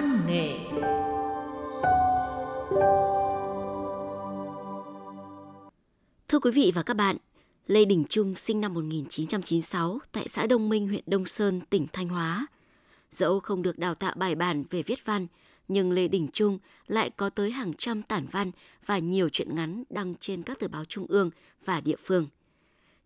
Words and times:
văn 0.00 0.26
nghệ 0.26 0.56
Thưa 6.28 6.38
quý 6.38 6.50
vị 6.50 6.72
và 6.74 6.82
các 6.82 6.94
bạn, 6.94 7.16
Lê 7.66 7.84
Đình 7.84 8.04
Trung 8.08 8.34
sinh 8.34 8.60
năm 8.60 8.74
1996 8.74 9.98
tại 10.12 10.28
xã 10.28 10.46
Đông 10.46 10.68
Minh, 10.68 10.88
huyện 10.88 11.04
Đông 11.06 11.24
Sơn, 11.24 11.60
tỉnh 11.70 11.86
Thanh 11.92 12.08
Hóa. 12.08 12.46
Dẫu 13.10 13.40
không 13.40 13.62
được 13.62 13.78
đào 13.78 13.94
tạo 13.94 14.14
bài 14.16 14.34
bản 14.34 14.64
về 14.70 14.82
viết 14.82 15.04
văn, 15.04 15.26
nhưng 15.68 15.92
Lê 15.92 16.08
Đình 16.08 16.28
Trung 16.32 16.58
lại 16.86 17.10
có 17.10 17.30
tới 17.30 17.50
hàng 17.50 17.72
trăm 17.78 18.02
tản 18.02 18.26
văn 18.26 18.50
và 18.86 18.98
nhiều 18.98 19.28
truyện 19.28 19.54
ngắn 19.54 19.84
đăng 19.90 20.14
trên 20.20 20.42
các 20.42 20.58
tờ 20.58 20.68
báo 20.68 20.84
trung 20.84 21.06
ương 21.08 21.30
và 21.64 21.80
địa 21.80 21.96
phương. 22.04 22.26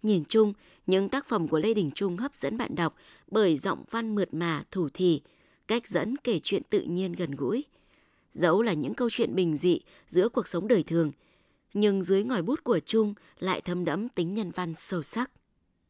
Nhìn 0.03 0.25
chung, 0.25 0.53
những 0.87 1.09
tác 1.09 1.27
phẩm 1.27 1.49
của 1.49 1.59
Lê 1.59 1.75
Đình 1.75 1.91
Trung 1.95 2.17
hấp 2.17 2.35
dẫn 2.35 2.59
bạn 2.59 2.75
đọc 2.75 2.95
bởi 3.27 3.57
giọng 3.57 3.85
văn 3.91 4.15
mượt 4.15 4.35
mà, 4.35 4.65
thủ 4.71 4.89
thỉ, 4.95 5.21
cách 5.73 5.87
dẫn 5.87 6.17
kể 6.17 6.39
chuyện 6.43 6.63
tự 6.71 6.81
nhiên 6.81 7.13
gần 7.13 7.31
gũi. 7.31 7.65
Dẫu 8.33 8.63
là 8.63 8.73
những 8.73 8.95
câu 8.95 9.11
chuyện 9.11 9.35
bình 9.35 9.57
dị 9.57 9.81
giữa 10.07 10.29
cuộc 10.29 10.49
sống 10.49 10.69
đời 10.69 10.83
thường, 10.83 11.13
nhưng 11.75 12.03
dưới 12.03 12.25
ngòi 12.25 12.43
bút 12.43 12.65
của 12.65 12.79
Trung 12.79 13.15
lại 13.39 13.61
thấm 13.61 13.85
đẫm 13.85 14.09
tính 14.09 14.35
nhân 14.35 14.51
văn 14.51 14.75
sâu 14.75 15.03
sắc. 15.03 15.31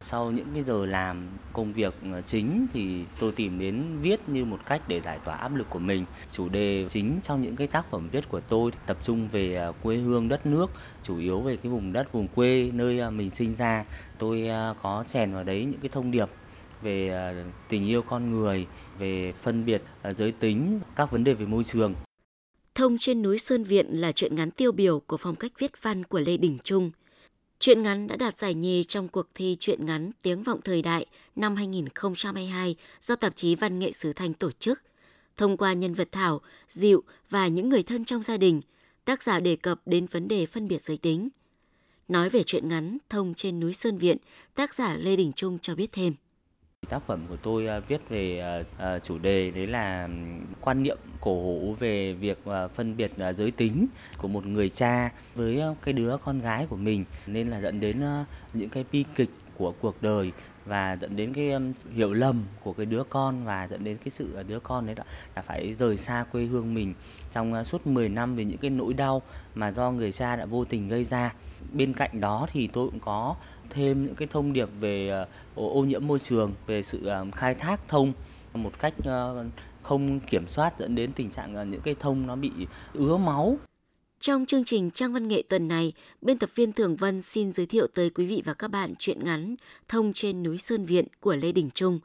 Sau 0.00 0.30
những 0.30 0.46
cái 0.54 0.62
giờ 0.62 0.86
làm 0.86 1.28
công 1.52 1.72
việc 1.72 1.94
ờ, 2.12 2.22
chính 2.22 2.66
thì 2.72 3.04
tôi 3.20 3.32
tìm 3.32 3.58
đến 3.58 3.84
viết 4.02 4.28
như 4.28 4.44
một 4.44 4.58
cách 4.66 4.82
để 4.88 5.00
giải 5.00 5.18
tỏa 5.24 5.36
áp 5.36 5.54
lực 5.54 5.70
của 5.70 5.78
mình. 5.78 6.04
Chủ 6.32 6.48
đề 6.48 6.86
chính 6.88 7.20
trong 7.22 7.42
những 7.42 7.56
cái 7.56 7.66
tác 7.66 7.90
phẩm 7.90 8.08
viết 8.12 8.28
của 8.28 8.40
tôi 8.40 8.70
tập 8.86 8.96
trung 9.04 9.28
về 9.28 9.54
ờ, 9.54 9.72
quê 9.82 9.96
hương 9.96 10.28
đất 10.28 10.46
nước, 10.46 10.70
chủ 11.02 11.18
yếu 11.18 11.40
về 11.40 11.56
cái 11.56 11.72
vùng 11.72 11.92
đất 11.92 12.12
vùng 12.12 12.28
quê 12.28 12.70
nơi 12.74 12.98
ờ, 12.98 13.10
mình 13.10 13.30
sinh 13.30 13.54
ra. 13.56 13.84
Tôi 14.18 14.48
có 14.82 15.04
chèn 15.08 15.32
vào 15.32 15.44
đấy 15.44 15.64
những 15.64 15.80
cái 15.80 15.88
thông 15.88 16.10
điệp 16.10 16.28
về 16.82 17.08
à, 17.08 17.44
tình 17.68 17.86
yêu 17.86 18.02
con 18.02 18.30
người, 18.30 18.66
về 18.98 19.32
phân 19.32 19.64
biệt 19.64 19.82
à, 20.02 20.12
giới 20.12 20.32
tính, 20.32 20.80
các 20.96 21.10
vấn 21.10 21.24
đề 21.24 21.34
về 21.34 21.46
môi 21.46 21.64
trường. 21.64 21.94
Thông 22.74 22.98
trên 22.98 23.22
núi 23.22 23.38
Sơn 23.38 23.64
Viện 23.64 24.00
là 24.00 24.12
truyện 24.12 24.34
ngắn 24.34 24.50
tiêu 24.50 24.72
biểu 24.72 25.00
của 25.00 25.16
phong 25.16 25.36
cách 25.36 25.52
viết 25.58 25.82
văn 25.82 26.04
của 26.04 26.20
Lê 26.20 26.36
Đình 26.36 26.58
Trung. 26.64 26.90
Truyện 27.58 27.82
ngắn 27.82 28.06
đã 28.06 28.16
đạt 28.16 28.38
giải 28.38 28.54
nhì 28.54 28.84
trong 28.84 29.08
cuộc 29.08 29.26
thi 29.34 29.56
truyện 29.60 29.86
ngắn 29.86 30.10
Tiếng 30.22 30.42
vọng 30.42 30.60
thời 30.64 30.82
đại 30.82 31.06
năm 31.36 31.56
2022 31.56 32.76
do 33.00 33.16
tạp 33.16 33.36
chí 33.36 33.54
Văn 33.54 33.78
nghệ 33.78 33.92
Sứ 33.92 34.12
Thanh 34.12 34.34
tổ 34.34 34.50
chức. 34.50 34.82
Thông 35.36 35.56
qua 35.56 35.72
nhân 35.72 35.94
vật 35.94 36.08
Thảo, 36.12 36.40
Diệu 36.68 37.02
và 37.30 37.46
những 37.46 37.68
người 37.68 37.82
thân 37.82 38.04
trong 38.04 38.22
gia 38.22 38.36
đình, 38.36 38.60
tác 39.04 39.22
giả 39.22 39.40
đề 39.40 39.56
cập 39.56 39.80
đến 39.86 40.06
vấn 40.06 40.28
đề 40.28 40.46
phân 40.46 40.68
biệt 40.68 40.84
giới 40.84 40.96
tính. 40.96 41.28
Nói 42.08 42.30
về 42.30 42.42
truyện 42.42 42.68
ngắn 42.68 42.98
Thông 43.08 43.34
trên 43.34 43.60
núi 43.60 43.72
Sơn 43.72 43.98
Viện, 43.98 44.16
tác 44.54 44.74
giả 44.74 44.96
Lê 44.96 45.16
Đình 45.16 45.32
Trung 45.32 45.58
cho 45.58 45.74
biết 45.74 45.92
thêm. 45.92 46.14
Tác 46.88 47.02
phẩm 47.06 47.20
của 47.28 47.36
tôi 47.36 47.66
à, 47.66 47.80
viết 47.80 48.08
về 48.08 48.38
à, 48.38 48.62
à, 48.78 48.98
chủ 48.98 49.18
đề 49.18 49.50
đấy 49.50 49.66
là 49.66 50.08
quan 50.60 50.82
niệm 50.82 50.98
cổ 51.20 51.34
hủ 51.34 51.74
về 51.78 52.12
việc 52.12 52.38
phân 52.74 52.96
biệt 52.96 53.12
giới 53.36 53.50
tính 53.50 53.86
của 54.18 54.28
một 54.28 54.46
người 54.46 54.70
cha 54.70 55.10
với 55.34 55.60
cái 55.82 55.92
đứa 55.92 56.16
con 56.24 56.40
gái 56.40 56.66
của 56.66 56.76
mình 56.76 57.04
nên 57.26 57.48
là 57.48 57.60
dẫn 57.60 57.80
đến 57.80 58.02
những 58.54 58.68
cái 58.68 58.84
bi 58.92 59.04
kịch 59.14 59.30
của 59.58 59.72
cuộc 59.80 60.02
đời 60.02 60.32
và 60.64 60.96
dẫn 61.00 61.16
đến 61.16 61.32
cái 61.32 61.50
hiểu 61.94 62.12
lầm 62.12 62.42
của 62.62 62.72
cái 62.72 62.86
đứa 62.86 63.02
con 63.04 63.44
và 63.44 63.68
dẫn 63.70 63.84
đến 63.84 63.96
cái 63.96 64.10
sự 64.10 64.42
đứa 64.48 64.60
con 64.60 64.86
đấy 64.86 64.96
là 65.36 65.42
phải 65.42 65.74
rời 65.74 65.96
xa 65.96 66.24
quê 66.32 66.44
hương 66.44 66.74
mình 66.74 66.94
trong 67.30 67.64
suốt 67.64 67.86
10 67.86 68.08
năm 68.08 68.36
về 68.36 68.44
những 68.44 68.58
cái 68.58 68.70
nỗi 68.70 68.94
đau 68.94 69.22
mà 69.54 69.72
do 69.72 69.90
người 69.90 70.12
cha 70.12 70.36
đã 70.36 70.46
vô 70.46 70.64
tình 70.64 70.88
gây 70.88 71.04
ra. 71.04 71.34
Bên 71.72 71.92
cạnh 71.92 72.20
đó 72.20 72.46
thì 72.52 72.66
tôi 72.72 72.90
cũng 72.90 73.00
có 73.00 73.36
thêm 73.72 74.06
những 74.06 74.14
cái 74.14 74.28
thông 74.30 74.52
điệp 74.52 74.68
về 74.80 75.08
ờ, 75.08 75.26
ô 75.54 75.84
nhiễm 75.84 76.06
môi 76.06 76.18
trường, 76.18 76.52
về 76.66 76.82
sự 76.82 77.06
ờ, 77.06 77.26
khai 77.32 77.54
thác 77.54 77.88
thông 77.88 78.12
một 78.54 78.72
cách 78.78 78.94
ờ, 79.04 79.44
không 79.82 80.20
kiểm 80.20 80.48
soát 80.48 80.78
dẫn 80.78 80.94
đến 80.94 81.12
tình 81.12 81.30
trạng 81.30 81.70
những 81.70 81.80
cái 81.80 81.94
thông 82.00 82.26
nó 82.26 82.36
bị 82.36 82.50
ứa 82.94 83.16
máu. 83.16 83.58
Trong 84.20 84.46
chương 84.46 84.64
trình 84.64 84.90
Trang 84.90 85.12
văn 85.12 85.28
nghệ 85.28 85.42
tuần 85.48 85.68
này, 85.68 85.92
biên 86.20 86.38
tập 86.38 86.50
viên 86.54 86.72
Thường 86.72 86.96
Vân 86.96 87.22
xin 87.22 87.52
giới 87.52 87.66
thiệu 87.66 87.86
tới 87.94 88.10
quý 88.10 88.26
vị 88.26 88.42
và 88.44 88.54
các 88.54 88.68
bạn 88.68 88.94
truyện 88.98 89.24
ngắn 89.24 89.56
Thông 89.88 90.12
trên 90.12 90.42
núi 90.42 90.58
Sơn 90.58 90.84
Viện 90.84 91.04
của 91.20 91.34
Lê 91.34 91.52
Đình 91.52 91.70
Trung. 91.74 92.00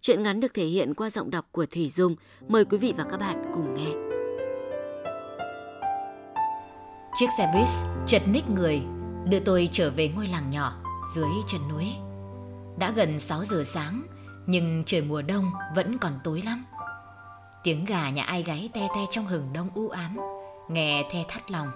Truyện 0.00 0.22
ngắn 0.22 0.40
được 0.40 0.54
thể 0.54 0.66
hiện 0.66 0.94
qua 0.94 1.10
giọng 1.10 1.30
đọc 1.30 1.48
của 1.52 1.66
Thủy 1.66 1.88
Dung. 1.88 2.16
Mời 2.48 2.64
quý 2.64 2.78
vị 2.78 2.94
và 2.96 3.04
các 3.04 3.20
bạn 3.20 3.42
cùng 3.54 3.74
nghe. 3.74 3.90
Chiếc 7.18 7.26
xe 7.38 7.50
buýt 7.54 7.68
chợt 8.06 8.22
ních 8.32 8.50
người, 8.50 8.80
đưa 9.28 9.40
tôi 9.40 9.68
trở 9.72 9.90
về 9.90 10.08
ngôi 10.16 10.26
làng 10.26 10.50
nhỏ 10.50 10.89
dưới 11.14 11.30
chân 11.46 11.60
núi. 11.68 11.86
Đã 12.78 12.90
gần 12.90 13.18
6 13.18 13.44
giờ 13.44 13.64
sáng, 13.66 14.02
nhưng 14.46 14.82
trời 14.86 15.02
mùa 15.02 15.22
đông 15.22 15.44
vẫn 15.76 15.98
còn 15.98 16.12
tối 16.24 16.42
lắm. 16.42 16.64
Tiếng 17.64 17.84
gà 17.84 18.10
nhà 18.10 18.22
ai 18.22 18.42
gáy 18.42 18.70
te 18.72 18.80
te 18.94 19.00
trong 19.10 19.26
hừng 19.26 19.52
đông 19.52 19.68
u 19.74 19.88
ám, 19.88 20.16
nghe 20.68 21.04
the 21.10 21.24
thắt 21.28 21.50
lòng. 21.50 21.68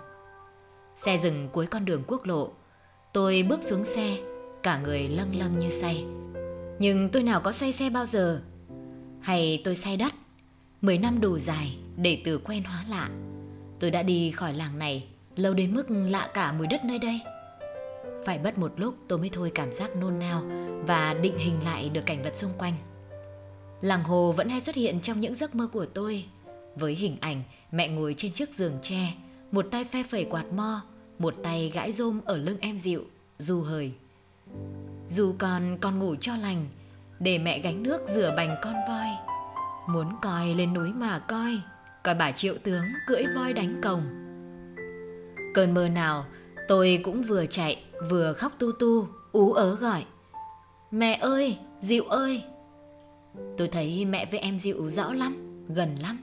Xe 0.96 1.18
dừng 1.18 1.48
cuối 1.52 1.66
con 1.66 1.84
đường 1.84 2.02
quốc 2.06 2.26
lộ, 2.26 2.52
tôi 3.12 3.46
bước 3.48 3.60
xuống 3.62 3.84
xe, 3.84 4.18
cả 4.62 4.78
người 4.78 5.08
lâng 5.08 5.36
lâng 5.36 5.58
như 5.58 5.70
say. 5.70 6.04
Nhưng 6.78 7.08
tôi 7.08 7.22
nào 7.22 7.40
có 7.40 7.52
say 7.52 7.72
xe 7.72 7.90
bao 7.90 8.06
giờ? 8.06 8.42
Hay 9.20 9.62
tôi 9.64 9.76
say 9.76 9.96
đất? 9.96 10.12
Mười 10.80 10.98
năm 10.98 11.20
đủ 11.20 11.38
dài 11.38 11.78
để 11.96 12.22
từ 12.24 12.38
quen 12.38 12.64
hóa 12.64 12.84
lạ. 12.88 13.08
Tôi 13.80 13.90
đã 13.90 14.02
đi 14.02 14.30
khỏi 14.30 14.54
làng 14.54 14.78
này 14.78 15.08
lâu 15.36 15.54
đến 15.54 15.74
mức 15.74 15.84
lạ 15.88 16.28
cả 16.34 16.52
mùi 16.52 16.66
đất 16.66 16.84
nơi 16.84 16.98
đây. 16.98 17.20
Phải 18.24 18.38
mất 18.38 18.58
một 18.58 18.72
lúc 18.76 18.94
tôi 19.08 19.18
mới 19.18 19.30
thôi 19.32 19.50
cảm 19.54 19.72
giác 19.72 19.96
nôn 19.96 20.18
nao 20.18 20.42
và 20.86 21.14
định 21.14 21.38
hình 21.38 21.64
lại 21.64 21.88
được 21.88 22.06
cảnh 22.06 22.22
vật 22.22 22.36
xung 22.36 22.52
quanh. 22.58 22.74
Làng 23.80 24.02
hồ 24.02 24.32
vẫn 24.32 24.48
hay 24.48 24.60
xuất 24.60 24.74
hiện 24.74 25.00
trong 25.00 25.20
những 25.20 25.34
giấc 25.34 25.54
mơ 25.54 25.68
của 25.72 25.86
tôi 25.86 26.24
với 26.76 26.94
hình 26.94 27.16
ảnh 27.20 27.42
mẹ 27.72 27.88
ngồi 27.88 28.14
trên 28.18 28.32
chiếc 28.32 28.48
giường 28.56 28.78
tre, 28.82 29.14
một 29.52 29.66
tay 29.70 29.84
phe 29.84 30.02
phẩy 30.02 30.24
quạt 30.24 30.44
mo, 30.52 30.82
một 31.18 31.34
tay 31.42 31.70
gãi 31.74 31.92
rôm 31.92 32.20
ở 32.24 32.36
lưng 32.36 32.58
em 32.60 32.78
dịu, 32.78 33.04
du 33.38 33.62
hời. 33.62 33.92
Dù 35.08 35.34
còn 35.38 35.78
còn 35.80 35.98
ngủ 35.98 36.14
cho 36.20 36.36
lành, 36.36 36.66
để 37.20 37.38
mẹ 37.38 37.58
gánh 37.58 37.82
nước 37.82 38.00
rửa 38.14 38.34
bành 38.36 38.56
con 38.62 38.74
voi. 38.88 39.08
Muốn 39.88 40.16
coi 40.22 40.54
lên 40.54 40.74
núi 40.74 40.92
mà 40.92 41.18
coi, 41.18 41.58
coi 42.04 42.14
bà 42.14 42.32
triệu 42.32 42.54
tướng 42.62 42.84
cưỡi 43.06 43.24
voi 43.36 43.52
đánh 43.52 43.80
cồng. 43.82 44.02
Cơn 45.54 45.74
mơ 45.74 45.88
nào 45.88 46.24
Tôi 46.68 47.00
cũng 47.02 47.22
vừa 47.22 47.46
chạy 47.46 47.84
vừa 48.10 48.32
khóc 48.32 48.52
tu 48.58 48.72
tu, 48.72 49.08
Ú 49.32 49.52
ớ 49.52 49.74
gọi, 49.74 50.04
Mẹ 50.90 51.18
ơi, 51.20 51.58
Diệu 51.80 52.04
ơi. 52.04 52.42
Tôi 53.58 53.68
thấy 53.68 54.04
mẹ 54.04 54.26
với 54.30 54.40
em 54.40 54.58
Diệu 54.58 54.90
rõ 54.90 55.12
lắm, 55.12 55.36
Gần 55.68 55.96
lắm, 55.96 56.18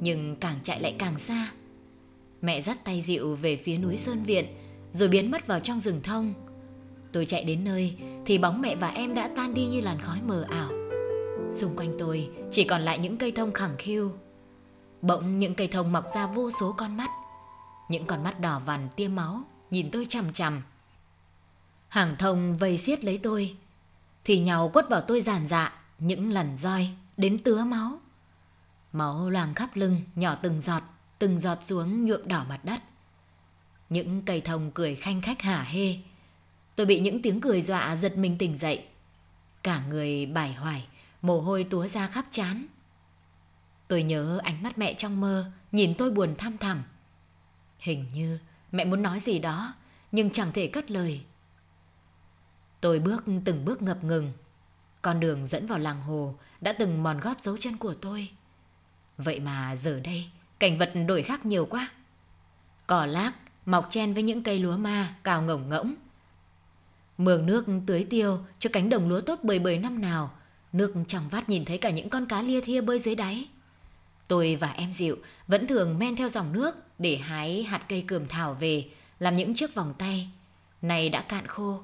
Nhưng 0.00 0.36
càng 0.36 0.56
chạy 0.64 0.80
lại 0.80 0.94
càng 0.98 1.18
xa. 1.18 1.52
Mẹ 2.42 2.62
dắt 2.62 2.84
tay 2.84 3.00
Diệu 3.00 3.34
về 3.34 3.56
phía 3.56 3.78
núi 3.78 3.96
Sơn 3.96 4.22
Viện, 4.22 4.46
Rồi 4.92 5.08
biến 5.08 5.30
mất 5.30 5.46
vào 5.46 5.60
trong 5.60 5.80
rừng 5.80 6.00
thông. 6.02 6.34
Tôi 7.12 7.26
chạy 7.26 7.44
đến 7.44 7.64
nơi 7.64 7.96
Thì 8.26 8.38
bóng 8.38 8.60
mẹ 8.60 8.76
và 8.76 8.88
em 8.88 9.14
đã 9.14 9.30
tan 9.36 9.54
đi 9.54 9.66
như 9.66 9.80
làn 9.80 10.00
khói 10.02 10.18
mờ 10.26 10.44
ảo. 10.48 10.70
Xung 11.52 11.76
quanh 11.76 11.92
tôi 11.98 12.28
Chỉ 12.50 12.64
còn 12.64 12.80
lại 12.80 12.98
những 12.98 13.16
cây 13.16 13.32
thông 13.32 13.52
khẳng 13.52 13.76
khiu. 13.78 14.10
Bỗng 15.02 15.38
những 15.38 15.54
cây 15.54 15.68
thông 15.68 15.92
mọc 15.92 16.04
ra 16.14 16.26
vô 16.26 16.50
số 16.50 16.74
con 16.76 16.96
mắt. 16.96 17.10
Những 17.88 18.06
con 18.06 18.24
mắt 18.24 18.40
đỏ 18.40 18.60
vằn 18.66 18.88
tiêm 18.96 19.14
máu 19.14 19.40
nhìn 19.70 19.90
tôi 19.90 20.06
chằm 20.08 20.24
chằm. 20.32 20.62
Hàng 21.90 22.16
thông 22.18 22.56
vây 22.56 22.78
xiết 22.78 23.04
lấy 23.04 23.20
tôi, 23.22 23.56
thì 24.24 24.38
nhau 24.38 24.70
quất 24.72 24.88
vào 24.88 25.00
tôi 25.00 25.20
giàn 25.20 25.48
dạ 25.48 25.72
những 25.98 26.32
lần 26.32 26.56
roi 26.58 26.88
đến 27.16 27.38
tứa 27.38 27.64
máu. 27.64 28.00
Máu 28.92 29.30
loang 29.30 29.54
khắp 29.54 29.70
lưng, 29.74 30.02
nhỏ 30.14 30.34
từng 30.34 30.60
giọt, 30.60 30.82
từng 31.18 31.40
giọt 31.40 31.58
xuống 31.64 32.04
nhuộm 32.04 32.20
đỏ 32.28 32.44
mặt 32.48 32.64
đất. 32.64 32.80
Những 33.88 34.22
cây 34.22 34.40
thông 34.40 34.70
cười 34.70 34.94
khanh 34.94 35.22
khách 35.22 35.42
hả 35.42 35.62
hê. 35.62 35.96
Tôi 36.76 36.86
bị 36.86 37.00
những 37.00 37.22
tiếng 37.22 37.40
cười 37.40 37.62
dọa 37.62 37.96
giật 37.96 38.16
mình 38.16 38.38
tỉnh 38.38 38.56
dậy. 38.56 38.84
Cả 39.62 39.82
người 39.88 40.26
bài 40.26 40.54
hoài, 40.54 40.86
mồ 41.22 41.40
hôi 41.40 41.64
túa 41.64 41.86
ra 41.86 42.06
khắp 42.06 42.24
chán. 42.30 42.66
Tôi 43.88 44.02
nhớ 44.02 44.40
ánh 44.42 44.62
mắt 44.62 44.78
mẹ 44.78 44.94
trong 44.94 45.20
mơ, 45.20 45.52
nhìn 45.72 45.94
tôi 45.98 46.10
buồn 46.10 46.34
thăm 46.38 46.58
thẳm. 46.58 46.82
Hình 47.78 48.06
như 48.14 48.38
Mẹ 48.72 48.84
muốn 48.84 49.02
nói 49.02 49.20
gì 49.20 49.38
đó 49.38 49.74
Nhưng 50.12 50.30
chẳng 50.30 50.52
thể 50.52 50.66
cất 50.66 50.90
lời 50.90 51.24
Tôi 52.80 52.98
bước, 52.98 53.24
từng 53.44 53.64
bước 53.64 53.82
ngập 53.82 54.04
ngừng. 54.04 54.32
Con 55.02 55.20
đường 55.20 55.46
dẫn 55.46 55.66
vào 55.66 55.78
làng 55.78 56.00
hồ 56.00 56.34
Đã 56.60 56.72
từng 56.72 57.02
mòn 57.02 57.20
gót 57.20 57.44
dấu 57.44 57.56
chân 57.56 57.76
của 57.76 57.94
tôi. 57.94 58.28
Vậy 59.18 59.40
mà 59.40 59.76
giờ 59.76 60.00
đây, 60.04 60.30
Cảnh 60.60 60.78
vật 60.78 60.92
đổi 61.06 61.22
khác 61.22 61.46
nhiều 61.46 61.66
quá. 61.66 61.90
Cỏ 62.86 63.06
lác, 63.06 63.34
mọc 63.66 63.88
chen 63.90 64.14
với 64.14 64.22
những 64.22 64.42
cây 64.42 64.58
lúa 64.58 64.76
ma 64.76 65.14
cao 65.24 65.42
ngổng 65.42 65.68
ngỗng. 65.68 65.94
Mường 67.18 67.46
nước 67.46 67.66
tưới 67.86 68.06
tiêu 68.10 68.38
Cho 68.58 68.70
cánh 68.72 68.88
đồng 68.88 69.08
lúa 69.08 69.20
tốt 69.20 69.38
bời 69.42 69.58
bời 69.58 69.78
năm 69.78 70.00
nào. 70.00 70.30
Nước 70.72 70.94
trong 71.08 71.28
vắt 71.28 71.48
nhìn 71.48 71.64
thấy 71.64 71.78
cả 71.78 71.90
những 71.90 72.08
con 72.08 72.26
cá 72.26 72.42
lia 72.42 72.60
thia 72.60 72.80
bơi 72.80 72.98
dưới 72.98 73.14
đáy. 73.14 73.48
Tôi 74.28 74.56
và 74.56 74.70
em 74.70 74.92
Diệu 74.92 75.16
vẫn 75.46 75.66
thường 75.66 75.98
men 75.98 76.16
theo 76.16 76.28
dòng 76.28 76.52
nước 76.52 76.76
để 76.98 77.16
hái 77.16 77.62
hạt 77.62 77.82
cây 77.88 78.04
cườm 78.06 78.28
thảo 78.28 78.54
về, 78.54 78.88
làm 79.18 79.36
những 79.36 79.54
chiếc 79.54 79.74
vòng 79.74 79.94
tay. 79.98 80.28
Này 80.82 81.08
đã 81.08 81.22
cạn 81.22 81.46
khô. 81.46 81.82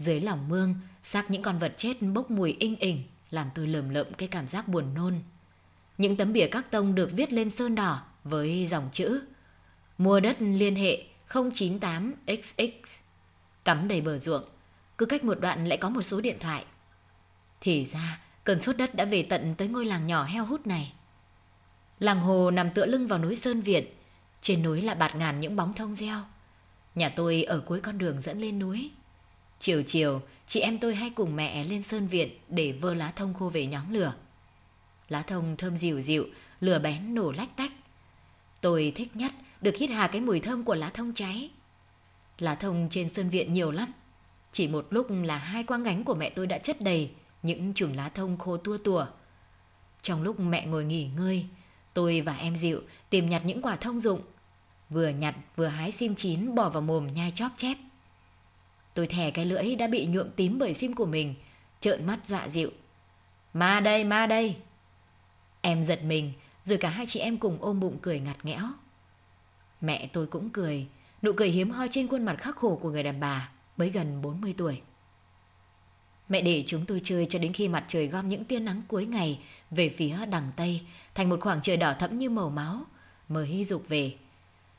Dưới 0.00 0.20
lòng 0.20 0.48
mương, 0.48 0.74
xác 1.04 1.30
những 1.30 1.42
con 1.42 1.58
vật 1.58 1.74
chết 1.76 2.02
bốc 2.02 2.30
mùi 2.30 2.56
inh 2.58 2.76
ỉnh 2.76 3.02
làm 3.30 3.50
tôi 3.54 3.66
lờm 3.66 3.90
lợm 3.90 4.14
cái 4.14 4.28
cảm 4.28 4.46
giác 4.46 4.68
buồn 4.68 4.94
nôn. 4.94 5.14
những 5.98 6.16
tấm 6.16 6.32
bìa 6.32 6.48
các 6.50 6.70
tông 6.70 6.94
được 6.94 7.10
viết 7.12 7.32
lên 7.32 7.50
sơn 7.50 7.74
đỏ 7.74 8.02
với 8.24 8.66
dòng 8.66 8.88
chữ 8.92 9.22
Mua 9.98 10.20
đất 10.20 10.36
liên 10.40 10.76
hệ 10.76 11.04
098XX 11.28 12.70
Cắm 13.64 13.88
đầy 13.88 14.00
bờ 14.00 14.18
ruộng 14.18 14.44
Cứ 14.98 15.06
cách 15.06 15.24
một 15.24 15.40
đoạn 15.40 15.66
lại 15.66 15.78
có 15.78 15.88
một 15.88 16.02
số 16.02 16.20
điện 16.20 16.36
thoại. 16.40 16.64
Thì 17.60 17.84
ra 17.84 18.20
cơn 18.44 18.60
sốt 18.60 18.76
đất 18.76 18.94
đã 18.94 19.04
về 19.04 19.22
tận 19.22 19.54
tới 19.54 19.68
ngôi 19.68 19.86
làng 19.86 20.06
nhỏ 20.06 20.24
heo 20.24 20.44
hút 20.44 20.66
này. 20.66 20.92
Làng 21.98 22.20
hồ 22.20 22.50
nằm 22.50 22.70
tựa 22.70 22.86
lưng 22.86 23.06
vào 23.06 23.18
núi 23.18 23.36
Sơn 23.36 23.60
Viện 23.60 23.84
Trên 24.40 24.62
núi 24.62 24.82
là 24.82 24.94
bạt 24.94 25.16
ngàn 25.16 25.40
những 25.40 25.56
bóng 25.56 25.74
thông 25.74 25.94
reo. 25.94 26.20
Nhà 26.94 27.08
tôi 27.08 27.42
ở 27.42 27.60
cuối 27.60 27.80
con 27.80 27.98
đường 27.98 28.22
dẫn 28.22 28.38
lên 28.38 28.58
núi. 28.58 28.90
Chiều 29.60 29.82
chiều, 29.86 30.22
Chị 30.46 30.60
em 30.60 30.78
tôi 30.78 30.94
hay 30.94 31.10
cùng 31.10 31.36
mẹ 31.36 31.64
lên 31.64 31.82
Sơn 31.82 32.06
Viện 32.06 32.28
Để 32.48 32.72
vơ 32.72 32.94
lá 32.94 33.12
thông 33.16 33.34
khô 33.34 33.48
về 33.48 33.66
nhóm 33.66 33.92
lửa. 33.92 34.14
Lá 35.08 35.22
thông 35.22 35.56
thơm 35.56 35.76
dịu 35.76 36.00
dịu, 36.00 36.26
Lửa 36.60 36.78
bén 36.78 37.14
nổ 37.14 37.32
lách 37.32 37.56
tách. 37.56 37.72
Tôi 38.60 38.92
thích 38.94 39.16
nhất 39.16 39.32
được 39.60 39.76
hít 39.76 39.90
hà 39.90 40.08
cái 40.08 40.20
mùi 40.20 40.40
thơm 40.40 40.64
của 40.64 40.74
lá 40.74 40.90
thông 40.90 41.14
cháy. 41.14 41.50
Lá 42.38 42.54
thông 42.54 42.88
trên 42.90 43.08
Sơn 43.08 43.30
Viện 43.30 43.52
nhiều 43.52 43.70
lắm. 43.70 43.92
Chỉ 44.52 44.68
một 44.68 44.86
lúc 44.90 45.06
là 45.10 45.38
hai 45.38 45.64
quang 45.64 45.82
gánh 45.82 46.04
của 46.04 46.14
mẹ 46.14 46.30
tôi 46.30 46.46
đã 46.46 46.58
chất 46.58 46.80
đầy 46.80 47.10
Những 47.42 47.74
chùm 47.74 47.92
lá 47.92 48.08
thông 48.08 48.38
khô 48.38 48.56
tua 48.56 48.78
tủa 48.78 49.06
Trong 50.02 50.22
lúc 50.22 50.40
mẹ 50.40 50.66
ngồi 50.66 50.84
nghỉ 50.84 51.08
ngơi, 51.16 51.46
Tôi 51.94 52.20
và 52.20 52.36
em 52.36 52.56
dịu 52.56 52.80
tìm 53.10 53.28
nhặt 53.28 53.42
những 53.44 53.62
quả 53.62 53.76
thông 53.76 54.00
dụng. 54.00 54.20
Vừa 54.90 55.08
nhặt 55.08 55.34
vừa 55.56 55.66
hái 55.66 55.92
sim 55.92 56.14
chín 56.14 56.54
bỏ 56.54 56.68
vào 56.68 56.82
mồm 56.82 57.14
nhai 57.14 57.32
chóp 57.34 57.52
chép. 57.56 57.76
Tôi 59.00 59.06
thè 59.06 59.30
cái 59.30 59.44
lưỡi 59.44 59.76
đã 59.76 59.86
bị 59.86 60.06
nhuộm 60.06 60.30
tím 60.36 60.58
bởi 60.58 60.74
sim 60.74 60.94
của 60.94 61.06
mình 61.06 61.34
Trợn 61.80 62.06
mắt 62.06 62.18
dọa 62.26 62.48
dịu. 62.48 62.70
Ma 63.54 63.80
đây, 63.80 64.04
ma 64.04 64.26
đây. 64.26 64.56
Em 65.60 65.82
giật 65.82 66.04
mình 66.04 66.32
Rồi 66.64 66.78
cả 66.78 66.88
hai 66.88 67.06
chị 67.06 67.20
em 67.20 67.36
cùng 67.36 67.58
ôm 67.60 67.80
bụng 67.80 67.98
cười 68.02 68.20
ngặt 68.20 68.36
nghẽo. 68.42 68.62
Mẹ 69.80 70.08
tôi 70.12 70.26
cũng 70.26 70.50
cười 70.50 70.86
Nụ 71.22 71.32
cười 71.32 71.48
hiếm 71.48 71.70
hoi 71.70 71.88
trên 71.90 72.08
khuôn 72.08 72.24
mặt 72.24 72.36
khắc 72.38 72.56
khổ 72.56 72.78
của 72.82 72.90
người 72.90 73.02
đàn 73.02 73.20
bà 73.20 73.50
Mới 73.76 73.90
gần 73.90 74.22
40 74.22 74.54
tuổi. 74.56 74.80
Mẹ 76.28 76.42
để 76.42 76.64
chúng 76.66 76.84
tôi 76.86 77.00
chơi 77.04 77.26
cho 77.26 77.38
đến 77.38 77.52
khi 77.52 77.68
mặt 77.68 77.84
trời 77.88 78.06
gom 78.06 78.28
những 78.28 78.44
tia 78.44 78.58
nắng 78.58 78.82
cuối 78.88 79.06
ngày 79.06 79.38
Về 79.70 79.94
phía 79.96 80.16
đằng 80.30 80.52
Tây 80.56 80.80
Thành 81.14 81.28
một 81.28 81.40
khoảng 81.40 81.62
trời 81.62 81.76
đỏ 81.76 81.94
thẫm 81.98 82.18
như 82.18 82.30
màu 82.30 82.50
máu 82.50 82.80
Mới 83.28 83.64
dục 83.68 83.84
về. 83.88 84.14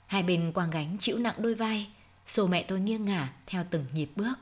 Hai 0.07 0.23
bên 0.23 0.51
quang 0.51 0.69
gánh 0.69 0.97
chịu 0.99 1.17
nặng 1.17 1.35
đôi 1.37 1.55
vai 1.55 1.87
Xô 2.31 2.47
mẹ 2.47 2.63
tôi 2.63 2.79
nghiêng 2.79 3.05
ngả 3.05 3.33
theo 3.47 3.63
từng 3.69 3.85
nhịp 3.93 4.09
bước, 4.15 4.33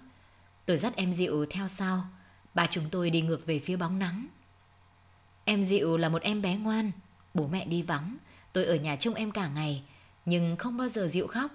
Tôi 0.65 0.77
dắt 0.77 0.95
em 0.95 1.13
dịu 1.13 1.45
theo 1.49 1.67
sau. 1.67 2.03
Bà 2.53 2.67
chúng 2.71 2.89
tôi 2.89 3.09
đi 3.09 3.21
ngược 3.21 3.45
về 3.45 3.59
phía 3.59 3.75
bóng 3.75 3.99
nắng. 3.99 4.27
Em 5.45 5.65
dịu 5.65 5.97
là 5.97 6.09
một 6.09 6.21
em 6.21 6.41
bé 6.41 6.55
ngoan, 6.57 6.91
Bố 7.33 7.47
mẹ 7.47 7.65
đi 7.65 7.81
vắng. 7.81 8.17
Tôi 8.53 8.65
ở 8.65 8.75
nhà 8.75 8.95
trông 8.95 9.13
em 9.13 9.31
cả 9.31 9.49
ngày, 9.55 9.83
Nhưng 10.25 10.55
không 10.57 10.77
bao 10.77 10.89
giờ 10.89 11.07
dịu 11.07 11.27
khóc. 11.27 11.51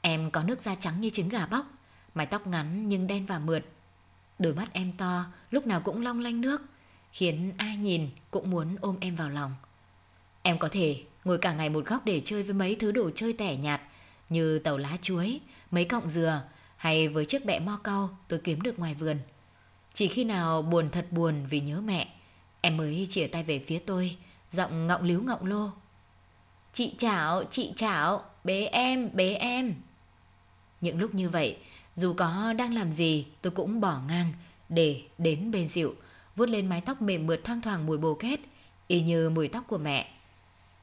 Em 0.00 0.30
có 0.30 0.42
nước 0.42 0.60
da 0.60 0.74
trắng 0.74 1.00
như 1.00 1.10
trứng 1.10 1.28
gà 1.28 1.46
bóc, 1.46 1.66
Mái 2.14 2.26
tóc 2.26 2.46
ngắn 2.46 2.88
nhưng 2.88 3.06
đen 3.06 3.26
và 3.26 3.38
mượt. 3.38 3.64
Đôi 4.38 4.54
mắt 4.54 4.68
em 4.72 4.92
to, 4.92 5.24
Lúc 5.50 5.66
nào 5.66 5.80
cũng 5.80 6.02
long 6.02 6.20
lanh 6.20 6.40
nước, 6.40 6.62
Khiến 7.12 7.52
ai 7.58 7.76
nhìn 7.76 8.10
cũng 8.30 8.50
muốn 8.50 8.76
ôm 8.80 8.96
em 9.00 9.16
vào 9.16 9.30
lòng. 9.30 9.54
Em 10.42 10.58
có 10.58 10.68
thể 10.68 11.02
ngồi 11.24 11.38
cả 11.38 11.52
ngày 11.52 11.70
một 11.70 11.86
góc 11.86 12.04
để 12.04 12.22
chơi 12.24 12.42
với 12.42 12.54
mấy 12.54 12.74
thứ 12.74 12.92
đồ 12.92 13.10
chơi 13.14 13.32
tẻ 13.32 13.56
nhạt 13.56 13.80
như 14.28 14.58
tàu 14.58 14.78
lá 14.78 14.96
chuối, 15.02 15.40
mấy 15.70 15.84
cọng 15.84 16.08
dừa 16.08 16.42
hay 16.76 17.08
với 17.08 17.24
chiếc 17.24 17.44
bẹ 17.44 17.58
mo 17.58 17.80
cau 17.84 18.18
tôi 18.28 18.40
kiếm 18.44 18.60
được 18.60 18.78
ngoài 18.78 18.94
vườn. 18.94 19.18
Chỉ 19.94 20.08
khi 20.08 20.24
nào 20.24 20.62
buồn 20.62 20.90
thật 20.90 21.06
buồn 21.10 21.46
vì 21.50 21.60
nhớ 21.60 21.80
mẹ, 21.80 22.08
em 22.60 22.76
mới 22.76 23.06
chìa 23.10 23.26
tay 23.26 23.42
về 23.42 23.64
phía 23.66 23.78
tôi, 23.78 24.16
giọng 24.52 24.86
ngọng 24.86 25.02
líu 25.02 25.22
ngọng 25.22 25.46
lô. 25.46 25.70
Chị 26.72 26.94
chảo, 26.98 27.44
chị 27.50 27.72
chảo, 27.76 28.24
bế 28.44 28.64
em, 28.64 29.10
bế 29.12 29.34
em. 29.34 29.74
Những 30.80 31.00
lúc 31.00 31.14
như 31.14 31.30
vậy, 31.30 31.56
dù 31.96 32.14
có 32.14 32.52
đang 32.58 32.74
làm 32.74 32.92
gì 32.92 33.26
tôi 33.42 33.50
cũng 33.50 33.80
bỏ 33.80 34.00
ngang 34.08 34.32
để 34.68 35.02
đến 35.18 35.50
bên 35.50 35.68
dịu, 35.68 35.94
vuốt 36.36 36.48
lên 36.48 36.68
mái 36.68 36.80
tóc 36.80 37.02
mềm 37.02 37.26
mượt 37.26 37.40
thoang 37.44 37.60
thoảng 37.60 37.86
mùi 37.86 37.98
bồ 37.98 38.14
kết, 38.14 38.40
y 38.86 39.00
như 39.00 39.30
mùi 39.30 39.48
tóc 39.48 39.64
của 39.68 39.78
mẹ. 39.78 40.10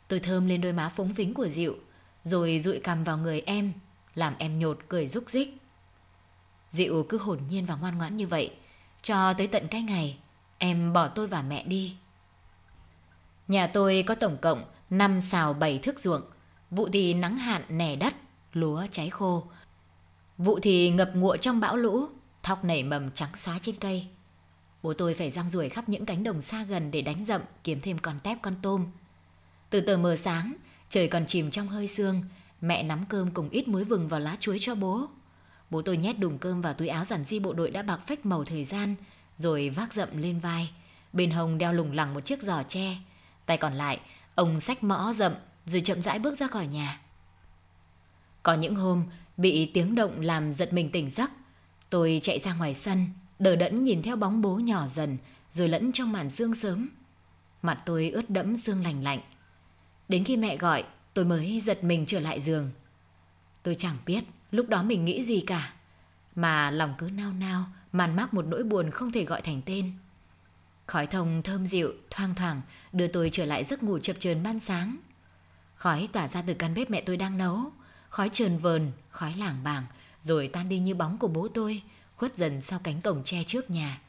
Tôi 0.08 0.20
thơm 0.20 0.48
lên 0.48 0.62
đôi 0.62 0.74
má 0.74 0.92
phúng 0.96 1.14
phính 1.14 1.34
của 1.34 1.48
dịu, 1.48 1.78
rồi 2.26 2.60
dụi 2.60 2.80
cằm 2.80 3.04
vào 3.04 3.18
người 3.18 3.42
em, 3.46 3.74
làm 4.16 4.36
em 4.38 4.60
nhột 4.60 4.80
cười 4.88 5.08
rúc 5.08 5.30
rích. 5.30 5.58
Dịu 6.72 7.06
cứ 7.10 7.18
hồn 7.18 7.40
nhiên 7.50 7.66
và 7.66 7.76
ngoan 7.76 7.98
ngoãn 7.98 8.18
như 8.18 8.28
vậy, 8.28 8.56
cho 9.02 9.34
tới 9.34 9.48
tận 9.48 9.68
cái 9.68 9.82
ngày 9.82 10.18
em 10.58 10.94
bỏ 10.94 11.08
tôi 11.08 11.28
và 11.28 11.42
mẹ 11.42 11.64
đi. 11.64 11.96
Nhà 13.48 13.68
tôi 13.68 14.04
có 14.08 14.16
tổng 14.16 14.38
cộng 14.42 14.66
5 14.90 15.22
xào 15.22 15.54
7 15.54 15.80
thước 15.80 16.00
ruộng, 16.00 16.22
vụ 16.72 16.90
thì 16.94 17.14
nắng 17.14 17.38
hạn 17.38 17.62
nẻ 17.70 17.96
đất, 17.96 18.14
lúa 18.54 18.86
cháy 18.92 19.10
khô. 19.10 19.44
Vụ 20.38 20.60
thì 20.60 20.90
ngập 20.90 21.12
ngụa 21.16 21.38
trong 21.38 21.60
bão 21.60 21.78
lũ, 21.78 22.08
thóc 22.44 22.64
nảy 22.64 22.84
mầm 22.84 23.12
trắng 23.12 23.30
xóa 23.38 23.60
trên 23.62 23.76
cây. 23.76 24.08
Bố 24.84 24.94
tôi 24.94 25.14
phải 25.14 25.30
răng 25.30 25.50
ruổi 25.50 25.70
khắp 25.70 25.90
những 25.90 26.06
cánh 26.06 26.24
đồng 26.24 26.42
xa 26.42 26.64
gần 26.64 26.92
để 26.92 27.02
đánh 27.02 27.26
rậm 27.26 27.42
kiếm 27.64 27.82
thêm 27.82 27.98
con 27.98 28.20
tép 28.24 28.42
con 28.42 28.56
tôm. 28.62 28.86
Từ 29.70 29.82
tờ 29.82 29.98
mờ 29.98 30.16
sáng, 30.16 30.54
Trời 30.96 31.08
còn 31.08 31.26
chìm 31.26 31.52
trong 31.52 31.68
hơi 31.68 31.88
sương, 31.88 32.24
mẹ 32.62 32.84
nắm 32.84 33.06
cơm 33.10 33.32
cùng 33.32 33.50
ít 33.50 33.68
muối 33.68 33.84
vừng 33.84 34.08
vào 34.08 34.20
lá 34.20 34.38
chuối 34.40 34.58
cho 34.60 34.76
bố. 34.76 35.06
Bố 35.70 35.82
tôi 35.82 35.98
nhét 35.98 36.20
đùng 36.20 36.38
cơm 36.38 36.62
vào 36.62 36.74
túi 36.74 36.88
áo 36.88 37.06
giản 37.06 37.24
di 37.24 37.40
bộ 37.40 37.54
đội 37.54 37.72
đã 37.72 37.82
bạc 37.82 38.00
phách 38.08 38.26
màu 38.26 38.44
thời 38.46 38.66
gian, 38.66 38.96
rồi 39.38 39.70
vác 39.70 39.94
dậm 39.94 40.18
lên 40.18 40.40
vai. 40.40 40.70
Bên 41.14 41.32
hông 41.32 41.58
đeo 41.58 41.74
lủng 41.74 41.92
lẳng 41.92 42.14
một 42.14 42.26
chiếc 42.26 42.44
giỏ 42.44 42.64
tre. 42.64 42.98
Tay 43.46 43.58
còn 43.58 43.74
lại, 43.74 44.00
ông 44.36 44.60
xách 44.60 44.84
mõ 44.84 45.14
dậm 45.14 45.34
rồi 45.66 45.82
chậm 45.82 46.02
rãi 46.02 46.20
bước 46.20 46.40
ra 46.40 46.48
khỏi 46.48 46.68
nhà. 46.68 47.02
Có 48.44 48.54
những 48.54 48.76
hôm 48.76 49.04
bị 49.38 49.72
tiếng 49.74 49.96
động 49.96 50.22
làm 50.22 50.52
giật 50.52 50.74
mình 50.74 50.92
tỉnh 50.92 51.10
giấc. 51.10 51.32
Tôi 51.90 52.20
chạy 52.24 52.40
ra 52.40 52.54
ngoài 52.54 52.74
sân, 52.74 53.08
đờ 53.40 53.56
đẫn 53.56 53.84
nhìn 53.84 54.02
theo 54.02 54.16
bóng 54.16 54.42
bố 54.42 54.56
nhỏ 54.56 54.88
dần 54.88 55.18
rồi 55.52 55.70
lẫn 55.70 55.92
trong 55.92 56.12
màn 56.12 56.30
sương 56.30 56.56
sớm. 56.56 56.90
Mặt 57.62 57.82
tôi 57.86 58.10
ướt 58.10 58.30
đẫm 58.30 58.58
sương 58.58 58.84
lành 58.84 59.04
lạnh. 59.04 59.20
Đến 60.10 60.24
khi 60.24 60.38
mẹ 60.38 60.58
gọi, 60.58 60.84
tôi 61.14 61.26
mới 61.26 61.62
giật 61.62 61.84
mình 61.84 62.06
trở 62.06 62.20
lại 62.20 62.42
giường. 62.42 62.72
Tôi 63.64 63.76
chẳng 63.76 63.98
biết 64.06 64.24
lúc 64.52 64.70
đó 64.70 64.84
mình 64.84 65.06
nghĩ 65.06 65.24
gì 65.24 65.44
cả, 65.48 65.74
Mà 66.36 66.72
lòng 66.72 66.94
cứ 66.98 67.10
nao 67.10 67.34
nao, 67.34 67.66
Màn 67.92 68.16
mác 68.16 68.34
một 68.34 68.46
nỗi 68.46 68.64
buồn 68.64 68.92
không 68.92 69.12
thể 69.12 69.26
gọi 69.26 69.42
thành 69.42 69.62
tên. 69.66 69.92
Khói 70.88 71.08
thông 71.08 71.42
thơm 71.44 71.66
dịu, 71.66 71.94
Thoang 72.10 72.36
thoảng, 72.36 72.62
đưa 72.94 73.08
tôi 73.08 73.30
trở 73.34 73.46
lại 73.46 73.64
giấc 73.64 73.84
ngủ 73.84 74.00
chập 74.00 74.16
chờn 74.20 74.44
ban 74.44 74.60
sáng. 74.60 74.98
Khói 75.76 76.10
tỏa 76.12 76.28
ra 76.28 76.42
từ 76.48 76.54
căn 76.54 76.74
bếp 76.74 76.90
mẹ 76.90 77.02
tôi 77.02 77.18
đang 77.18 77.38
nấu, 77.38 77.72
Khói 78.10 78.30
trờn 78.34 78.58
vờn, 78.58 78.92
Khói 79.10 79.34
lảng 79.38 79.64
bảng, 79.64 79.86
Rồi 80.22 80.48
tan 80.54 80.70
đi 80.70 80.80
như 80.80 80.96
bóng 80.96 81.18
của 81.18 81.28
bố 81.28 81.48
tôi, 81.48 81.82
Khuất 82.16 82.38
dần 82.38 82.62
sau 82.62 82.80
cánh 82.84 83.02
cổng 83.02 83.24
tre 83.24 83.44
trước 83.44 83.70
nhà. 83.70 84.02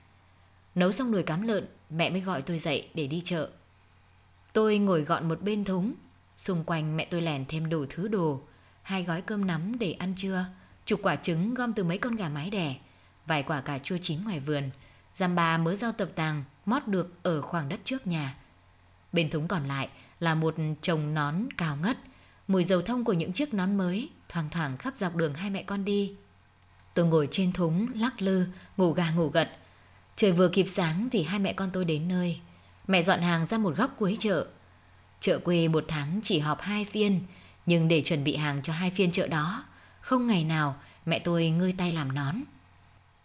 Nấu 0.74 0.92
xong 0.92 1.10
nồi 1.10 1.22
cám 1.22 1.42
lợn, 1.42 1.66
Mẹ 1.90 2.10
mới 2.10 2.20
gọi 2.20 2.42
tôi 2.42 2.58
dậy 2.58 2.88
để 2.94 3.06
đi 3.06 3.22
chợ. 3.24 3.50
Tôi 4.56 4.78
ngồi 4.78 5.02
gọn 5.02 5.28
một 5.28 5.42
bên 5.42 5.64
thúng. 5.64 5.94
Xung 6.36 6.64
quanh 6.64 6.96
mẹ 6.96 7.06
tôi 7.10 7.22
lèn 7.22 7.44
thêm 7.48 7.68
đủ 7.68 7.86
thứ 7.90 8.08
đồ. 8.08 8.40
Hai 8.82 9.02
gói 9.02 9.22
cơm 9.22 9.46
nắm 9.46 9.78
để 9.78 9.92
ăn 9.92 10.14
trưa. 10.16 10.46
Chục 10.86 11.00
quả 11.02 11.16
trứng 11.16 11.54
gom 11.54 11.72
từ 11.72 11.84
mấy 11.84 11.98
con 11.98 12.16
gà 12.16 12.28
mái 12.28 12.50
đẻ. 12.50 12.76
Vài 13.26 13.42
quả 13.42 13.60
cà 13.60 13.78
chua 13.78 13.96
chín 14.02 14.24
ngoài 14.24 14.40
vườn. 14.40 14.70
Giam 15.14 15.34
bà 15.34 15.58
mớ 15.58 15.74
rau 15.74 15.92
tập 15.92 16.08
tàng, 16.14 16.44
Mót 16.66 16.86
được 16.86 17.22
ở 17.22 17.42
khoảng 17.42 17.68
đất 17.68 17.80
trước 17.84 18.06
nhà. 18.06 18.34
Bên 19.12 19.30
thúng 19.30 19.48
còn 19.48 19.68
lại 19.68 19.88
là 20.20 20.34
một 20.34 20.54
chồng 20.82 21.14
nón 21.14 21.34
cao 21.56 21.76
ngất. 21.82 21.98
Mùi 22.48 22.64
dầu 22.64 22.82
thông 22.82 23.04
của 23.04 23.12
những 23.12 23.32
chiếc 23.32 23.54
nón 23.54 23.76
mới 23.76 24.10
thoang 24.28 24.50
thoảng 24.50 24.76
khắp 24.76 24.96
dọc 24.96 25.16
đường 25.16 25.34
hai 25.34 25.50
mẹ 25.50 25.62
con 25.62 25.84
đi. 25.84 26.14
Tôi 26.94 27.06
ngồi 27.06 27.28
trên 27.30 27.52
thúng 27.52 27.88
lắc 27.94 28.22
lư, 28.22 28.46
Ngủ 28.76 28.92
gà 28.92 29.10
ngủ 29.10 29.28
gật. 29.28 29.48
Trời 30.16 30.32
vừa 30.32 30.48
kịp 30.48 30.66
sáng 30.66 31.08
thì 31.12 31.22
hai 31.22 31.38
mẹ 31.38 31.52
con 31.52 31.70
tôi 31.72 31.84
đến 31.84 32.08
nơi. 32.08 32.40
Mẹ 32.88 33.02
dọn 33.02 33.20
hàng 33.20 33.46
ra 33.46 33.58
một 33.58 33.76
góc 33.76 33.94
cuối 33.98 34.16
chợ. 34.20 34.46
Chợ 35.20 35.38
quê 35.38 35.68
một 35.68 35.84
tháng 35.88 36.20
chỉ 36.22 36.38
họp 36.38 36.60
hai 36.60 36.84
phiên 36.84 37.20
Nhưng 37.66 37.88
để 37.88 38.02
chuẩn 38.02 38.24
bị 38.24 38.36
hàng 38.36 38.60
cho 38.62 38.72
hai 38.72 38.90
phiên 38.90 39.12
chợ 39.12 39.26
đó 39.26 39.64
Không 40.00 40.26
ngày 40.26 40.44
nào 40.44 40.76
mẹ 41.06 41.18
tôi 41.18 41.48
ngơi 41.48 41.74
tay 41.78 41.92
làm 41.92 42.14
nón. 42.14 42.34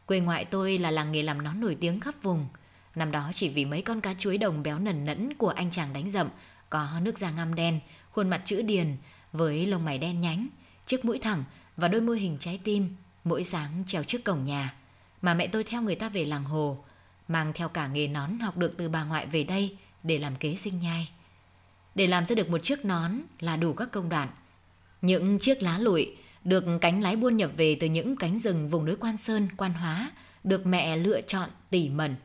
Quê 0.06 0.20
ngoại 0.20 0.46
tôi 0.46 0.78
là 0.78 0.92
làng 0.92 1.12
nghề 1.12 1.24
làm 1.24 1.44
nón 1.44 1.60
nổi 1.60 1.78
tiếng 1.80 2.00
khắp 2.00 2.16
vùng. 2.22 2.48
Năm 2.96 3.12
đó 3.12 3.32
chỉ 3.34 3.50
vì 3.50 3.66
mấy 3.66 3.82
con 3.82 4.02
cá 4.02 4.14
chuối 4.14 4.38
đồng 4.38 4.64
béo 4.64 4.80
nần 4.80 5.06
nẫn 5.06 5.34
của 5.34 5.50
anh 5.50 5.72
chàng 5.72 5.94
đánh 5.94 6.10
rậm 6.10 6.30
Có 6.70 6.88
nước 7.02 7.20
da 7.20 7.32
ngăm 7.32 7.56
đen, 7.56 7.80
khuôn 8.12 8.30
mặt 8.30 8.42
chữ 8.46 8.62
điền 8.62 8.98
Với 9.34 9.66
lông 9.66 9.86
mày 9.86 9.98
đen 9.98 10.22
nhánh, 10.22 10.48
chiếc 10.86 11.06
mũi 11.06 11.20
thẳng 11.20 11.44
và 11.78 11.88
đôi 11.88 12.02
môi 12.02 12.20
hình 12.20 12.38
trái 12.40 12.60
tim 12.64 12.96
Mỗi 13.24 13.44
sáng 13.44 13.84
treo 13.88 14.04
trước 14.04 14.24
cổng 14.24 14.44
nhà. 14.44 14.74
Mà 15.22 15.34
mẹ 15.34 15.48
tôi 15.48 15.64
theo 15.64 15.82
người 15.82 15.96
ta 15.96 16.10
về 16.10 16.26
làng 16.26 16.44
hồ 16.44 16.84
Mang 17.32 17.54
theo 17.54 17.70
cả 17.70 17.88
nghề 17.88 18.08
nón 18.08 18.40
học 18.40 18.58
được 18.58 18.78
từ 18.78 18.90
bà 18.90 19.04
ngoại 19.04 19.26
về 19.26 19.44
đây 19.44 19.78
Để 20.04 20.18
làm 20.18 20.36
kế 20.36 20.56
sinh 20.56 20.80
nhai 20.80 21.10
Để 21.96 22.08
làm 22.08 22.26
ra 22.26 22.36
được 22.36 22.50
một 22.50 22.64
chiếc 22.64 22.86
nón 22.86 23.12
là 23.40 23.56
đủ 23.58 23.74
các 23.74 23.92
công 23.92 24.10
đoạn 24.10 24.30
Những 25.02 25.40
chiếc 25.40 25.64
lá 25.64 25.78
lụi 25.78 26.16
Được 26.44 26.64
cánh 26.82 27.02
lái 27.02 27.16
buôn 27.16 27.38
nhập 27.38 27.52
về 27.58 27.78
từ 27.80 27.88
những 27.88 28.16
cánh 28.16 28.38
rừng 28.38 28.70
vùng 28.70 28.86
núi 28.86 28.96
Quan 28.96 29.18
Sơn, 29.18 29.48
Quan 29.58 29.74
Hóa 29.74 30.12
Được 30.44 30.66
mẹ 30.66 30.98
lựa 30.98 31.22
chọn 31.22 31.50
tỉ 31.70 31.90
mẩn 31.90 32.16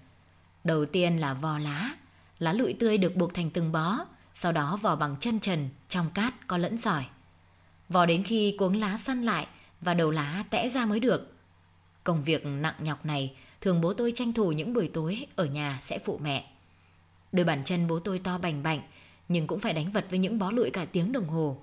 Đầu 0.64 0.86
tiên 0.86 1.16
là 1.16 1.34
vò 1.34 1.58
lá 1.58 1.90
Lá 2.38 2.52
lụi 2.52 2.74
tươi 2.74 2.98
được 2.98 3.16
buộc 3.16 3.34
thành 3.34 3.50
từng 3.50 3.72
bó, 3.72 3.98
sau 4.34 4.52
đó 4.52 4.78
vò 4.82 4.96
bằng 4.96 5.16
chân 5.20 5.40
trần, 5.40 5.68
trong 5.88 6.10
cát 6.14 6.46
có 6.46 6.56
lẫn 6.56 6.78
sỏi. 6.78 7.04
Vò 7.88 8.06
đến 8.06 8.22
khi 8.22 8.56
cuống 8.58 8.76
lá 8.76 8.96
săn 8.96 9.22
lại 9.22 9.46
và 9.80 9.94
đầu 9.94 10.10
lá 10.10 10.44
tẽ 10.50 10.68
ra 10.68 10.86
mới 10.86 11.00
được. 11.00 11.32
Công 12.04 12.24
việc 12.24 12.46
nặng 12.46 12.74
nhọc 12.78 13.06
này 13.06 13.36
thường 13.66 13.80
bố 13.80 13.92
tôi 13.92 14.12
tranh 14.14 14.32
thủ 14.32 14.52
những 14.52 14.72
buổi 14.72 14.90
tối 14.94 15.26
ở 15.36 15.44
nhà 15.44 15.78
sẽ 15.82 15.98
phụ 15.98 16.18
mẹ. 16.22 16.50
Đôi 17.32 17.44
bàn 17.44 17.64
chân 17.64 17.86
bố 17.86 17.98
tôi 17.98 18.18
to 18.18 18.38
bành 18.38 18.62
bạnh, 18.62 18.80
nhưng 19.28 19.46
cũng 19.46 19.60
phải 19.60 19.72
đánh 19.72 19.92
vật 19.92 20.06
với 20.10 20.18
những 20.18 20.38
bó 20.38 20.50
lụi 20.50 20.70
cả 20.70 20.84
tiếng 20.84 21.12
đồng 21.12 21.28
hồ. 21.28 21.58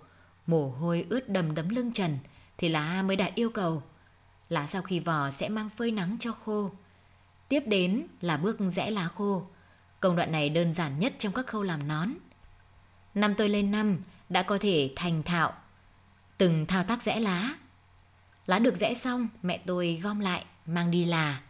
Mồ 0.48 0.70
hôi 0.70 1.06
ướt 1.10 1.30
đầm 1.30 1.56
đấm 1.56 1.70
lưng 1.70 1.92
trần 1.94 2.18
thì 2.58 2.70
lá 2.70 3.02
mới 3.02 3.16
đạt 3.16 3.36
yêu 3.36 3.50
cầu. 3.50 3.84
Lá 4.50 4.68
sau 4.68 4.82
khi 4.82 5.00
vò 5.00 5.32
sẽ 5.32 5.50
mang 5.50 5.70
phơi 5.78 5.92
nắng 5.92 6.18
cho 6.20 6.32
khô. 6.32 6.72
Tiếp 7.50 7.64
đến 7.66 8.08
là 8.22 8.38
bước 8.38 8.58
rẽ 8.74 8.92
lá 8.92 9.08
khô. 9.08 9.48
Công 10.00 10.16
đoạn 10.16 10.32
này 10.32 10.50
đơn 10.50 10.74
giản 10.74 11.00
nhất 11.00 11.14
trong 11.20 11.34
các 11.34 11.48
khâu 11.48 11.64
làm 11.64 11.88
nón. 11.88 12.10
Năm 13.16 13.36
tôi 13.36 13.50
lên 13.50 13.72
năm 13.72 13.98
đã 14.30 14.44
có 14.44 14.58
thể 14.58 14.94
thành 14.96 15.24
thạo 15.24 15.54
từng 16.38 16.66
thao 16.66 16.84
tác 16.84 17.04
rẽ 17.04 17.20
lá. 17.20 17.50
Lá 18.46 18.60
được 18.60 18.76
rẽ 18.76 18.94
xong, 18.94 19.28
mẹ 19.42 19.58
tôi 19.66 20.00
gom 20.04 20.20
lại, 20.20 20.46
mang 20.66 20.92
đi 20.92 21.06
là. 21.06 21.42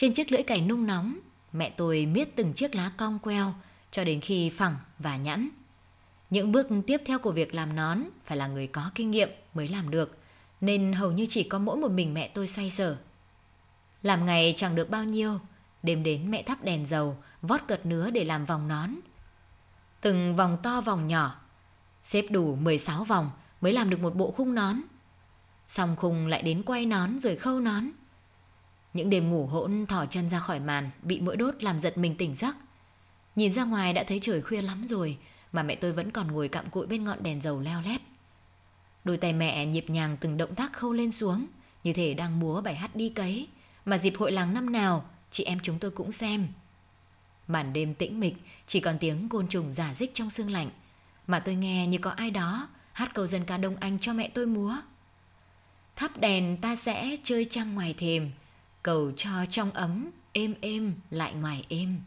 Trên 0.00 0.12
chiếc 0.12 0.32
lưỡi 0.32 0.42
cày 0.42 0.60
nung 0.60 0.86
nóng, 0.86 1.18
mẹ 1.52 1.70
tôi 1.76 2.06
miết 2.06 2.36
từng 2.36 2.52
chiếc 2.52 2.74
lá 2.74 2.90
cong 2.96 3.18
queo 3.18 3.54
cho 3.90 4.04
đến 4.04 4.20
khi 4.20 4.50
phẳng 4.50 4.76
và 4.98 5.16
nhẵn. 5.16 5.48
Những 6.30 6.52
bước 6.52 6.66
tiếp 6.86 7.02
theo 7.06 7.18
của 7.18 7.32
việc 7.32 7.54
làm 7.54 7.76
nón 7.76 8.02
phải 8.24 8.36
là 8.36 8.46
người 8.46 8.66
có 8.66 8.90
kinh 8.94 9.10
nghiệm 9.10 9.28
mới 9.54 9.68
làm 9.68 9.90
được, 9.90 10.18
nên 10.60 10.92
hầu 10.92 11.12
như 11.12 11.26
chỉ 11.28 11.42
có 11.42 11.58
mỗi 11.58 11.76
một 11.76 11.90
mình 11.90 12.14
mẹ 12.14 12.28
tôi 12.28 12.46
xoay 12.46 12.70
sở. 12.70 12.96
Làm 14.02 14.26
ngày 14.26 14.54
chẳng 14.56 14.74
được 14.74 14.90
bao 14.90 15.04
nhiêu, 15.04 15.38
đêm 15.82 16.02
đến 16.02 16.30
mẹ 16.30 16.42
thắp 16.42 16.64
đèn 16.64 16.86
dầu, 16.86 17.16
vót 17.42 17.60
cợt 17.68 17.86
nứa 17.86 18.10
để 18.10 18.24
làm 18.24 18.46
vòng 18.46 18.68
nón. 18.68 18.90
Từng 20.00 20.36
vòng 20.36 20.58
to 20.62 20.80
vòng 20.80 21.08
nhỏ, 21.08 21.40
xếp 22.04 22.26
đủ 22.30 22.54
16 22.54 23.04
vòng 23.04 23.30
mới 23.60 23.72
làm 23.72 23.90
được 23.90 24.00
một 24.00 24.14
bộ 24.14 24.30
khung 24.30 24.54
nón. 24.54 24.76
Xong 25.68 25.96
khung 25.96 26.26
lại 26.26 26.42
đến 26.42 26.62
quay 26.62 26.86
nón 26.86 27.18
rồi 27.18 27.36
khâu 27.36 27.60
nón. 27.60 27.84
Những 28.94 29.10
đêm 29.10 29.30
ngủ 29.30 29.46
hỗn 29.46 29.86
thỏ 29.86 30.06
chân 30.06 30.28
ra 30.28 30.38
khỏi 30.38 30.60
màn 30.60 30.90
bị 31.02 31.20
mũi 31.20 31.36
đốt 31.36 31.62
làm 31.62 31.78
giật 31.78 31.98
mình 31.98 32.16
tỉnh 32.16 32.34
giấc. 32.34 32.56
Nhìn 33.36 33.52
ra 33.52 33.64
ngoài 33.64 33.92
đã 33.92 34.04
thấy 34.04 34.18
trời 34.22 34.42
khuya 34.42 34.62
lắm 34.62 34.84
rồi 34.86 35.18
mà 35.52 35.62
mẹ 35.62 35.74
tôi 35.74 35.92
vẫn 35.92 36.10
còn 36.10 36.32
ngồi 36.32 36.48
cặm 36.48 36.70
cụi 36.70 36.86
bên 36.86 37.04
ngọn 37.04 37.22
đèn 37.22 37.40
dầu 37.40 37.60
leo 37.60 37.80
lét. 37.80 38.00
Đôi 39.04 39.16
tay 39.16 39.32
mẹ 39.32 39.66
nhịp 39.66 39.90
nhàng 39.90 40.16
từng 40.20 40.36
động 40.36 40.54
tác 40.54 40.72
khâu 40.72 40.92
lên 40.92 41.12
xuống 41.12 41.46
như 41.84 41.92
thể 41.92 42.14
đang 42.14 42.40
múa 42.40 42.60
bài 42.60 42.74
hát 42.74 42.96
đi 42.96 43.08
cấy 43.08 43.48
mà 43.84 43.98
dịp 43.98 44.14
hội 44.18 44.32
làng 44.32 44.54
năm 44.54 44.72
nào 44.72 45.04
chị 45.30 45.44
em 45.44 45.58
chúng 45.62 45.78
tôi 45.78 45.90
cũng 45.90 46.12
xem. 46.12 46.48
Màn 47.48 47.72
đêm 47.72 47.94
tĩnh 47.94 48.20
mịch 48.20 48.34
chỉ 48.66 48.80
còn 48.80 48.98
tiếng 48.98 49.28
côn 49.28 49.48
trùng 49.48 49.72
giả 49.72 49.94
dích 49.94 50.10
trong 50.14 50.30
sương 50.30 50.50
lạnh 50.50 50.70
mà 51.26 51.40
tôi 51.40 51.54
nghe 51.54 51.86
như 51.86 51.98
có 51.98 52.10
ai 52.10 52.30
đó 52.30 52.68
hát 52.92 53.10
câu 53.14 53.26
dân 53.26 53.44
ca 53.44 53.56
Đông 53.56 53.76
Anh 53.76 53.98
cho 53.98 54.12
mẹ 54.12 54.28
tôi 54.34 54.46
múa. 54.46 54.76
Thắp 55.96 56.18
đèn 56.18 56.56
ta 56.56 56.76
sẽ 56.76 57.16
chơi 57.22 57.44
trăng 57.44 57.74
ngoài 57.74 57.94
thềm, 57.98 58.30
cầu 58.82 59.12
cho 59.16 59.30
trong 59.50 59.70
ấm, 59.70 60.10
êm 60.32 60.54
êm 60.60 60.94
lại 61.10 61.34
ngoài 61.34 61.64
êm. 61.68 62.00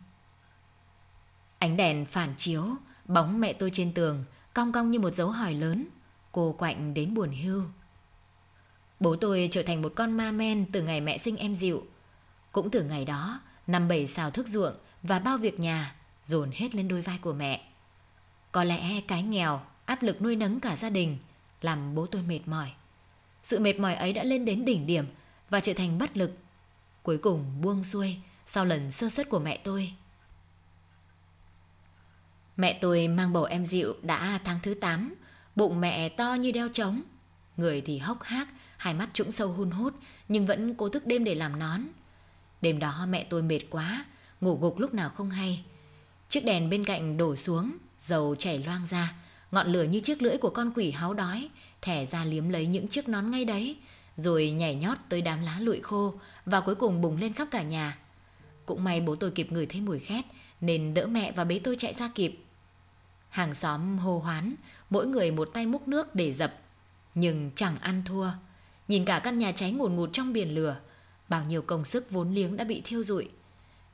Ánh 1.60 1.78
đèn 1.78 2.06
phản 2.06 2.34
chiếu, 2.38 2.66
bóng 3.06 3.40
mẹ 3.40 3.54
tôi 3.54 3.70
trên 3.74 3.94
tường, 3.94 4.24
cong 4.54 4.72
cong 4.72 4.92
như 4.92 5.00
một 5.00 5.16
dấu 5.16 5.32
hỏi 5.32 5.54
lớn, 5.54 5.88
cô 6.32 6.56
quạnh 6.60 6.94
đến 6.94 7.14
buồn 7.14 7.32
hưu. 7.32 7.64
Bố 9.00 9.16
tôi 9.16 9.50
trở 9.52 9.64
thành 9.64 9.82
một 9.82 9.94
con 9.96 10.12
ma 10.12 10.32
men 10.32 10.66
từ 10.72 10.82
ngày 10.82 11.02
mẹ 11.02 11.18
sinh 11.18 11.38
em 11.38 11.56
dịu. 11.56 11.84
Cũng 12.52 12.70
từ 12.70 12.84
ngày 12.84 13.06
đó, 13.06 13.40
năm 13.68 13.88
bảy 13.88 14.08
xào 14.08 14.32
thức 14.32 14.48
ruộng 14.48 14.74
và 15.04 15.20
bao 15.20 15.38
việc 15.38 15.60
nhà 15.60 15.96
dồn 16.26 16.52
hết 16.54 16.76
lên 16.76 16.88
đôi 16.88 17.02
vai 17.02 17.18
của 17.22 17.34
mẹ. 17.34 17.68
Có 18.52 18.64
lẽ 18.64 19.02
cái 19.08 19.24
nghèo, 19.24 19.62
áp 19.86 20.04
lực 20.04 20.22
nuôi 20.22 20.36
nấng 20.36 20.60
cả 20.60 20.76
gia 20.76 20.90
đình 20.90 21.18
làm 21.62 21.96
bố 21.96 22.06
tôi 22.06 22.22
mệt 22.22 22.40
mỏi. 22.46 22.72
Sự 23.44 23.60
mệt 23.60 23.80
mỏi 23.80 23.96
ấy 23.96 24.14
đã 24.14 24.24
lên 24.24 24.46
đến 24.46 24.66
đỉnh 24.66 24.86
điểm 24.86 25.06
và 25.50 25.60
trở 25.60 25.74
thành 25.74 25.98
bất 25.98 26.18
lực. 26.18 26.38
Cuối 27.04 27.18
cùng 27.18 27.62
buông 27.62 27.84
xuôi 27.84 28.18
sau 28.46 28.66
lần 28.66 28.92
sơ 28.92 29.10
suất 29.10 29.30
của 29.30 29.40
mẹ 29.40 29.58
tôi. 29.64 29.94
Mẹ 32.58 32.78
tôi 32.82 33.08
mang 33.08 33.34
bầu 33.34 33.44
em 33.44 33.66
dịu 33.66 33.94
đã 34.02 34.40
tháng 34.44 34.60
thứ 34.64 34.74
8, 34.74 35.16
bụng 35.56 35.82
mẹ 35.82 36.10
to 36.10 36.34
như 36.34 36.52
đeo 36.52 36.70
trống. 36.70 37.02
Người 37.58 37.82
thì 37.82 37.98
hốc 37.98 38.24
hác, 38.24 38.48
hai 38.78 38.94
mắt 38.94 39.10
trũng 39.14 39.32
sâu 39.32 39.48
hun 39.50 39.72
hút 39.72 39.94
nhưng 40.28 40.46
vẫn 40.46 40.76
cố 40.76 40.90
thức 40.90 41.06
đêm 41.06 41.24
để 41.24 41.36
làm 41.36 41.60
nón. 41.60 41.82
Đêm 42.62 42.80
đó 42.80 43.06
mẹ 43.10 43.28
tôi 43.30 43.42
mệt 43.42 43.60
quá, 43.70 44.06
ngủ 44.42 44.58
gục 44.62 44.80
lúc 44.80 44.94
nào 44.94 45.10
không 45.10 45.30
hay. 45.30 45.64
Chiếc 46.30 46.46
đèn 46.46 46.70
bên 46.70 46.86
cạnh 46.86 47.18
đổ 47.18 47.36
xuống, 47.36 47.78
dầu 48.02 48.36
chảy 48.40 48.60
loang 48.60 48.86
ra, 48.86 49.14
ngọn 49.52 49.68
lửa 49.68 49.84
như 49.84 50.00
chiếc 50.00 50.22
lưỡi 50.22 50.38
của 50.38 50.50
con 50.50 50.72
quỷ 50.76 50.92
háo 50.92 51.14
đói, 51.14 51.50
thẻ 51.82 52.06
ra 52.06 52.26
liếm 52.26 52.50
lấy 52.50 52.66
những 52.66 52.88
chiếc 52.88 53.10
nón 53.10 53.32
ngay 53.32 53.46
đấy, 53.46 53.78
rồi 54.18 54.52
nhảy 54.52 54.76
nhót 54.76 54.98
tới 55.10 55.22
đám 55.22 55.42
lá 55.42 55.60
lụi 55.60 55.80
khô 55.80 56.14
và 56.46 56.62
cuối 56.62 56.76
cùng 56.76 57.02
bùng 57.02 57.18
lên 57.18 57.34
khắp 57.34 57.48
cả 57.52 57.64
nhà. 57.64 57.98
Cũng 58.66 58.84
may 58.84 59.02
bố 59.02 59.16
tôi 59.16 59.32
kịp 59.32 59.52
ngửi 59.52 59.66
thấy 59.66 59.82
mùi 59.82 60.00
khét 60.00 60.26
nên 60.62 60.94
đỡ 60.94 61.06
mẹ 61.06 61.32
và 61.32 61.44
bế 61.44 61.60
tôi 61.60 61.76
chạy 61.80 61.94
ra 61.94 62.10
kịp. 62.16 62.40
Hàng 63.30 63.56
xóm 63.56 63.98
hô 63.98 64.20
hoán, 64.20 64.56
mỗi 64.90 65.08
người 65.08 65.32
một 65.32 65.50
tay 65.54 65.66
múc 65.66 65.88
nước 65.88 66.16
để 66.16 66.34
dập, 66.34 66.54
nhưng 67.16 67.52
chẳng 67.56 67.80
ăn 67.80 68.04
thua. 68.06 68.28
Nhìn 68.88 69.06
cả 69.06 69.20
căn 69.20 69.40
nhà 69.40 69.52
cháy 69.52 69.72
ngùn 69.72 69.96
ngụt 69.96 70.10
trong 70.14 70.34
biển 70.34 70.56
lửa, 70.56 70.78
bao 71.30 71.46
nhiêu 71.46 71.62
công 71.62 71.86
sức 71.86 72.12
vốn 72.12 72.34
liếng 72.34 72.58
đã 72.58 72.64
bị 72.64 72.82
thiêu 72.86 73.04
rụi. 73.04 73.30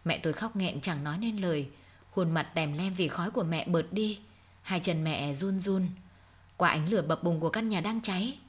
Mẹ 0.06 0.20
tôi 0.24 0.34
khóc 0.34 0.56
nghẹn 0.56 0.82
chẳng 0.82 1.04
nói 1.04 1.18
nên 1.18 1.38
lời, 1.38 1.70
khuôn 2.12 2.32
mặt 2.32 2.52
tèm 2.54 2.74
lem 2.74 2.94
vì 2.94 3.08
khói 3.08 3.32
của 3.32 3.44
mẹ 3.44 3.68
bợt 3.68 3.86
đi, 3.92 4.20
hai 4.62 4.80
chân 4.80 5.04
mẹ 5.04 5.36
run 5.36 5.60
run. 5.60 5.88
Qua 6.58 6.70
ánh 6.70 6.90
lửa 6.90 7.02
bập 7.02 7.24
bùng 7.24 7.40
của 7.40 7.50
căn 7.50 7.70
nhà 7.70 7.82
đang 7.82 8.02
cháy, 8.02 8.40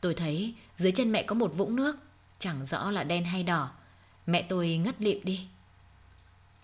tôi 0.00 0.14
thấy 0.14 0.54
dưới 0.76 0.92
chân 0.92 1.12
mẹ 1.12 1.22
có 1.22 1.34
một 1.34 1.52
vũng 1.56 1.76
nước, 1.76 1.96
chẳng 2.38 2.66
rõ 2.66 2.90
là 2.90 3.04
đen 3.04 3.24
hay 3.24 3.42
đỏ. 3.42 3.70
Mẹ 4.26 4.42
tôi 4.42 4.76
ngất 4.76 5.00
lịm 5.00 5.24
đi. 5.24 5.46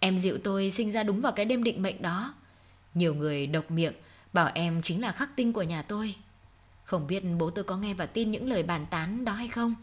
Em 0.00 0.18
dịu 0.18 0.38
tôi 0.44 0.70
sinh 0.70 0.92
ra 0.92 1.02
đúng 1.02 1.20
vào 1.20 1.32
cái 1.32 1.44
đêm 1.44 1.64
định 1.64 1.82
mệnh 1.82 2.02
đó. 2.02 2.34
Nhiều 2.94 3.14
người 3.14 3.46
độc 3.46 3.70
miệng 3.70 3.94
bảo 4.32 4.50
em 4.54 4.82
chính 4.82 5.00
là 5.00 5.12
khắc 5.12 5.36
tinh 5.36 5.52
của 5.52 5.62
nhà 5.62 5.82
tôi. 5.82 6.14
Không 6.84 7.06
biết 7.06 7.22
bố 7.38 7.50
tôi 7.50 7.64
có 7.64 7.76
nghe 7.76 7.94
và 7.94 8.06
tin 8.06 8.30
những 8.30 8.48
lời 8.48 8.62
bàn 8.62 8.86
tán 8.90 9.24
đó 9.24 9.32
hay 9.32 9.48
không? 9.48 9.74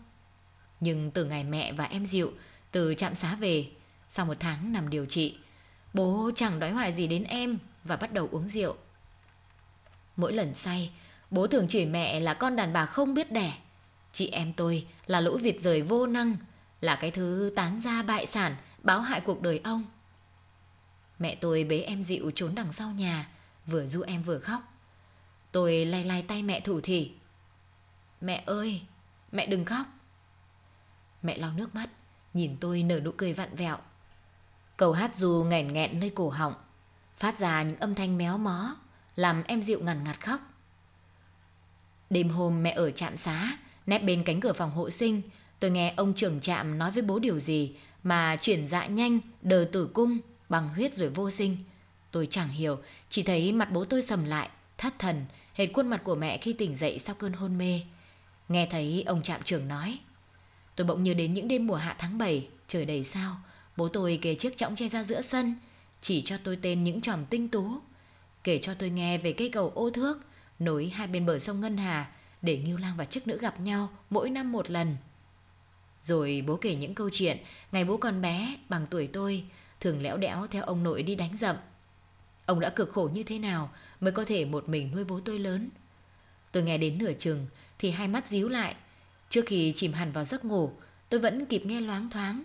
Nhưng 0.80 1.12
từ 1.12 1.26
ngày 1.26 1.44
mẹ 1.44 1.74
và 1.74 1.84
em 1.84 2.06
dịu 2.06 2.34
từ 2.72 2.94
trạm 2.94 3.16
xá 3.16 3.36
về, 3.36 3.68
sau 4.10 4.26
một 4.26 4.38
tháng 4.40 4.74
nằm 4.74 4.90
điều 4.90 5.06
trị, 5.06 5.38
bố 5.94 6.32
chẳng 6.36 6.60
đói 6.60 6.72
hoài 6.72 6.94
gì 6.94 7.08
đến 7.08 7.24
em 7.24 7.58
và 7.84 7.96
bắt 7.96 8.14
đầu 8.14 8.30
uống 8.32 8.50
rượu. 8.50 8.76
Mỗi 10.16 10.34
lần 10.34 10.56
say, 10.56 10.92
bố 11.32 11.48
thường 11.48 11.68
chửi 11.68 11.86
mẹ 11.86 12.20
là 12.20 12.34
con 12.34 12.56
đàn 12.56 12.74
bà 12.74 12.86
không 12.86 13.14
biết 13.14 13.32
đẻ. 13.32 13.54
Chị 14.18 14.28
em 14.28 14.54
tôi 14.54 14.88
là 15.08 15.22
lũ 15.22 15.38
vịt 15.42 15.56
rời 15.62 15.82
vô 15.82 16.08
năng, 16.08 16.38
là 16.82 16.96
cái 16.96 17.12
thứ 17.12 17.52
tán 17.56 17.82
ra 17.82 18.04
bại 18.04 18.26
sản, 18.26 18.56
báo 18.84 19.02
hại 19.02 19.22
cuộc 19.22 19.42
đời 19.42 19.62
ông. 19.64 19.84
Mẹ 21.20 21.36
tôi 21.36 21.64
bế 21.64 21.80
em 21.80 22.04
dịu 22.04 22.32
trốn 22.36 22.56
đằng 22.56 22.74
sau 22.74 22.92
nhà, 22.92 23.30
vừa 23.66 23.88
du 23.88 24.02
em 24.02 24.24
vừa 24.24 24.40
khóc. 24.40 24.62
Tôi 25.52 25.86
lay 25.86 26.04
lay 26.04 26.22
tay 26.22 26.44
mẹ 26.44 26.60
thủ 26.60 26.82
thỉ. 26.82 27.12
Mẹ 28.22 28.44
ơi, 28.46 28.82
mẹ 29.32 29.48
đừng 29.48 29.66
khóc. 29.66 29.86
Mẹ 31.22 31.38
lau 31.38 31.52
nước 31.54 31.76
mắt, 31.76 31.90
nhìn 32.34 32.58
tôi 32.60 32.84
nở 32.84 33.00
nụ 33.00 33.12
cười 33.18 33.34
vặn 33.34 33.56
vẹo. 33.56 33.78
Cầu 34.78 34.94
hát 34.94 35.16
dù 35.16 35.46
nghẹn 35.50 35.74
nghẹn 35.74 36.00
nơi 36.00 36.10
cổ 36.16 36.30
họng, 36.30 36.54
phát 37.18 37.40
ra 37.40 37.64
những 37.64 37.78
âm 37.78 37.96
thanh 37.96 38.18
méo 38.18 38.38
mó, 38.38 38.76
làm 39.16 39.44
em 39.44 39.62
dịu 39.62 39.80
ngằn 39.84 40.04
ngặt 40.04 40.26
khóc. 40.26 40.40
Đêm 42.10 42.30
hôm 42.30 42.64
mẹ 42.64 42.72
ở 42.72 42.92
trạm 42.92 43.18
xá, 43.18 43.58
nép 43.88 44.04
bên 44.04 44.24
cánh 44.24 44.40
cửa 44.40 44.54
phòng 44.54 44.72
hộ 44.72 44.90
sinh, 44.90 45.22
tôi 45.60 45.72
nghe 45.72 45.94
ông 45.98 46.14
trưởng 46.14 46.42
trạm 46.42 46.78
nói 46.78 46.92
với 46.92 47.04
bố 47.04 47.20
điều 47.20 47.40
gì 47.40 47.72
mà 48.04 48.38
chuyển 48.42 48.68
dạ 48.68 48.86
nhanh, 48.86 49.20
đờ 49.42 49.70
tử 49.72 49.90
cung, 49.94 50.18
bằng 50.50 50.70
huyết 50.70 50.96
rồi 50.96 51.10
vô 51.10 51.32
sinh. 51.32 51.58
Tôi 52.12 52.28
chẳng 52.32 52.50
hiểu, 52.50 52.80
chỉ 53.10 53.24
thấy 53.24 53.54
mặt 53.54 53.72
bố 53.72 53.86
tôi 53.86 54.02
sầm 54.02 54.26
lại, 54.26 54.50
thất 54.78 55.00
thần, 55.00 55.26
hệt 55.54 55.70
khuôn 55.74 55.88
mặt 55.88 56.02
của 56.04 56.16
mẹ 56.16 56.38
khi 56.38 56.54
tỉnh 56.54 56.76
dậy 56.76 57.00
sau 57.00 57.16
cơn 57.16 57.34
hôn 57.34 57.58
mê. 57.58 57.82
Nghe 58.50 58.68
thấy 58.72 59.04
ông 59.08 59.24
trạm 59.24 59.44
trưởng 59.44 59.68
nói. 59.68 60.00
Tôi 60.76 60.88
bỗng 60.88 61.04
nhớ 61.04 61.14
đến 61.14 61.34
những 61.34 61.48
đêm 61.48 61.68
mùa 61.68 61.76
hạ 61.76 61.96
tháng 62.00 62.18
7, 62.18 62.48
trời 62.68 62.86
đầy 62.86 63.04
sao. 63.04 63.36
Bố 63.78 63.88
tôi 63.88 64.20
kề 64.22 64.36
chiếc 64.36 64.58
chõng 64.58 64.76
che 64.76 64.90
ra 64.90 65.04
giữa 65.04 65.22
sân, 65.22 65.56
chỉ 66.02 66.22
cho 66.22 66.38
tôi 66.44 66.58
tên 66.62 66.84
những 66.84 67.02
tròm 67.02 67.26
tinh 67.26 67.50
tú. 67.50 67.72
Kể 68.44 68.60
cho 68.62 68.74
tôi 68.74 68.90
nghe 68.90 69.18
về 69.18 69.34
cây 69.34 69.50
cầu 69.50 69.72
ô 69.76 69.90
thước, 69.90 70.18
nối 70.60 70.92
hai 70.96 71.08
bên 71.08 71.26
bờ 71.26 71.40
sông 71.40 71.62
Ngân 71.62 71.78
Hà, 71.78 72.12
để 72.42 72.58
Ngưu 72.58 72.78
Lang 72.78 72.98
và 72.98 73.06
chức 73.06 73.28
nữ 73.28 73.38
gặp 73.42 73.60
nhau 73.60 73.90
mỗi 74.10 74.30
năm 74.30 74.52
một 74.52 74.70
lần. 74.70 74.98
Rồi 76.02 76.44
bố 76.48 76.56
kể 76.56 76.76
những 76.76 76.96
câu 76.96 77.10
chuyện 77.14 77.38
ngày 77.72 77.86
bố 77.86 77.98
còn 77.98 78.22
bé 78.22 78.58
bằng 78.70 78.86
tuổi 78.90 79.08
tôi, 79.08 79.44
thường 79.80 80.02
lẽo 80.02 80.18
đẽo 80.18 80.48
theo 80.52 80.64
ông 80.64 80.84
nội 80.84 81.04
đi 81.04 81.16
đánh 81.16 81.38
dậm. 81.38 81.56
Ông 82.46 82.60
đã 82.60 82.70
cực 82.70 82.92
khổ 82.92 83.10
như 83.14 83.24
thế 83.24 83.40
nào 83.40 83.70
mới 84.00 84.12
có 84.12 84.26
thể 84.26 84.46
một 84.46 84.70
mình 84.70 84.92
nuôi 84.96 85.04
bố 85.04 85.20
tôi 85.20 85.40
lớn. 85.40 85.70
Tôi 86.52 86.64
nghe 86.64 86.78
đến 86.78 86.98
nửa 86.98 87.14
chừng 87.20 87.48
thì 87.80 87.92
hai 87.92 88.08
mắt 88.08 88.28
díu 88.28 88.50
lại. 88.50 88.76
Trước 89.30 89.46
khi 89.46 89.74
chìm 89.76 89.94
hẳn 89.94 90.12
vào 90.12 90.26
giấc 90.26 90.46
ngủ, 90.46 90.72
tôi 91.10 91.20
vẫn 91.20 91.46
kịp 91.46 91.66
nghe 91.66 91.82
loáng 91.82 92.10
thoáng. 92.10 92.44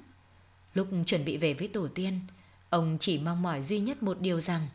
Lúc 0.74 0.88
chuẩn 1.06 1.24
bị 1.24 1.36
về 1.36 1.54
với 1.54 1.68
tổ 1.68 1.88
tiên, 1.88 2.20
Ông 2.72 2.96
chỉ 3.00 3.18
mong 3.18 3.42
mỏi 3.42 3.62
duy 3.62 3.80
nhất 3.80 4.02
một 4.02 4.20
điều 4.20 4.40
rằng 4.40 4.68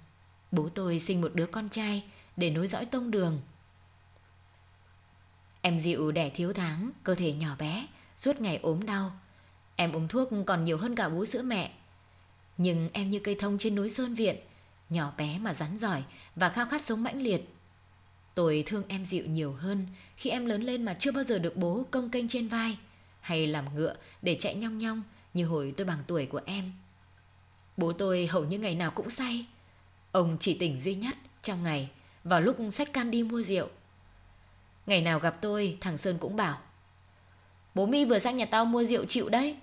bố 0.52 0.70
tôi 0.70 1.00
sinh 1.00 1.22
một 1.22 1.36
đứa 1.36 1.46
con 1.46 1.70
trai 1.70 2.04
để 2.36 2.50
nối 2.50 2.68
dõi 2.68 2.86
tông 2.86 3.12
đường. 3.12 3.42
Em 5.68 5.80
dịu 5.80 6.12
đẻ 6.12 6.30
thiếu 6.30 6.54
tháng, 6.54 6.92
cơ 7.04 7.16
thể 7.16 7.34
nhỏ 7.34 7.56
bé, 7.60 7.88
suốt 8.18 8.42
ngày 8.42 8.60
ốm 8.64 8.86
đau. 8.86 9.12
Em 9.76 9.92
uống 9.92 10.08
thuốc 10.08 10.30
còn 10.46 10.64
nhiều 10.64 10.78
hơn 10.78 10.96
cả 10.96 11.10
bú 11.10 11.26
sữa 11.26 11.42
mẹ. 11.42 11.72
Nhưng 12.58 12.90
em 12.94 13.10
như 13.10 13.20
cây 13.20 13.36
thông 13.36 13.58
trên 13.58 13.76
núi 13.76 13.90
Sơn 13.90 14.16
Viện, 14.16 14.36
nhỏ 14.90 15.14
bé 15.18 15.40
mà 15.40 15.54
rắn 15.54 15.80
giỏi 15.80 16.04
và 16.36 16.50
khao 16.50 16.66
khát 16.66 16.86
sống 16.86 17.04
mãnh 17.04 17.22
liệt. 17.22 17.42
Tôi 18.36 18.64
thương 18.66 18.84
em 18.88 19.06
dịu 19.06 19.26
nhiều 19.26 19.54
hơn 19.54 19.88
khi 20.18 20.30
em 20.30 20.46
lớn 20.46 20.62
lên 20.62 20.86
mà 20.86 20.94
chưa 20.94 21.12
bao 21.12 21.24
giờ 21.24 21.40
được 21.40 21.58
bố 21.58 21.86
công 21.92 22.10
kênh 22.10 22.28
trên 22.28 22.48
vai 22.48 22.78
hay 23.22 23.48
làm 23.48 23.76
ngựa 23.76 23.96
để 24.22 24.38
chạy 24.40 24.56
nhong 24.56 24.78
nhong 24.78 25.04
như 25.34 25.46
hồi 25.46 25.74
tôi 25.78 25.88
bằng 25.88 26.00
tuổi 26.08 26.26
của 26.26 26.42
em. 26.46 26.72
Bố 27.78 27.94
tôi 27.94 28.28
hầu 28.28 28.46
như 28.46 28.60
ngày 28.60 28.76
nào 28.76 28.92
cũng 28.92 29.10
say. 29.10 29.46
Ông 30.12 30.38
chỉ 30.40 30.58
tỉnh 30.58 30.80
duy 30.80 30.96
nhất 30.96 31.18
trong 31.44 31.64
ngày 31.64 31.90
vào 32.24 32.42
lúc 32.42 32.58
sách 32.72 32.94
can 32.94 33.12
đi 33.12 33.24
mua 33.24 33.44
rượu. 33.44 33.68
Ngày 34.88 35.01
nào 35.01 35.20
gặp 35.20 35.38
tôi, 35.41 35.77
thằng 35.82 35.98
Sơn 35.98 36.17
cũng 36.17 36.36
bảo 36.36 36.58
Bố 37.75 37.86
mi 37.86 38.06
vừa 38.06 38.20
sang 38.20 38.38
nhà 38.38 38.46
tao 38.46 38.65
mua 38.65 38.84
rượu 38.84 39.06
chịu 39.06 39.29
đấy. 39.29 39.58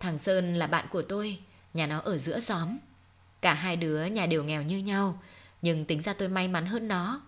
Thằng 0.00 0.18
Sơn 0.18 0.54
là 0.54 0.66
bạn 0.66 0.86
của 0.90 1.02
tôi, 1.02 1.38
nhà 1.74 1.86
nó 1.86 1.98
ở 1.98 2.18
giữa 2.18 2.40
xóm. 2.40 2.78
Cả 3.40 3.54
hai 3.54 3.76
đứa 3.76 4.04
nhà 4.04 4.26
đều 4.26 4.44
nghèo 4.44 4.62
như 4.62 4.78
nhau, 4.78 5.22
nhưng 5.62 5.84
tính 5.84 6.02
ra 6.02 6.12
tôi 6.12 6.28
may 6.28 6.48
mắn 6.48 6.66
hơn 6.66 6.88
nó, 6.88 7.20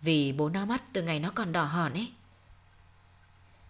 vì 0.00 0.32
bố 0.32 0.48
nó 0.48 0.64
mất 0.64 0.82
từ 0.92 1.02
ngày 1.02 1.20
nó 1.20 1.30
còn 1.30 1.52
đỏ 1.52 1.64
hòn 1.64 1.92
ấy. 1.92 2.12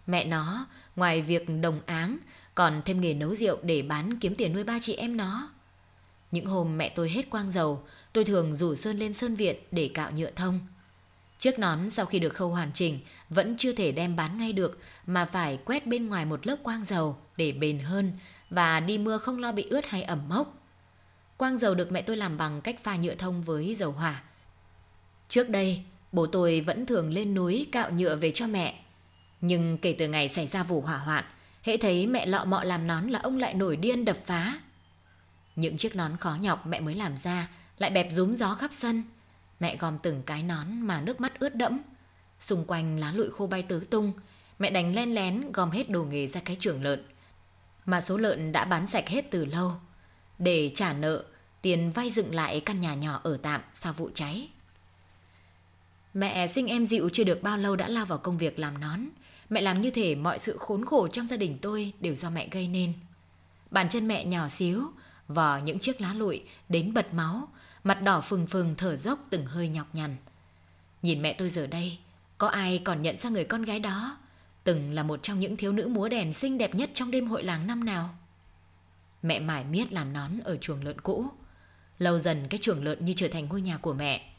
Mẹ 0.07 0.25
nó, 0.25 0.67
ngoài 0.95 1.21
việc 1.21 1.45
đồng 1.61 1.81
áng, 1.85 2.17
còn 2.55 2.81
thêm 2.85 3.01
nghề 3.01 3.13
nấu 3.13 3.35
rượu 3.35 3.57
để 3.63 3.81
bán 3.81 4.19
kiếm 4.19 4.35
tiền 4.35 4.53
nuôi 4.53 4.63
ba 4.63 4.79
chị 4.81 4.93
em 4.93 5.17
nó. 5.17 5.49
Những 6.31 6.45
hôm 6.45 6.77
mẹ 6.77 6.89
tôi 6.89 7.09
hết 7.09 7.29
quang 7.29 7.51
dầu, 7.51 7.83
tôi 8.13 8.25
thường 8.25 8.55
rủ 8.55 8.75
Sơn 8.75 8.97
lên 8.97 9.13
Sơn 9.13 9.35
Viện 9.35 9.55
để 9.71 9.91
cạo 9.93 10.11
nhựa 10.11 10.31
thông. 10.31 10.59
Chiếc 11.39 11.59
nón 11.59 11.89
sau 11.89 12.05
khi 12.05 12.19
được 12.19 12.33
khâu 12.33 12.49
hoàn 12.49 12.71
chỉnh 12.73 12.99
vẫn 13.29 13.55
chưa 13.57 13.73
thể 13.73 13.91
đem 13.91 14.15
bán 14.15 14.37
ngay 14.37 14.53
được 14.53 14.79
mà 15.07 15.25
phải 15.25 15.59
quét 15.65 15.87
bên 15.87 16.07
ngoài 16.07 16.25
một 16.25 16.47
lớp 16.47 16.55
quang 16.63 16.85
dầu 16.85 17.17
để 17.37 17.51
bền 17.51 17.79
hơn 17.79 18.13
và 18.49 18.79
đi 18.79 18.97
mưa 18.97 19.17
không 19.17 19.39
lo 19.39 19.51
bị 19.51 19.67
ướt 19.69 19.85
hay 19.89 20.03
ẩm 20.03 20.29
mốc. 20.29 20.55
Quang 21.37 21.57
dầu 21.57 21.75
được 21.75 21.91
mẹ 21.91 22.01
tôi 22.01 22.17
làm 22.17 22.37
bằng 22.37 22.61
cách 22.61 22.83
pha 22.83 22.95
nhựa 22.95 23.15
thông 23.15 23.43
với 23.43 23.75
dầu 23.75 23.91
hỏa. 23.91 24.23
Trước 25.29 25.49
đây, 25.49 25.83
bố 26.11 26.25
tôi 26.25 26.61
vẫn 26.61 26.85
thường 26.85 27.13
lên 27.13 27.33
núi 27.33 27.67
cạo 27.71 27.91
nhựa 27.91 28.15
về 28.15 28.31
cho 28.31 28.47
mẹ. 28.47 28.79
Nhưng 29.41 29.77
kể 29.77 29.95
từ 29.99 30.07
ngày 30.07 30.27
xảy 30.27 30.47
ra 30.47 30.63
vụ 30.63 30.81
hỏa 30.81 30.97
hoạn, 30.97 31.23
hễ 31.63 31.77
thấy 31.77 32.07
mẹ 32.07 32.25
lọ 32.25 32.45
mọ 32.45 32.63
làm 32.63 32.87
nón 32.87 33.07
là 33.07 33.19
ông 33.19 33.37
lại 33.37 33.53
nổi 33.53 33.75
điên 33.75 34.05
đập 34.05 34.17
phá. 34.25 34.59
Những 35.55 35.77
chiếc 35.77 35.95
nón 35.95 36.17
khó 36.17 36.37
nhọc 36.41 36.67
mẹ 36.67 36.79
mới 36.79 36.95
làm 36.95 37.17
ra 37.17 37.49
lại 37.77 37.91
bẹp 37.91 38.07
rúm 38.11 38.35
gió 38.35 38.55
khắp 38.55 38.73
sân. 38.73 39.03
Mẹ 39.59 39.77
gom 39.77 39.97
từng 39.99 40.23
cái 40.25 40.43
nón 40.43 40.81
mà 40.81 41.01
nước 41.01 41.21
mắt 41.21 41.39
ướt 41.39 41.55
đẫm. 41.55 41.79
Xung 42.39 42.65
quanh 42.65 42.99
lá 42.99 43.11
lụi 43.11 43.29
khô 43.29 43.47
bay 43.47 43.63
tứ 43.63 43.79
tung, 43.79 44.13
mẹ 44.59 44.69
đánh 44.69 44.95
len 44.95 45.15
lén 45.15 45.51
gom 45.51 45.71
hết 45.71 45.89
đồ 45.89 46.03
nghề 46.03 46.27
ra 46.27 46.41
cái 46.45 46.57
chuồng 46.59 46.83
lợn. 46.83 47.03
Mà 47.85 48.01
số 48.01 48.17
lợn 48.17 48.51
đã 48.51 48.65
bán 48.65 48.87
sạch 48.87 49.09
hết 49.09 49.31
từ 49.31 49.45
lâu. 49.45 49.71
Để 50.39 50.71
trả 50.75 50.93
nợ, 50.93 51.23
tiền 51.61 51.91
vay 51.91 52.09
dựng 52.09 52.35
lại 52.35 52.59
căn 52.59 52.81
nhà 52.81 52.95
nhỏ 52.95 53.19
ở 53.23 53.37
tạm 53.37 53.61
sau 53.75 53.93
vụ 53.93 54.09
cháy. 54.13 54.49
Mẹ 56.13 56.47
sinh 56.47 56.67
em 56.67 56.85
dịu 56.85 57.09
chưa 57.13 57.23
được 57.23 57.43
bao 57.43 57.57
lâu 57.57 57.75
đã 57.75 57.87
lao 57.87 58.05
vào 58.05 58.17
công 58.17 58.37
việc 58.37 58.59
làm 58.59 58.81
nón. 58.81 58.99
Mẹ 59.49 59.61
làm 59.61 59.81
như 59.81 59.91
thể 59.91 60.15
mọi 60.15 60.39
sự 60.39 60.57
khốn 60.57 60.85
khổ 60.85 61.07
trong 61.07 61.27
gia 61.27 61.37
đình 61.37 61.57
tôi 61.61 61.93
đều 61.99 62.15
do 62.15 62.29
mẹ 62.29 62.47
gây 62.51 62.67
nên. 62.67 62.93
Bàn 63.71 63.89
chân 63.89 64.07
mẹ 64.07 64.25
nhỏ 64.25 64.49
xíu, 64.49 64.83
vò 65.27 65.57
những 65.57 65.79
chiếc 65.79 66.01
lá 66.01 66.13
lụi 66.13 66.43
đến 66.69 66.93
bật 66.93 67.13
máu, 67.13 67.47
mặt 67.83 68.01
đỏ 68.01 68.21
phừng 68.21 68.47
phừng 68.47 68.75
thở 68.75 68.95
dốc 68.95 69.19
từng 69.29 69.45
hơi 69.45 69.67
nhọc 69.67 69.87
nhằn. 69.95 70.15
Nhìn 71.01 71.21
mẹ 71.21 71.33
tôi 71.33 71.49
giờ 71.49 71.67
đây, 71.67 71.99
có 72.37 72.47
ai 72.47 72.81
còn 72.83 73.01
nhận 73.01 73.17
ra 73.17 73.29
người 73.29 73.43
con 73.43 73.63
gái 73.63 73.79
đó 73.79 74.17
từng 74.63 74.93
là 74.93 75.03
một 75.03 75.23
trong 75.23 75.39
những 75.39 75.57
thiếu 75.57 75.71
nữ 75.71 75.87
múa 75.87 76.09
đèn 76.09 76.33
xinh 76.33 76.57
đẹp 76.57 76.75
nhất 76.75 76.89
trong 76.93 77.11
đêm 77.11 77.27
hội 77.27 77.43
làng 77.43 77.67
năm 77.67 77.85
nào? 77.85 78.09
Mẹ 79.21 79.39
mải 79.39 79.63
miết 79.63 79.93
làm 79.93 80.13
nón 80.13 80.39
ở 80.43 80.57
chuồng 80.57 80.83
lợn 80.83 81.01
cũ. 81.01 81.25
Lâu 81.99 82.19
dần 82.19 82.47
cái 82.49 82.59
chuồng 82.63 82.83
lợn 82.83 83.05
như 83.05 83.13
trở 83.17 83.27
thành 83.27 83.47
ngôi 83.49 83.61
nhà 83.61 83.77
của 83.77 83.93
mẹ. 83.93 84.33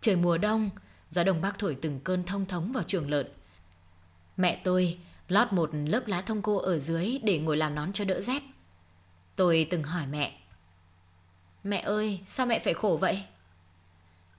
Trời 0.00 0.16
mùa 0.16 0.38
đông, 0.38 0.70
gió 1.10 1.24
đông 1.24 1.40
bắc 1.40 1.58
thổi 1.58 1.76
từng 1.82 2.00
cơn 2.00 2.24
thông 2.24 2.46
thống 2.46 2.72
vào 2.72 2.82
chuồng 2.82 3.08
lợn. 3.08 3.26
Mẹ 4.36 4.60
tôi 4.64 4.98
lót 5.28 5.52
một 5.52 5.70
lớp 5.72 6.06
lá 6.06 6.22
thông 6.22 6.42
cô 6.42 6.56
ở 6.56 6.78
dưới 6.78 7.18
để 7.22 7.38
ngồi 7.38 7.56
làm 7.56 7.74
nón 7.74 7.92
cho 7.92 8.04
đỡ 8.04 8.20
rét. 8.20 8.42
Tôi 9.36 9.66
từng 9.70 9.82
hỏi 9.82 10.06
mẹ. 10.06 10.38
Mẹ 11.64 11.80
ơi, 11.80 12.20
sao 12.26 12.46
mẹ 12.46 12.58
phải 12.58 12.74
khổ 12.74 12.98
vậy? 13.00 13.24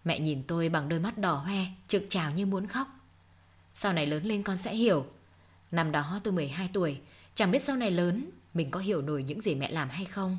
Mẹ 0.04 0.20
nhìn 0.20 0.44
tôi 0.48 0.70
bằng 0.70 0.90
đôi 0.90 1.00
mắt 1.00 1.18
đỏ 1.18 1.34
hoe, 1.34 1.66
trực 1.88 2.06
trào 2.10 2.32
như 2.32 2.46
muốn 2.46 2.68
khóc. 2.68 2.88
Sau 3.74 3.94
này 3.94 4.06
lớn 4.06 4.24
lên 4.24 4.44
con 4.44 4.58
sẽ 4.58 4.76
hiểu. 4.76 5.06
Năm 5.72 5.92
đó 5.92 6.20
tôi 6.24 6.34
12 6.34 6.70
tuổi, 6.74 7.00
chẳng 7.36 7.52
biết 7.52 7.64
sau 7.64 7.76
này 7.76 7.92
lớn 7.92 8.30
mình 8.54 8.72
có 8.72 8.80
hiểu 8.80 9.02
nổi 9.02 9.24
những 9.24 9.42
gì 9.42 9.56
mẹ 9.56 9.72
làm 9.72 9.90
hay 9.90 10.06
không. 10.06 10.38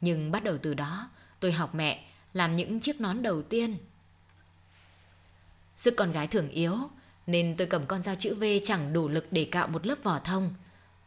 Nhưng 0.00 0.30
bắt 0.30 0.44
đầu 0.44 0.58
từ 0.58 0.74
đó, 0.74 1.10
tôi 1.40 1.52
học 1.52 1.74
mẹ 1.74 2.04
làm 2.32 2.56
những 2.56 2.80
chiếc 2.80 3.00
nón 3.00 3.22
đầu 3.22 3.42
tiên. 3.42 3.76
Sức 5.76 5.94
con 5.96 6.12
gái 6.12 6.26
thường 6.26 6.48
yếu, 6.48 6.76
nên 7.26 7.56
tôi 7.56 7.66
cầm 7.66 7.86
con 7.86 8.02
dao 8.02 8.14
chữ 8.14 8.34
V 8.34 8.44
chẳng 8.64 8.92
đủ 8.92 9.08
lực 9.08 9.26
để 9.30 9.48
cạo 9.50 9.68
một 9.68 9.86
lớp 9.86 9.98
vỏ 10.02 10.18
thông. 10.18 10.54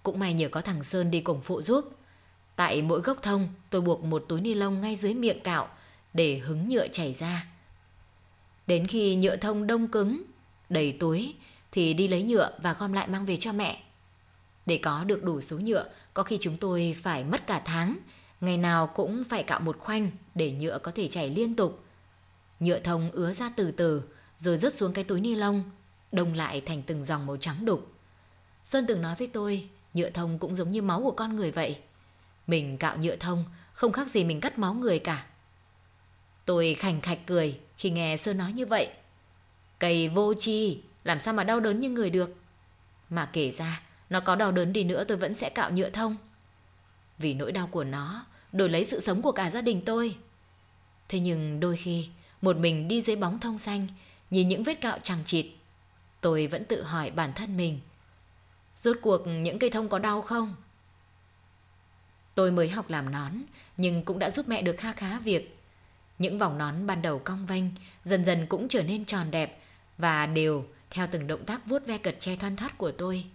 Cũng 0.04 0.20
may 0.20 0.34
nhờ 0.34 0.50
có 0.50 0.62
thằng 0.62 0.84
Sơn 0.84 1.12
đi 1.12 1.22
cùng 1.22 1.42
phụ 1.42 1.62
giúp. 1.62 1.99
Tại 2.60 2.82
mỗi 2.82 3.02
gốc 3.02 3.18
thông, 3.22 3.48
tôi 3.70 3.82
buộc 3.82 4.04
một 4.04 4.26
túi 4.28 4.42
ni 4.42 4.54
lông 4.54 4.82
ngay 4.82 4.96
dưới 4.96 5.14
miệng 5.14 5.40
cạo 5.40 5.68
để 6.14 6.38
hứng 6.38 6.70
nhựa 6.70 6.88
chảy 6.88 7.14
ra. 7.14 7.46
Đến 8.68 8.88
khi 8.88 9.16
nhựa 9.16 9.36
thông 9.36 9.68
đông 9.68 9.88
cứng, 9.88 10.24
đầy 10.70 10.92
túi 11.00 11.36
thì 11.72 11.94
đi 11.94 12.08
lấy 12.08 12.24
nhựa 12.24 12.52
và 12.64 12.74
gom 12.80 12.94
lại 12.94 13.08
mang 13.08 13.26
về 13.26 13.38
cho 13.38 13.52
mẹ. 13.52 13.84
Để 14.66 14.80
có 14.84 15.04
được 15.04 15.24
đủ 15.24 15.42
số 15.42 15.60
nhựa, 15.60 15.86
có 16.14 16.24
khi 16.24 16.38
chúng 16.42 16.58
tôi 16.58 16.96
phải 17.02 17.24
mất 17.24 17.48
cả 17.48 17.62
tháng, 17.66 17.98
ngày 18.42 18.58
nào 18.58 18.88
cũng 18.88 19.24
phải 19.24 19.44
cạo 19.44 19.60
một 19.60 19.80
khoanh 19.80 20.12
để 20.36 20.52
nhựa 20.52 20.80
có 20.80 20.92
thể 20.92 21.08
chảy 21.08 21.30
liên 21.30 21.56
tục. 21.56 21.84
Nhựa 22.60 22.80
thông 22.80 23.12
ứa 23.12 23.34
ra 23.34 23.52
từ 23.56 23.72
từ, 23.72 24.04
rồi 24.40 24.58
rớt 24.58 24.78
xuống 24.78 24.94
cái 24.94 25.04
túi 25.04 25.22
ni 25.22 25.36
lông, 25.36 25.64
đông 26.12 26.34
lại 26.34 26.62
thành 26.62 26.82
từng 26.82 27.04
dòng 27.04 27.26
màu 27.26 27.38
trắng 27.38 27.66
đục. 27.66 27.92
Sơn 28.66 28.86
từng 28.88 29.02
nói 29.02 29.16
với 29.20 29.28
tôi, 29.28 29.70
nhựa 29.94 30.10
thông 30.10 30.40
cũng 30.40 30.56
giống 30.56 30.72
như 30.72 30.82
máu 30.82 31.02
của 31.02 31.12
con 31.12 31.36
người 31.36 31.52
vậy. 31.52 31.78
Mình 32.50 32.78
cạo 32.78 32.98
nhựa 32.98 33.16
thông, 33.16 33.46
không 33.74 33.92
khác 33.92 34.12
gì 34.12 34.24
mình 34.24 34.42
cắt 34.42 34.60
máu 34.60 34.74
người 34.74 35.00
cả. 35.00 35.26
Tôi 36.46 36.76
khành 36.80 37.02
khạch 37.02 37.20
cười 37.26 37.60
khi 37.78 37.90
nghe 37.90 38.18
Sơn 38.18 38.38
nói 38.38 38.52
như 38.52 38.66
vậy. 38.66 38.90
Cây 39.80 40.10
vô 40.10 40.34
chi, 40.34 40.82
làm 41.04 41.20
sao 41.20 41.34
mà 41.34 41.44
đau 41.44 41.60
đớn 41.60 41.80
như 41.80 41.90
người 41.90 42.10
được. 42.10 42.36
Mà 43.10 43.30
kể 43.34 43.52
ra, 43.52 43.82
nó 44.10 44.20
có 44.20 44.36
đau 44.36 44.52
đớn 44.52 44.74
đi 44.74 44.84
nữa 44.84 45.04
tôi 45.04 45.18
vẫn 45.18 45.36
sẽ 45.36 45.50
cạo 45.50 45.72
nhựa 45.72 45.90
thông. 45.90 46.16
Vì 47.18 47.34
nỗi 47.34 47.52
đau 47.52 47.68
của 47.68 47.84
nó, 47.84 48.26
đổi 48.52 48.70
lấy 48.70 48.86
sự 48.86 49.00
sống 49.00 49.22
của 49.22 49.32
cả 49.32 49.50
gia 49.50 49.62
đình 49.62 49.82
tôi. 49.86 50.16
Thế 51.10 51.20
nhưng 51.20 51.60
đôi 51.60 51.78
khi, 51.78 52.10
một 52.42 52.58
mình 52.58 52.88
đi 52.88 53.02
dưới 53.02 53.16
bóng 53.16 53.40
thông 53.40 53.58
xanh, 53.58 53.88
nhìn 54.30 54.50
những 54.50 54.64
vết 54.64 54.82
cạo 54.82 54.98
chẳng 55.04 55.24
chịt, 55.26 55.46
tôi 56.22 56.48
vẫn 56.48 56.66
tự 56.66 56.84
hỏi 56.84 57.12
bản 57.12 57.34
thân 57.36 57.58
mình. 57.58 57.80
Rốt 58.76 58.98
cuộc 59.02 59.28
những 59.28 59.60
cây 59.60 59.70
thông 59.70 59.90
có 59.90 60.00
đau 60.00 60.22
không? 60.22 60.56
Tôi 62.40 62.52
mới 62.52 62.70
học 62.70 62.90
làm 62.90 63.12
nón, 63.12 63.32
nhưng 63.78 64.06
cũng 64.06 64.20
đã 64.20 64.32
giúp 64.32 64.48
mẹ 64.48 64.62
được 64.62 64.76
kha 64.78 64.94
khá 64.94 65.20
việc. 65.20 65.60
Những 66.20 66.40
vòng 66.40 66.58
nón 66.58 66.88
ban 66.88 67.02
đầu 67.02 67.20
cong 67.20 67.46
vênh, 67.46 67.64
dần 68.06 68.26
dần 68.26 68.46
cũng 68.46 68.68
trở 68.70 68.84
nên 68.84 69.06
tròn 69.06 69.32
đẹp 69.32 69.60
và 69.98 70.26
đều 70.26 70.66
theo 70.90 71.08
từng 71.12 71.28
động 71.28 71.46
tác 71.46 71.66
vuốt 71.66 71.86
ve 71.86 71.98
cật 71.98 72.16
che 72.20 72.36
thoăn 72.36 72.56
thoát 72.56 72.78
của 72.78 72.92
tôi. 72.92 73.26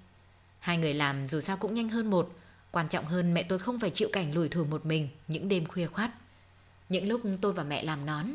Hai 0.59 0.79
người 0.79 0.95
làm 0.95 1.27
dù 1.27 1.41
sao 1.41 1.57
cũng 1.57 1.75
nhanh 1.75 1.89
hơn 1.89 2.11
một, 2.11 2.35
quan 2.71 2.89
trọng 2.89 3.05
hơn 3.05 3.35
mẹ 3.35 3.43
tôi 3.43 3.59
không 3.59 3.81
phải 3.81 3.91
chịu 3.91 4.09
cảnh 4.13 4.35
lủi 4.35 4.49
thủi 4.49 4.65
một 4.65 4.87
mình 4.87 5.09
những 5.29 5.49
đêm 5.49 5.67
khuya 5.67 5.87
khoát. 5.87 6.11
Những 6.89 7.09
lúc 7.09 7.21
tôi 7.41 7.53
và 7.53 7.65
mẹ 7.65 7.83
làm 7.83 8.07
nón, 8.07 8.27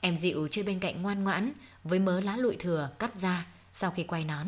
em 0.00 0.16
dịu 0.16 0.48
chơi 0.50 0.64
bên 0.64 0.78
cạnh 0.78 1.02
ngoan 1.02 1.24
ngoãn 1.24 1.52
với 1.84 1.98
mớ 1.98 2.20
lá 2.20 2.36
lụi 2.36 2.56
thừa 2.56 2.90
cắt 2.98 3.16
ra 3.16 3.46
sau 3.72 3.90
khi 3.90 4.02
quay 4.02 4.24
nón. 4.24 4.46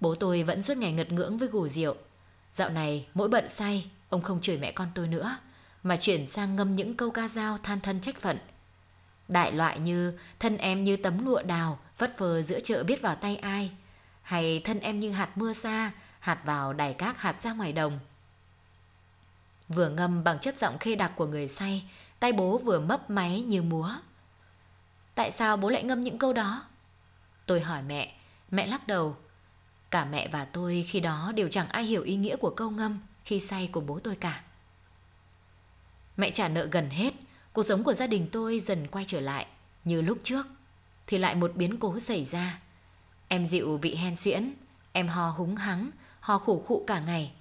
Bố 0.00 0.14
tôi 0.14 0.42
vẫn 0.42 0.62
suốt 0.62 0.76
ngày 0.76 0.92
ngật 0.92 1.12
ngưỡng 1.12 1.38
với 1.38 1.48
gù 1.48 1.68
rượu. 1.68 1.94
Dạo 2.52 2.70
này 2.70 3.06
mỗi 3.14 3.28
bận 3.28 3.48
say, 3.48 3.90
ông 4.08 4.22
không 4.22 4.40
chửi 4.40 4.58
mẹ 4.58 4.72
con 4.72 4.88
tôi 4.94 5.08
nữa, 5.08 5.38
mà 5.82 5.96
chuyển 5.96 6.28
sang 6.28 6.56
ngâm 6.56 6.76
những 6.76 6.96
câu 6.96 7.10
ca 7.10 7.28
dao 7.28 7.58
than 7.58 7.80
thân 7.80 8.00
trách 8.00 8.20
phận. 8.20 8.38
Đại 9.28 9.52
loại 9.52 9.78
như 9.78 10.18
thân 10.38 10.56
em 10.56 10.84
như 10.84 10.96
tấm 10.96 11.24
lụa 11.26 11.42
đào 11.42 11.78
vất 11.98 12.18
phơ 12.18 12.42
giữa 12.42 12.60
chợ 12.64 12.84
biết 12.84 13.02
vào 13.02 13.16
tay 13.16 13.36
ai, 13.36 13.70
hay 14.22 14.60
thân 14.64 14.80
em 14.80 15.00
như 15.00 15.10
hạt 15.10 15.38
mưa 15.38 15.52
xa, 15.52 15.92
hạt 16.20 16.40
vào 16.44 16.72
đài 16.72 16.94
cát 16.94 17.18
hạt 17.18 17.42
ra 17.42 17.52
ngoài 17.52 17.72
đồng. 17.72 17.98
Vừa 19.68 19.88
ngâm 19.88 20.24
bằng 20.24 20.38
chất 20.38 20.58
giọng 20.58 20.78
khê 20.78 20.96
đặc 20.96 21.12
của 21.16 21.26
người 21.26 21.48
say, 21.48 21.90
tay 22.20 22.32
bố 22.32 22.58
vừa 22.58 22.80
mấp 22.80 23.10
máy 23.10 23.42
như 23.42 23.62
múa. 23.62 23.90
Tại 25.14 25.30
sao 25.30 25.56
bố 25.56 25.68
lại 25.68 25.82
ngâm 25.82 26.00
những 26.00 26.18
câu 26.18 26.32
đó? 26.32 26.64
Tôi 27.46 27.60
hỏi 27.60 27.82
mẹ, 27.82 28.14
mẹ 28.50 28.66
lắc 28.66 28.86
đầu. 28.86 29.16
Cả 29.90 30.04
mẹ 30.04 30.28
và 30.28 30.44
tôi 30.44 30.86
khi 30.88 31.00
đó 31.00 31.32
đều 31.34 31.48
chẳng 31.48 31.68
ai 31.68 31.84
hiểu 31.84 32.02
ý 32.02 32.16
nghĩa 32.16 32.36
của 32.36 32.50
câu 32.50 32.70
ngâm 32.70 32.98
khi 33.28 33.40
say 33.40 33.68
của 33.72 33.80
bố 33.80 33.98
tôi 33.98 34.16
cả. 34.16 34.42
Mẹ 36.16 36.30
trả 36.30 36.48
nợ 36.48 36.66
gần 36.66 36.90
hết, 36.90 37.14
cuộc 37.52 37.66
sống 37.66 37.84
của 37.84 37.92
gia 37.92 38.06
đình 38.06 38.28
tôi 38.32 38.60
dần 38.60 38.86
quay 38.86 39.04
trở 39.08 39.20
lại 39.20 39.46
như 39.84 40.00
lúc 40.00 40.18
trước. 40.22 40.46
Thì 41.06 41.18
lại 41.18 41.34
một 41.34 41.52
biến 41.54 41.80
cố 41.80 42.00
xảy 42.00 42.24
ra. 42.24 42.60
Em 43.28 43.46
dịu 43.46 43.78
bị 43.78 43.94
hen 43.94 44.16
suyễn, 44.16 44.52
em 44.92 45.08
ho 45.08 45.30
húng 45.30 45.56
hắng, 45.56 45.90
ho 46.20 46.38
khủ 46.38 46.64
khụ 46.66 46.84
cả 46.86 47.00
ngày. 47.00 47.32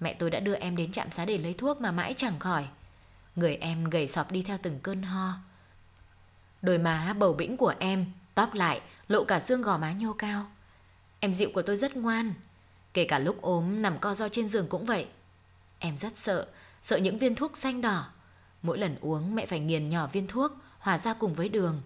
Mẹ 0.00 0.14
tôi 0.14 0.30
đã 0.30 0.40
đưa 0.40 0.54
em 0.54 0.76
đến 0.76 0.92
trạm 0.92 1.10
xá 1.10 1.24
để 1.24 1.38
lấy 1.38 1.54
thuốc 1.54 1.80
mà 1.80 1.92
mãi 1.92 2.14
chẳng 2.16 2.38
khỏi. 2.38 2.64
Người 3.36 3.56
em 3.56 3.84
gầy 3.90 4.08
sọp 4.08 4.32
đi 4.32 4.42
theo 4.42 4.58
từng 4.62 4.80
cơn 4.82 5.02
ho. 5.02 5.32
Đôi 6.62 6.78
má 6.78 7.14
bầu 7.18 7.32
bĩnh 7.32 7.56
của 7.56 7.74
em, 7.78 8.06
tóp 8.34 8.54
lại, 8.54 8.80
lộ 9.08 9.24
cả 9.24 9.40
xương 9.40 9.62
gò 9.62 9.78
má 9.78 9.92
nhô 9.92 10.12
cao. 10.12 10.46
Em 11.20 11.34
dịu 11.34 11.50
của 11.54 11.62
tôi 11.62 11.76
rất 11.76 11.96
ngoan, 11.96 12.34
kể 12.92 13.04
cả 13.04 13.18
lúc 13.18 13.42
ốm 13.42 13.82
nằm 13.82 13.98
co 13.98 14.14
ro 14.14 14.28
trên 14.28 14.48
giường 14.48 14.66
cũng 14.68 14.86
vậy. 14.86 15.06
Em 15.84 15.96
rất 15.96 16.12
sợ, 16.18 16.46
sợ 16.82 16.96
những 16.96 17.18
viên 17.18 17.34
thuốc 17.34 17.56
xanh 17.56 17.80
đỏ. 17.80 18.10
Mỗi 18.62 18.78
lần 18.78 18.96
uống 19.00 19.34
mẹ 19.34 19.46
phải 19.46 19.60
nghiền 19.60 19.88
nhỏ 19.88 20.06
viên 20.06 20.26
thuốc, 20.26 20.52
hòa 20.78 20.98
ra 20.98 21.14
cùng 21.14 21.34
với 21.34 21.48
đường. 21.48 21.82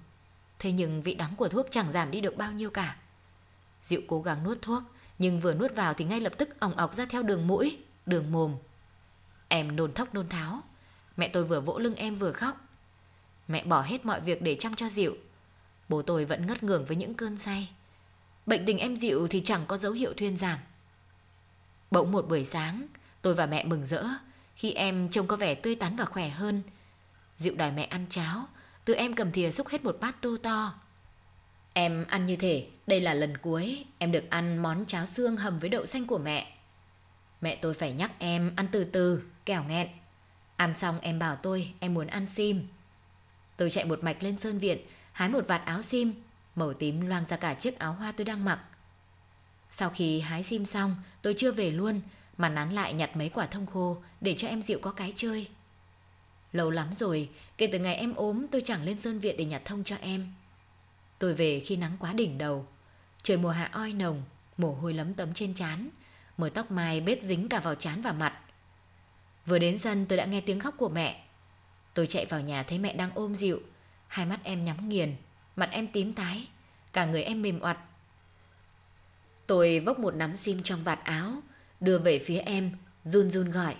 Thế 0.58 0.72
nhưng 0.72 1.02
vị 1.02 1.14
đắng 1.14 1.36
của 1.36 1.48
thuốc 1.48 1.66
chẳng 1.70 1.92
giảm 1.92 2.10
đi 2.10 2.20
được 2.20 2.36
bao 2.36 2.52
nhiêu 2.52 2.70
cả. 2.70 2.96
Dịu 3.82 4.00
cố 4.08 4.22
gắng 4.22 4.44
nuốt 4.44 4.62
thuốc, 4.62 4.82
nhưng 5.18 5.40
vừa 5.40 5.54
nuốt 5.54 5.74
vào 5.74 5.94
thì 5.94 6.04
ngay 6.04 6.20
lập 6.20 6.32
tức 6.38 6.60
ỏng 6.60 6.76
ọc 6.76 6.94
ra 6.94 7.06
theo 7.06 7.22
đường 7.22 7.46
mũi, 7.46 7.78
đường 8.06 8.32
mồm. 8.32 8.56
Em 9.48 9.76
nôn 9.76 9.92
thốc 9.92 10.14
nôn 10.14 10.28
tháo. 10.28 10.60
Mẹ 11.16 11.28
tôi 11.28 11.44
vừa 11.44 11.60
vỗ 11.60 11.78
lưng 11.78 11.94
em 11.94 12.18
vừa 12.18 12.32
khóc. 12.32 12.56
Mẹ 13.48 13.64
bỏ 13.64 13.82
hết 13.82 14.06
mọi 14.06 14.20
việc 14.20 14.42
để 14.42 14.56
chăm 14.58 14.74
cho 14.74 14.88
Diệu. 14.88 15.12
Bố 15.88 16.02
tôi 16.02 16.24
vẫn 16.24 16.46
ngất 16.46 16.62
ngưởng 16.62 16.84
với 16.84 16.96
những 16.96 17.14
cơn 17.14 17.38
say. 17.38 17.70
Bệnh 18.46 18.66
tình 18.66 18.78
em 18.78 18.96
Diệu 18.96 19.28
thì 19.28 19.42
chẳng 19.44 19.62
có 19.66 19.76
dấu 19.76 19.92
hiệu 19.92 20.12
thuyên 20.16 20.36
giảm. 20.36 20.58
Bỗng 21.90 22.12
một 22.12 22.28
buổi 22.28 22.44
sáng, 22.44 22.86
tôi 23.22 23.34
và 23.34 23.46
mẹ 23.46 23.64
mừng 23.64 23.86
rỡ 23.86 24.04
khi 24.56 24.72
em 24.72 25.08
trông 25.08 25.26
có 25.26 25.36
vẻ 25.36 25.54
tươi 25.54 25.74
tắn 25.74 25.96
và 25.96 26.04
khỏe 26.04 26.28
hơn. 26.28 26.62
dịu 27.38 27.54
đòi 27.56 27.72
mẹ 27.72 27.84
ăn 27.84 28.06
cháo, 28.10 28.46
từ 28.84 28.94
em 28.94 29.14
cầm 29.14 29.32
thìa 29.32 29.50
xúc 29.50 29.68
hết 29.68 29.84
một 29.84 29.96
bát 30.00 30.22
tô 30.22 30.36
to. 30.42 30.74
Em 31.72 32.04
ăn 32.08 32.26
như 32.26 32.36
thế, 32.36 32.66
đây 32.86 33.00
là 33.00 33.14
lần 33.14 33.36
cuối 33.36 33.84
em 33.98 34.12
được 34.12 34.30
ăn 34.30 34.58
món 34.58 34.86
cháo 34.86 35.06
xương 35.06 35.36
hầm 35.36 35.58
với 35.58 35.68
đậu 35.68 35.86
xanh 35.86 36.06
của 36.06 36.18
mẹ. 36.18 36.52
Mẹ 37.40 37.56
tôi 37.56 37.74
phải 37.74 37.92
nhắc 37.92 38.10
em 38.18 38.52
ăn 38.56 38.66
từ 38.72 38.84
từ, 38.84 39.22
kẻo 39.44 39.64
nghẹn. 39.64 39.88
Ăn 40.56 40.76
xong 40.76 41.00
em 41.00 41.18
bảo 41.18 41.36
tôi 41.36 41.72
em 41.80 41.94
muốn 41.94 42.06
ăn 42.06 42.28
sim. 42.28 42.66
Tôi 43.56 43.70
chạy 43.70 43.84
một 43.84 44.04
mạch 44.04 44.22
lên 44.22 44.36
sơn 44.36 44.58
viện, 44.58 44.78
hái 45.12 45.28
một 45.28 45.44
vạt 45.48 45.62
áo 45.64 45.82
sim, 45.82 46.12
màu 46.54 46.72
tím 46.72 47.00
loang 47.00 47.24
ra 47.28 47.36
cả 47.36 47.54
chiếc 47.54 47.78
áo 47.78 47.92
hoa 47.92 48.12
tôi 48.12 48.24
đang 48.24 48.44
mặc. 48.44 48.60
Sau 49.70 49.90
khi 49.90 50.20
hái 50.20 50.42
sim 50.42 50.64
xong, 50.64 50.96
tôi 51.22 51.34
chưa 51.36 51.52
về 51.52 51.70
luôn, 51.70 52.00
mà 52.38 52.48
nán 52.48 52.70
lại 52.70 52.94
nhặt 52.94 53.16
mấy 53.16 53.28
quả 53.28 53.46
thông 53.46 53.66
khô 53.66 54.02
để 54.20 54.34
cho 54.38 54.48
em 54.48 54.62
dịu 54.62 54.78
có 54.82 54.92
cái 54.92 55.12
chơi. 55.16 55.48
Lâu 56.52 56.70
lắm 56.70 56.94
rồi, 56.94 57.28
kể 57.58 57.68
từ 57.72 57.78
ngày 57.78 57.94
em 57.94 58.14
ốm 58.14 58.46
tôi 58.50 58.62
chẳng 58.64 58.82
lên 58.82 59.00
sơn 59.00 59.20
viện 59.20 59.36
để 59.36 59.44
nhặt 59.44 59.62
thông 59.64 59.84
cho 59.84 59.96
em. 60.00 60.32
Tôi 61.18 61.34
về 61.34 61.60
khi 61.60 61.76
nắng 61.76 61.96
quá 62.00 62.12
đỉnh 62.12 62.38
đầu. 62.38 62.66
Trời 63.22 63.36
mùa 63.36 63.50
hạ 63.50 63.70
oi 63.72 63.92
nồng, 63.92 64.22
mồ 64.56 64.74
hôi 64.74 64.94
lấm 64.94 65.14
tấm 65.14 65.34
trên 65.34 65.54
trán, 65.54 65.88
mớ 66.38 66.48
tóc 66.48 66.70
mai 66.70 67.00
bết 67.00 67.22
dính 67.22 67.48
cả 67.48 67.60
vào 67.60 67.74
trán 67.74 68.02
và 68.02 68.12
mặt. 68.12 68.38
Vừa 69.46 69.58
đến 69.58 69.78
sân 69.78 70.06
tôi 70.06 70.18
đã 70.18 70.24
nghe 70.24 70.40
tiếng 70.40 70.60
khóc 70.60 70.74
của 70.78 70.88
mẹ. 70.88 71.24
Tôi 71.94 72.06
chạy 72.06 72.26
vào 72.26 72.40
nhà 72.40 72.62
thấy 72.62 72.78
mẹ 72.78 72.92
đang 72.92 73.10
ôm 73.14 73.36
dịu, 73.36 73.60
hai 74.08 74.26
mắt 74.26 74.40
em 74.42 74.64
nhắm 74.64 74.88
nghiền, 74.88 75.16
mặt 75.56 75.68
em 75.72 75.86
tím 75.86 76.12
tái, 76.12 76.48
cả 76.92 77.04
người 77.04 77.22
em 77.22 77.42
mềm 77.42 77.60
oặt. 77.60 77.78
Tôi 79.46 79.80
vốc 79.80 79.98
một 79.98 80.14
nắm 80.14 80.36
sim 80.36 80.62
trong 80.62 80.84
vạt 80.84 81.04
áo, 81.04 81.32
đưa 81.80 81.98
về 81.98 82.18
phía 82.18 82.38
em, 82.38 82.70
run 83.04 83.30
run 83.30 83.50
gọi. 83.50 83.74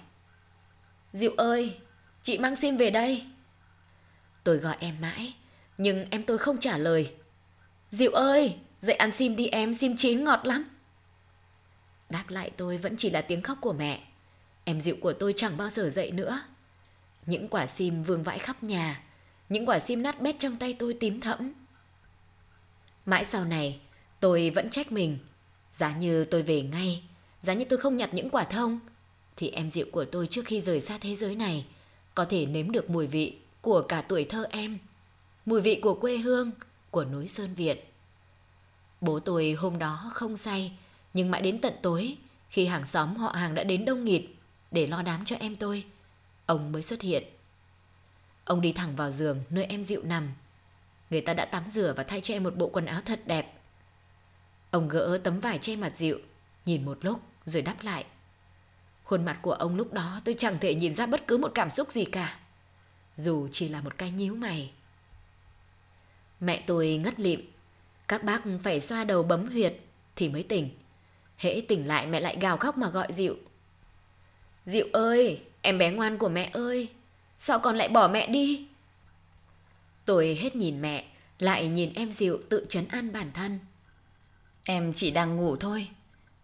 Diệu 1.13 1.33
ơi, 1.37 1.77
chị 2.23 2.39
mang 2.39 2.57
sim 2.57 2.77
về 2.77 2.91
đây. 2.91 3.27
Tôi 4.45 4.57
gọi 4.57 4.77
em 4.81 5.01
mãi, 5.01 5.35
nhưng 5.79 6.05
em 6.11 6.23
tôi 6.23 6.39
không 6.39 6.61
trả 6.61 6.79
lời. 6.79 7.15
Diệu 7.91 8.13
ơi, 8.13 8.57
dậy 8.81 8.97
ăn 8.97 9.13
sim 9.13 9.37
đi 9.37 9.47
em, 9.47 9.75
sim 9.75 9.97
chín 9.97 10.25
ngọt 10.25 10.41
lắm. 10.45 10.65
Đáp 12.11 12.25
lại 12.29 12.51
tôi 12.57 12.79
vẫn 12.79 12.97
chỉ 12.97 13.11
là 13.11 13.21
tiếng 13.21 13.43
khóc 13.43 13.59
của 13.61 13.73
mẹ. 13.73 14.01
Em 14.65 14.81
Diệu 14.81 14.97
của 15.01 15.13
tôi 15.13 15.35
chẳng 15.37 15.57
bao 15.57 15.71
giờ 15.71 15.89
dậy 15.89 16.11
nữa. 16.11 16.43
Những 17.27 17.49
quả 17.49 17.67
sim 17.67 18.03
vương 18.03 18.23
vãi 18.23 18.39
khắp 18.39 18.63
nhà, 18.63 19.03
những 19.49 19.67
quả 19.67 19.79
sim 19.79 20.03
nát 20.03 20.21
bét 20.21 20.37
trong 20.39 20.57
tay 20.57 20.77
tôi 20.79 20.97
tím 21.01 21.21
thẫm. 21.21 21.53
Mãi 23.07 23.25
sau 23.25 23.45
này, 23.45 23.81
tôi 24.21 24.51
vẫn 24.51 24.71
trách 24.71 24.93
mình. 24.93 25.19
Giá 25.73 25.97
như 25.97 26.25
tôi 26.25 26.43
về 26.43 26.63
ngay, 26.63 27.03
giá 27.43 27.55
như 27.55 27.65
tôi 27.65 27.79
không 27.79 27.97
nhặt 27.97 28.11
những 28.13 28.31
quả 28.31 28.45
thông, 28.45 28.79
thì 29.37 29.51
em 29.51 29.71
dịu 29.71 29.87
của 29.93 30.05
tôi 30.05 30.27
trước 30.27 30.45
khi 30.45 30.61
rời 30.61 30.81
xa 30.81 30.99
thế 31.01 31.17
giới 31.17 31.37
này 31.37 31.67
có 32.15 32.25
thể 32.25 32.47
nếm 32.47 32.71
được 32.71 32.91
mùi 32.91 33.07
vị 33.07 33.39
của 33.61 33.83
cả 33.83 34.03
tuổi 34.03 34.25
thơ 34.25 34.47
em. 34.51 34.79
Mùi 35.47 35.61
vị 35.61 35.81
của 35.83 35.95
quê 35.95 36.17
hương, 36.17 36.51
của 36.91 37.05
núi 37.05 37.29
Sơn 37.29 37.55
Việt. 37.55 37.93
Bố 39.01 39.21
tôi 39.21 39.53
hôm 39.53 39.79
đó 39.79 40.11
không 40.15 40.37
say, 40.37 40.73
nhưng 41.15 41.31
mãi 41.31 41.43
đến 41.43 41.61
tận 41.61 41.75
tối, 41.83 42.17
khi 42.49 42.67
hàng 42.67 42.87
xóm 42.87 43.17
họ 43.17 43.29
hàng 43.29 43.55
đã 43.55 43.65
đến 43.65 43.85
đông 43.85 44.05
nghịt 44.05 44.23
để 44.71 44.87
lo 44.87 45.03
đám 45.03 45.25
cho 45.25 45.37
em 45.37 45.57
tôi, 45.57 45.85
ông 46.47 46.73
mới 46.73 46.83
xuất 46.83 47.01
hiện. 47.01 47.25
Ông 48.45 48.61
đi 48.61 48.73
thẳng 48.73 48.97
vào 48.97 49.11
giường 49.11 49.43
nơi 49.51 49.65
em 49.65 49.85
dịu 49.85 50.03
nằm. 50.05 50.29
Người 51.11 51.21
ta 51.21 51.35
đã 51.35 51.45
tắm 51.45 51.65
rửa 51.73 51.95
và 51.97 52.03
thay 52.03 52.21
cho 52.21 52.35
em 52.35 52.43
một 52.43 52.57
bộ 52.57 52.69
quần 52.69 52.87
áo 52.87 53.01
thật 53.05 53.21
đẹp. 53.27 53.61
Ông 54.71 54.89
gỡ 54.89 55.21
tấm 55.25 55.41
vải 55.41 55.59
che 55.59 55.77
mặt 55.77 55.93
dịu, 55.97 56.19
nhìn 56.67 56.85
một 56.85 56.99
lúc 57.05 57.21
rồi 57.49 57.63
đáp 57.63 57.77
lại. 57.83 58.05
Khuôn 59.05 59.25
mặt 59.25 59.39
của 59.43 59.53
ông 59.53 59.77
lúc 59.77 59.93
đó 59.93 60.21
tôi 60.25 60.35
chẳng 60.39 60.59
thể 60.61 60.75
nhìn 60.75 60.95
ra 60.95 61.07
bất 61.07 61.27
cứ 61.27 61.37
một 61.37 61.53
cảm 61.55 61.71
xúc 61.71 61.91
gì 61.91 62.05
cả. 62.05 62.39
Dù 63.17 63.49
chỉ 63.53 63.69
là 63.69 63.81
một 63.81 63.99
cái 63.99 64.11
nhíu 64.11 64.35
mày. 64.35 64.73
Mẹ 66.41 66.63
tôi 66.67 67.01
ngất 67.05 67.21
lịm. 67.21 67.41
Các 68.09 68.25
bác 68.25 68.43
phải 68.63 68.81
xoa 68.81 69.05
đầu 69.05 69.23
bấm 69.23 69.51
huyệt 69.51 69.75
thì 70.17 70.29
mới 70.29 70.43
tỉnh. 70.43 70.71
Hễ 71.39 71.63
tỉnh 71.69 71.89
lại 71.89 72.07
mẹ 72.07 72.21
lại 72.21 72.39
gào 72.41 72.57
khóc 72.57 72.79
mà 72.79 72.89
gọi 72.89 73.13
Diệu. 73.13 73.35
Diệu 74.67 74.87
ơi, 74.93 75.43
em 75.63 75.79
bé 75.79 75.91
ngoan 75.91 76.19
của 76.19 76.29
mẹ 76.29 76.51
ơi, 76.53 76.89
sao 77.39 77.59
con 77.59 77.77
lại 77.77 77.89
bỏ 77.89 78.09
mẹ 78.09 78.29
đi? 78.29 78.67
Tôi 80.05 80.39
hết 80.41 80.57
nhìn 80.57 80.83
mẹ, 80.83 81.05
lại 81.39 81.69
nhìn 81.69 81.93
em 81.95 82.13
Diệu 82.13 82.39
tự 82.49 82.67
chấn 82.69 82.89
an 82.89 83.13
bản 83.13 83.31
thân. 83.33 83.59
Em 84.65 84.93
chỉ 84.93 85.11
đang 85.11 85.37
ngủ 85.37 85.57
thôi, 85.57 85.89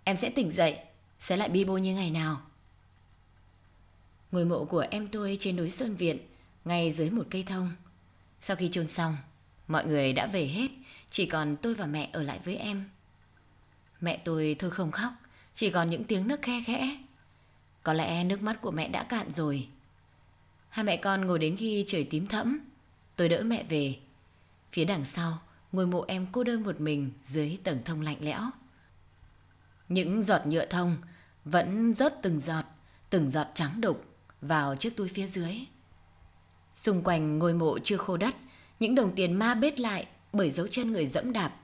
em 0.04 0.16
sẽ 0.16 0.30
tỉnh 0.30 0.52
dậy, 0.52 0.78
sẽ 1.24 1.36
lại 1.36 1.48
bi 1.48 1.64
bô 1.64 1.78
như 1.78 1.94
ngày 1.94 2.10
nào. 2.10 2.40
Ngôi 4.32 4.44
mộ 4.44 4.64
của 4.64 4.86
em 4.90 5.08
tôi 5.08 5.36
trên 5.40 5.56
núi 5.56 5.70
Sơn 5.70 5.96
Viện, 5.96 6.18
ngay 6.64 6.92
dưới 6.92 7.10
một 7.10 7.26
cây 7.30 7.44
thông. 7.46 7.70
Sau 8.40 8.56
khi 8.56 8.68
chôn 8.72 8.88
xong, 8.88 9.16
mọi 9.68 9.86
người 9.86 10.12
đã 10.12 10.26
về 10.26 10.46
hết, 10.46 10.70
chỉ 11.10 11.26
còn 11.26 11.56
tôi 11.56 11.74
và 11.74 11.86
mẹ 11.86 12.10
ở 12.12 12.22
lại 12.22 12.40
với 12.44 12.56
em. 12.56 12.84
Mẹ 14.00 14.20
tôi 14.24 14.56
thôi 14.58 14.70
không 14.70 14.90
khóc, 14.90 15.12
chỉ 15.54 15.70
còn 15.70 15.90
những 15.90 16.04
tiếng 16.04 16.28
nước 16.28 16.42
khe 16.42 16.62
khẽ. 16.66 16.96
Có 17.82 17.92
lẽ 17.92 18.24
nước 18.24 18.42
mắt 18.42 18.60
của 18.60 18.70
mẹ 18.70 18.88
đã 18.88 19.02
cạn 19.02 19.32
rồi. 19.32 19.68
Hai 20.68 20.84
mẹ 20.84 20.96
con 20.96 21.26
ngồi 21.26 21.38
đến 21.38 21.56
khi 21.56 21.84
trời 21.88 22.04
tím 22.10 22.26
thẫm. 22.26 22.58
Tôi 23.16 23.28
đỡ 23.28 23.42
mẹ 23.42 23.64
về. 23.68 23.96
Phía 24.72 24.84
đằng 24.84 25.04
sau, 25.04 25.38
ngôi 25.72 25.86
mộ 25.86 26.04
em 26.08 26.26
cô 26.32 26.44
đơn 26.44 26.62
một 26.62 26.80
mình 26.80 27.10
dưới 27.24 27.58
tầng 27.64 27.78
thông 27.84 28.00
lạnh 28.00 28.18
lẽo. 28.20 28.40
Những 29.88 30.22
giọt 30.22 30.46
nhựa 30.46 30.66
thông 30.66 30.96
vẫn 31.44 31.94
rớt 31.94 32.22
từng 32.22 32.40
giọt, 32.40 32.64
từng 33.10 33.30
giọt 33.30 33.46
trắng 33.54 33.80
đục 33.80 34.04
vào 34.40 34.76
chiếc 34.76 34.96
túi 34.96 35.08
phía 35.08 35.26
dưới. 35.26 35.54
Xung 36.74 37.02
quanh 37.02 37.38
ngôi 37.38 37.54
mộ 37.54 37.78
chưa 37.78 37.96
khô 37.96 38.16
đất, 38.16 38.34
những 38.80 38.94
đồng 38.94 39.14
tiền 39.14 39.32
ma 39.32 39.54
bết 39.54 39.80
lại 39.80 40.06
bởi 40.32 40.50
dấu 40.50 40.68
chân 40.68 40.92
người 40.92 41.06
dẫm 41.06 41.32
đạp. 41.32 41.56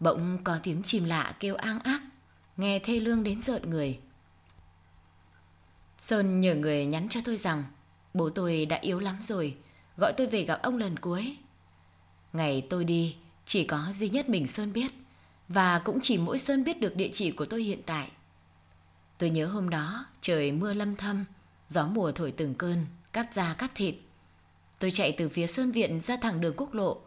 Bỗng 0.00 0.38
có 0.44 0.58
tiếng 0.62 0.82
chim 0.82 1.04
lạ 1.04 1.36
kêu 1.40 1.54
ang 1.54 1.80
ác, 1.80 2.02
nghe 2.56 2.78
thê 2.78 3.00
lương 3.00 3.22
đến 3.22 3.42
rợn 3.42 3.70
người. 3.70 3.98
Sơn 5.98 6.40
nhờ 6.40 6.54
người 6.54 6.86
nhắn 6.86 7.08
cho 7.08 7.20
tôi 7.24 7.36
rằng 7.36 7.64
bố 8.14 8.30
tôi 8.30 8.66
đã 8.66 8.76
yếu 8.76 9.00
lắm 9.00 9.16
rồi, 9.22 9.56
gọi 9.96 10.12
tôi 10.16 10.26
về 10.26 10.44
gặp 10.44 10.60
ông 10.62 10.76
lần 10.76 10.98
cuối. 10.98 11.36
Ngày 12.32 12.66
tôi 12.70 12.84
đi, 12.84 13.16
chỉ 13.46 13.64
có 13.64 13.86
duy 13.94 14.08
nhất 14.08 14.28
mình 14.28 14.46
Sơn 14.46 14.72
biết, 14.72 14.90
và 15.48 15.78
cũng 15.78 15.98
chỉ 16.02 16.18
mỗi 16.18 16.38
Sơn 16.38 16.64
biết 16.64 16.80
được 16.80 16.96
địa 16.96 17.10
chỉ 17.12 17.30
của 17.30 17.44
tôi 17.44 17.62
hiện 17.62 17.80
tại. 17.86 18.10
Tôi 19.18 19.30
nhớ 19.30 19.46
hôm 19.46 19.70
đó 19.70 20.06
trời 20.20 20.52
mưa 20.52 20.72
lâm 20.72 20.96
thâm, 20.96 21.24
gió 21.68 21.86
mùa 21.86 22.12
thổi 22.12 22.32
từng 22.32 22.54
cơn, 22.54 22.86
cắt 23.12 23.34
da 23.34 23.54
cắt 23.54 23.70
thịt. 23.74 23.94
Tôi 24.78 24.90
chạy 24.90 25.12
từ 25.12 25.28
phía 25.28 25.46
Sơn 25.46 25.72
Viện 25.72 26.00
ra 26.00 26.16
thẳng 26.16 26.40
đường 26.40 26.54
quốc 26.56 26.74
lộ, 26.74 27.00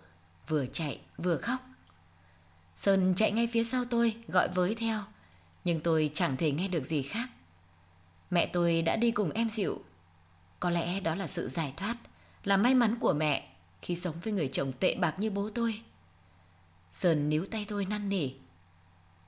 vừa 0.47 0.65
chạy 0.65 0.99
vừa 1.17 1.37
khóc. 1.37 1.59
Sơn 2.77 3.13
chạy 3.17 3.31
ngay 3.31 3.49
phía 3.53 3.63
sau 3.63 3.85
tôi, 3.85 4.15
gọi 4.27 4.47
với 4.47 4.75
theo, 4.75 4.99
nhưng 5.63 5.79
tôi 5.79 6.11
chẳng 6.13 6.37
thể 6.37 6.51
nghe 6.51 6.67
được 6.67 6.85
gì 6.85 7.01
khác. 7.01 7.29
Mẹ 8.29 8.45
tôi 8.45 8.81
đã 8.81 8.95
đi 8.95 9.11
cùng 9.11 9.31
em 9.31 9.49
dịu. 9.49 9.83
Có 10.59 10.69
lẽ 10.69 10.99
đó 10.99 11.15
là 11.15 11.27
sự 11.27 11.49
giải 11.49 11.73
thoát, 11.77 11.97
là 12.43 12.57
may 12.57 12.75
mắn 12.75 12.95
của 12.99 13.13
mẹ 13.13 13.49
khi 13.81 13.95
sống 13.95 14.15
với 14.23 14.33
người 14.33 14.49
chồng 14.53 14.73
tệ 14.79 14.95
bạc 14.95 15.15
như 15.17 15.29
bố 15.29 15.49
tôi. 15.49 15.81
Sơn 16.93 17.29
níu 17.29 17.45
tay 17.51 17.65
tôi 17.69 17.85
năn 17.85 18.09
nỉ. 18.09 18.29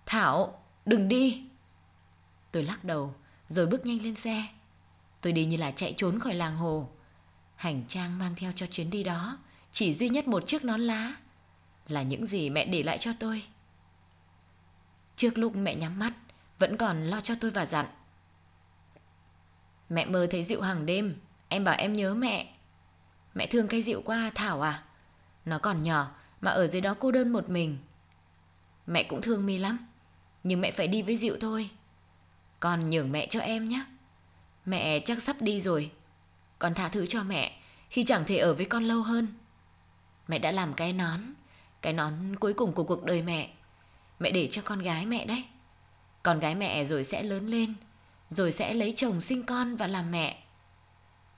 Thảo, 0.06 0.64
đừng 0.86 1.08
đi. 1.08 1.44
Tôi 2.52 2.64
lắc 2.64 2.84
đầu, 2.84 3.14
rồi 3.48 3.68
bước 3.68 3.86
nhanh 3.86 4.02
lên 4.02 4.16
xe. 4.16 4.44
Tôi 5.22 5.34
đi 5.34 5.46
như 5.46 5.58
là 5.58 5.72
chạy 5.72 5.94
trốn 5.98 6.20
khỏi 6.20 6.36
làng 6.36 6.58
hồ. 6.58 6.90
Hành 7.56 7.84
trang 7.88 8.20
mang 8.20 8.36
theo 8.36 8.52
cho 8.56 8.66
chuyến 8.66 8.90
đi 8.90 9.04
đó 9.04 9.38
chỉ 9.72 9.94
duy 9.94 10.10
nhất 10.10 10.28
một 10.28 10.48
chiếc 10.48 10.66
nón 10.66 10.82
lá 10.82 11.14
là 11.88 12.02
những 12.02 12.28
gì 12.28 12.50
mẹ 12.50 12.66
để 12.66 12.84
lại 12.84 12.98
cho 12.98 13.14
tôi. 13.20 13.44
Trước 15.16 15.38
lúc 15.38 15.56
mẹ 15.56 15.76
nhắm 15.76 16.00
mắt, 16.00 16.14
vẫn 16.60 16.78
còn 16.78 17.04
lo 17.04 17.22
cho 17.22 17.36
tôi 17.42 17.52
và 17.52 17.66
dặn. 17.66 17.86
Mẹ 19.90 20.06
mơ 20.06 20.28
thấy 20.32 20.44
Diệu 20.44 20.62
hàng 20.62 20.86
đêm, 20.86 21.16
em 21.48 21.64
bảo 21.64 21.76
em 21.78 21.96
nhớ 21.96 22.14
mẹ. 22.14 22.54
Mẹ 23.36 23.48
thương 23.48 23.68
cây 23.68 23.82
Diệu 23.82 24.02
qua 24.02 24.32
Thảo 24.36 24.62
à? 24.62 24.84
Nó 25.46 25.60
còn 25.60 25.84
nhỏ 25.84 26.12
mà 26.42 26.52
ở 26.52 26.68
dưới 26.68 26.82
đó 26.82 26.96
cô 27.00 27.12
đơn 27.12 27.34
một 27.34 27.50
mình. 27.50 27.78
Mẹ 28.88 29.04
cũng 29.04 29.22
thương 29.22 29.46
mi 29.46 29.58
lắm, 29.58 29.78
nhưng 30.44 30.62
mẹ 30.62 30.72
phải 30.72 30.88
đi 30.88 31.02
với 31.02 31.18
Diệu 31.18 31.38
thôi. 31.42 31.70
Con 32.62 32.90
nhường 32.90 33.12
mẹ 33.12 33.28
cho 33.28 33.40
em 33.40 33.68
nhé. 33.68 33.86
Mẹ 34.66 35.00
chắc 35.00 35.24
sắp 35.24 35.42
đi 35.42 35.62
rồi. 35.62 35.92
Con 36.60 36.74
tha 36.74 36.90
thứ 36.90 37.06
cho 37.06 37.24
mẹ 37.24 37.60
khi 37.90 38.04
chẳng 38.04 38.24
thể 38.26 38.38
ở 38.38 38.54
với 38.54 38.66
con 38.66 38.84
lâu 38.84 39.02
hơn. 39.02 39.28
Mẹ 40.28 40.40
đã 40.40 40.52
làm 40.52 40.74
cái 40.74 40.94
nón, 40.94 41.20
cái 41.82 41.94
nón 41.94 42.36
cuối 42.40 42.54
cùng 42.54 42.74
của 42.74 42.84
cuộc 42.84 43.04
đời 43.04 43.22
mẹ. 43.22 43.50
Mẹ 44.20 44.32
để 44.32 44.48
cho 44.52 44.62
con 44.66 44.80
gái 44.80 45.06
mẹ 45.06 45.26
đấy. 45.26 45.44
Con 46.24 46.40
gái 46.40 46.56
mẹ 46.56 46.86
rồi 46.86 47.04
sẽ 47.04 47.24
lớn 47.24 47.48
lên, 47.48 47.74
rồi 48.30 48.52
sẽ 48.52 48.74
lấy 48.74 48.94
chồng 48.96 49.22
sinh 49.22 49.44
con 49.44 49.76
và 49.76 49.88
làm 49.88 50.12
mẹ. 50.12 50.44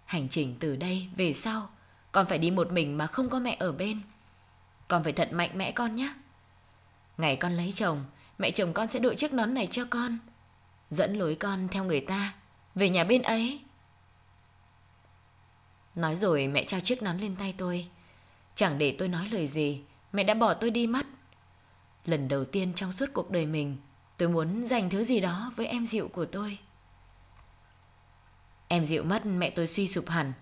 Hành 0.06 0.30
trình 0.30 0.56
từ 0.60 0.76
đây 0.76 1.08
về 1.16 1.34
sau, 1.34 1.70
con 2.12 2.26
phải 2.26 2.38
đi 2.38 2.52
một 2.52 2.72
mình 2.72 2.98
mà 2.98 3.08
không 3.08 3.30
có 3.30 3.40
mẹ 3.40 3.56
ở 3.60 3.72
bên. 3.72 4.02
Con 4.88 5.04
phải 5.04 5.14
thật 5.14 5.34
mạnh 5.34 5.52
mẽ 5.54 5.72
con 5.72 5.96
nhé. 5.96 6.14
Ngày 7.18 7.36
con 7.36 7.52
lấy 7.52 7.72
chồng, 7.76 8.06
mẹ 8.38 8.52
chồng 8.52 8.74
con 8.74 8.90
sẽ 8.90 9.00
đội 9.00 9.16
chiếc 9.16 9.34
nón 9.34 9.54
này 9.54 9.68
cho 9.72 9.86
con. 9.90 10.18
Dẫn 10.94 11.14
lối 11.14 11.36
con 11.36 11.68
theo 11.72 11.84
người 11.84 12.02
ta, 12.02 12.34
về 12.76 12.90
nhà 12.90 13.04
bên 13.04 13.22
ấy. 13.22 13.62
Nói 15.96 16.16
rồi 16.16 16.48
mẹ 16.48 16.66
trao 16.66 16.80
chiếc 16.80 17.04
nón 17.04 17.18
lên 17.18 17.36
tay 17.36 17.56
tôi. 17.58 17.88
Chẳng 18.56 18.78
để 18.78 18.96
tôi 19.00 19.08
nói 19.08 19.30
lời 19.32 19.48
gì, 19.48 19.82
mẹ 20.14 20.24
đã 20.24 20.34
bỏ 20.34 20.54
tôi 20.54 20.72
đi 20.72 20.88
mất. 20.88 21.06
Lần 22.06 22.28
đầu 22.28 22.46
tiên 22.46 22.74
trong 22.76 22.92
suốt 22.92 23.06
cuộc 23.14 23.32
đời 23.32 23.46
mình, 23.46 23.78
tôi 24.18 24.30
muốn 24.30 24.66
dành 24.66 24.90
thứ 24.90 25.04
gì 25.04 25.20
đó 25.20 25.52
với 25.56 25.68
em 25.68 25.86
dịu 25.86 26.08
của 26.08 26.26
tôi. 26.26 26.58
Em 28.68 28.86
dịu 28.86 29.04
mất 29.04 29.26
mẹ 29.26 29.50
tôi 29.50 29.68
suy 29.68 29.88
sụp 29.88 30.10
hẳn. 30.10 30.34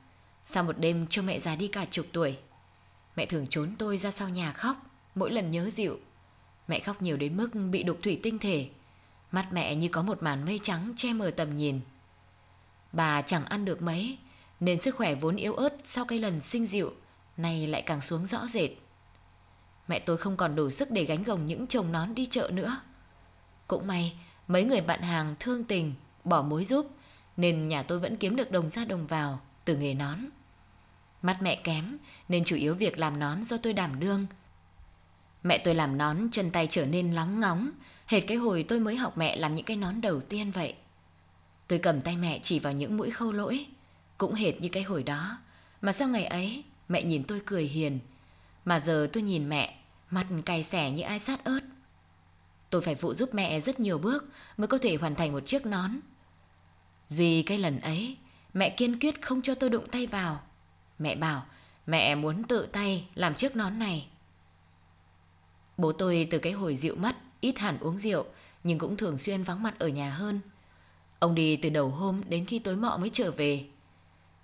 Sau 0.46 0.64
một 0.64 0.78
đêm 0.80 1.08
cho 1.08 1.22
mẹ 1.22 1.40
già 1.40 1.56
đi 1.56 1.68
cả 1.68 1.86
chục 1.92 2.06
tuổi. 2.14 2.38
Mẹ 3.16 3.26
thường 3.26 3.48
trốn 3.50 3.76
tôi 3.78 3.98
ra 3.98 4.12
sau 4.12 4.30
nhà 4.30 4.52
khóc, 4.52 4.78
mỗi 5.16 5.32
lần 5.32 5.52
nhớ 5.52 5.70
dịu. 5.70 6.00
Mẹ 6.68 6.80
khóc 6.80 7.02
nhiều 7.02 7.18
đến 7.18 7.38
mức 7.38 7.50
bị 7.72 7.84
đục 7.84 7.98
thủy 8.04 8.20
tinh 8.24 8.40
thể. 8.40 8.70
Mắt 9.32 9.48
mẹ 9.52 9.76
như 9.76 9.88
có 9.88 10.02
một 10.02 10.24
màn 10.24 10.46
mây 10.46 10.60
trắng 10.64 10.94
che 10.96 11.14
mờ 11.14 11.32
tầm 11.32 11.56
nhìn. 11.56 11.80
Bà 12.92 13.22
chẳng 13.22 13.46
ăn 13.46 13.66
được 13.66 13.82
mấy, 13.82 14.18
nên 14.60 14.82
sức 14.82 14.96
khỏe 14.96 15.16
vốn 15.16 15.36
yếu 15.36 15.54
ớt 15.54 15.78
sau 15.86 16.06
cái 16.06 16.20
lần 16.20 16.42
sinh 16.42 16.66
dịu, 16.66 16.94
nay 17.38 17.68
lại 17.68 17.82
càng 17.82 18.02
xuống 18.02 18.26
rõ 18.26 18.48
rệt. 18.48 18.72
Mẹ 19.88 20.00
tôi 20.00 20.18
không 20.18 20.38
còn 20.38 20.56
đủ 20.56 20.70
sức 20.70 20.92
để 20.92 21.04
gánh 21.04 21.24
gồng 21.24 21.46
những 21.46 21.68
chồng 21.68 21.92
nón 21.92 22.16
đi 22.16 22.26
chợ 22.26 22.50
nữa. 22.54 22.78
Cũng 23.68 23.88
may, 23.88 24.20
mấy 24.48 24.64
người 24.64 24.82
bạn 24.82 25.02
hàng 25.02 25.36
thương 25.40 25.64
tình, 25.64 25.94
bỏ 26.24 26.42
mối 26.42 26.66
giúp, 26.66 26.90
nên 27.38 27.68
nhà 27.68 27.84
tôi 27.84 28.00
vẫn 28.00 28.18
kiếm 28.18 28.36
được 28.36 28.52
đồng 28.52 28.70
ra 28.70 28.86
đồng 28.86 29.08
vào 29.08 29.42
từ 29.66 29.78
nghề 29.78 29.94
nón. 29.94 30.20
Mắt 31.22 31.42
mẹ 31.42 31.56
kém, 31.56 31.98
nên 32.30 32.44
chủ 32.44 32.56
yếu 32.56 32.76
việc 32.76 32.98
làm 32.98 33.20
nón 33.20 33.44
do 33.44 33.58
tôi 33.58 33.74
đảm 33.74 34.00
đương. 34.00 34.26
Mẹ 35.44 35.58
tôi 35.58 35.76
làm 35.76 35.98
nón, 35.98 36.18
chân 36.32 36.52
tay 36.52 36.68
trở 36.70 36.86
nên 36.86 37.12
lóng 37.12 37.40
ngóng, 37.40 37.72
hệt 38.12 38.24
cái 38.28 38.38
hồi 38.38 38.66
tôi 38.68 38.80
mới 38.80 38.96
học 38.96 39.18
mẹ 39.18 39.36
làm 39.36 39.56
những 39.56 39.66
cái 39.66 39.78
nón 39.78 40.02
đầu 40.02 40.22
tiên 40.22 40.52
vậy. 40.52 40.74
Tôi 41.68 41.80
cầm 41.80 42.02
tay 42.02 42.18
mẹ 42.18 42.40
chỉ 42.44 42.60
vào 42.60 42.74
những 42.74 42.98
mũi 42.98 43.12
khâu 43.12 43.32
lỗi, 43.32 43.66
cũng 44.18 44.34
hệt 44.34 44.62
như 44.62 44.70
cái 44.70 44.84
hồi 44.84 45.04
đó, 45.04 45.38
mà 45.82 45.94
sau 45.94 46.08
ngày 46.08 46.26
ấy 46.26 46.64
Mẹ 46.92 47.04
nhìn 47.04 47.24
tôi 47.24 47.42
cười 47.46 47.64
hiền. 47.64 48.00
Mà 48.66 48.80
giờ 48.80 49.10
tôi 49.14 49.24
nhìn 49.24 49.50
mẹ 49.50 49.78
Mặt 50.10 50.28
cay 50.46 50.64
xẻ 50.64 50.92
như 50.92 51.04
ai 51.04 51.20
sát 51.20 51.44
ớt. 51.44 51.60
Tôi 52.70 52.82
phải 52.82 52.96
phụ 52.96 53.14
giúp 53.14 53.34
mẹ 53.34 53.60
rất 53.62 53.80
nhiều 53.80 53.98
bước 53.98 54.30
Mới 54.58 54.68
có 54.68 54.78
thể 54.78 54.96
hoàn 54.96 55.16
thành 55.16 55.32
một 55.32 55.46
chiếc 55.46 55.66
nón. 55.66 55.92
Duy 57.08 57.44
cái 57.44 57.58
lần 57.58 57.80
ấy 57.80 58.18
Mẹ 58.54 58.70
kiên 58.70 59.00
quyết 59.00 59.22
không 59.22 59.42
cho 59.42 59.56
tôi 59.56 59.70
đụng 59.70 59.88
tay 59.92 60.08
vào. 60.08 60.42
Mẹ 61.00 61.16
bảo 61.16 61.46
Mẹ 61.86 62.16
muốn 62.16 62.44
tự 62.44 62.68
tay 62.72 63.08
làm 63.16 63.36
chiếc 63.36 63.56
nón 63.56 63.80
này. 63.80 64.08
Bố 65.78 65.92
tôi 65.92 66.28
từ 66.32 66.40
cái 66.40 66.54
hồi 66.54 66.76
rượu 66.76 66.96
mất 66.96 67.16
Ít 67.42 67.60
hẳn 67.60 67.80
uống 67.80 68.00
rượu 68.00 68.26
Nhưng 68.64 68.80
cũng 68.80 68.98
thường 68.98 69.18
xuyên 69.18 69.44
vắng 69.44 69.64
mặt 69.64 69.80
ở 69.80 69.88
nhà 69.88 70.10
hơn 70.10 70.40
Ông 71.20 71.36
đi 71.36 71.58
từ 71.58 71.70
đầu 71.70 71.90
hôm 71.90 72.22
đến 72.30 72.46
khi 72.46 72.60
tối 72.60 72.76
mọ 72.76 72.98
mới 72.98 73.10
trở 73.14 73.32
về 73.32 73.66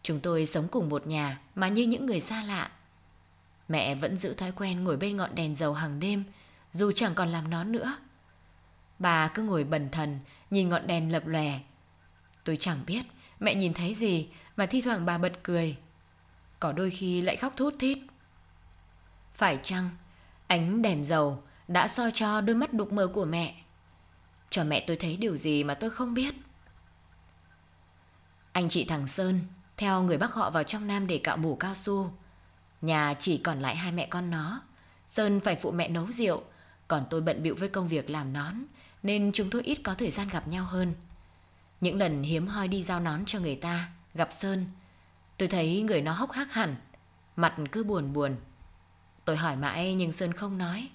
Chúng 0.07 0.19
tôi 0.19 0.45
sống 0.45 0.67
cùng 0.67 0.89
một 0.89 1.07
nhà 1.07 1.39
mà 1.55 1.67
như 1.67 1.83
những 1.83 2.05
người 2.05 2.19
xa 2.19 2.43
lạ. 2.43 2.71
Mẹ 3.67 3.95
vẫn 3.95 4.17
giữ 4.17 4.33
thói 4.33 4.51
quen 4.51 4.83
ngồi 4.83 4.97
bên 4.97 5.17
ngọn 5.17 5.35
đèn 5.35 5.55
dầu 5.55 5.73
hàng 5.73 5.99
đêm, 5.99 6.23
dù 6.73 6.91
chẳng 6.91 7.13
còn 7.15 7.29
làm 7.29 7.49
nón 7.49 7.71
nữa. 7.71 7.97
Bà 8.99 9.27
cứ 9.27 9.43
ngồi 9.43 9.63
bần 9.63 9.89
thần, 9.89 10.19
nhìn 10.49 10.69
ngọn 10.69 10.87
đèn 10.87 11.11
lập 11.11 11.27
lòe. 11.27 11.59
Tôi 12.43 12.57
chẳng 12.57 12.77
biết 12.85 13.01
mẹ 13.39 13.55
nhìn 13.55 13.73
thấy 13.73 13.93
gì 13.93 14.27
mà 14.57 14.65
thi 14.65 14.81
thoảng 14.81 15.05
bà 15.05 15.17
bật 15.17 15.33
cười. 15.43 15.77
Có 16.59 16.71
đôi 16.71 16.89
khi 16.89 17.21
lại 17.21 17.35
khóc 17.35 17.53
thút 17.55 17.75
thít. 17.79 17.97
Phải 19.33 19.59
chăng 19.63 19.89
ánh 20.47 20.81
đèn 20.81 21.05
dầu 21.05 21.43
đã 21.67 21.87
soi 21.87 22.11
cho 22.13 22.41
đôi 22.41 22.55
mắt 22.55 22.73
đục 22.73 22.91
mờ 22.91 23.07
của 23.07 23.25
mẹ? 23.25 23.55
Cho 24.49 24.63
mẹ 24.63 24.83
tôi 24.87 24.97
thấy 24.97 25.17
điều 25.17 25.37
gì 25.37 25.63
mà 25.63 25.73
tôi 25.73 25.89
không 25.89 26.13
biết. 26.13 26.35
Anh 28.51 28.69
chị 28.69 28.85
thằng 28.85 29.07
Sơn 29.07 29.39
theo 29.77 30.03
người 30.03 30.17
bác 30.17 30.33
họ 30.33 30.49
vào 30.49 30.63
trong 30.63 30.87
Nam 30.87 31.07
để 31.07 31.17
cạo 31.23 31.37
mủ 31.37 31.55
cao 31.55 31.75
su. 31.75 32.11
Nhà 32.81 33.15
chỉ 33.19 33.37
còn 33.37 33.59
lại 33.59 33.75
hai 33.75 33.91
mẹ 33.91 34.05
con 34.05 34.29
nó. 34.29 34.61
Sơn 35.07 35.39
phải 35.39 35.55
phụ 35.55 35.71
mẹ 35.71 35.87
nấu 35.87 36.11
rượu, 36.11 36.43
còn 36.87 37.05
tôi 37.09 37.21
bận 37.21 37.43
bịu 37.43 37.55
với 37.59 37.69
công 37.69 37.87
việc 37.87 38.09
làm 38.09 38.33
nón, 38.33 38.53
nên 39.03 39.31
chúng 39.33 39.49
tôi 39.49 39.63
ít 39.63 39.79
có 39.83 39.93
thời 39.93 40.11
gian 40.11 40.27
gặp 40.27 40.47
nhau 40.47 40.65
hơn. 40.65 40.93
Những 41.81 41.97
lần 41.97 42.23
hiếm 42.23 42.47
hoi 42.47 42.67
đi 42.67 42.83
giao 42.83 42.99
nón 42.99 43.25
cho 43.25 43.39
người 43.39 43.55
ta, 43.55 43.89
gặp 44.13 44.29
Sơn, 44.39 44.65
tôi 45.37 45.47
thấy 45.47 45.81
người 45.81 46.01
nó 46.01 46.11
hốc 46.11 46.31
hác 46.31 46.53
hẳn, 46.53 46.75
mặt 47.35 47.55
cứ 47.71 47.83
buồn 47.83 48.13
buồn. 48.13 48.35
Tôi 49.25 49.35
hỏi 49.35 49.55
mãi 49.55 49.93
nhưng 49.93 50.11
Sơn 50.11 50.33
không 50.33 50.57
nói. 50.57 50.89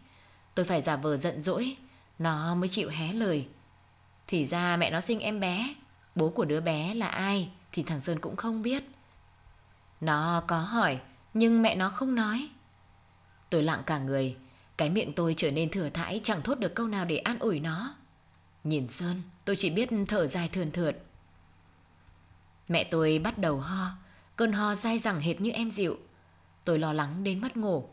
Tôi 0.54 0.66
phải 0.66 0.82
giả 0.82 0.96
vờ 0.96 1.16
giận 1.16 1.42
dỗi, 1.42 1.76
nó 2.18 2.54
mới 2.54 2.68
chịu 2.68 2.88
hé 2.88 3.12
lời. 3.12 3.48
Thì 4.26 4.46
ra 4.46 4.76
mẹ 4.76 4.90
nó 4.90 5.00
sinh 5.00 5.20
em 5.20 5.40
bé, 5.40 5.74
bố 6.14 6.30
của 6.30 6.44
đứa 6.44 6.60
bé 6.60 6.94
là 6.94 7.08
ai? 7.08 7.50
thì 7.72 7.82
thằng 7.82 8.00
Sơn 8.00 8.18
cũng 8.18 8.36
không 8.36 8.62
biết. 8.62 8.84
Nó 10.00 10.42
có 10.46 10.58
hỏi, 10.58 11.00
nhưng 11.34 11.62
mẹ 11.62 11.74
nó 11.74 11.88
không 11.88 12.14
nói. 12.14 12.48
Tôi 13.50 13.62
lặng 13.62 13.82
cả 13.86 13.98
người, 13.98 14.36
cái 14.76 14.90
miệng 14.90 15.12
tôi 15.12 15.34
trở 15.36 15.50
nên 15.50 15.70
thừa 15.70 15.88
thãi 15.88 16.20
chẳng 16.24 16.42
thốt 16.42 16.58
được 16.58 16.74
câu 16.74 16.86
nào 16.86 17.04
để 17.04 17.16
an 17.16 17.38
ủi 17.38 17.60
nó. 17.60 17.94
Nhìn 18.64 18.88
Sơn, 18.88 19.22
tôi 19.44 19.56
chỉ 19.56 19.70
biết 19.70 19.88
thở 20.08 20.26
dài 20.26 20.48
thườn 20.48 20.70
thượt. 20.70 20.96
Mẹ 22.68 22.84
tôi 22.84 23.20
bắt 23.24 23.38
đầu 23.38 23.60
ho, 23.60 23.86
cơn 24.36 24.52
ho 24.52 24.74
dai 24.74 24.98
dẳng 24.98 25.20
hệt 25.20 25.40
như 25.40 25.50
em 25.50 25.70
dịu. 25.70 25.98
Tôi 26.64 26.78
lo 26.78 26.92
lắng 26.92 27.24
đến 27.24 27.40
mất 27.40 27.56
ngủ. 27.56 27.88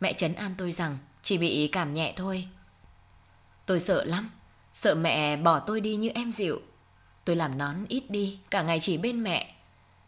Mẹ 0.00 0.12
chấn 0.12 0.34
an 0.34 0.54
tôi 0.58 0.72
rằng 0.72 0.98
chỉ 1.22 1.38
bị 1.38 1.68
cảm 1.72 1.94
nhẹ 1.94 2.12
thôi. 2.16 2.48
Tôi 3.66 3.80
sợ 3.80 4.04
lắm, 4.04 4.30
sợ 4.74 4.94
mẹ 4.94 5.36
bỏ 5.36 5.58
tôi 5.58 5.80
đi 5.80 5.96
như 5.96 6.08
em 6.08 6.32
dịu. 6.32 6.60
Tôi 7.24 7.36
làm 7.36 7.58
nón 7.58 7.76
ít 7.88 8.10
đi, 8.10 8.38
cả 8.50 8.62
ngày 8.62 8.80
chỉ 8.80 8.98
bên 8.98 9.22
mẹ. 9.22 9.54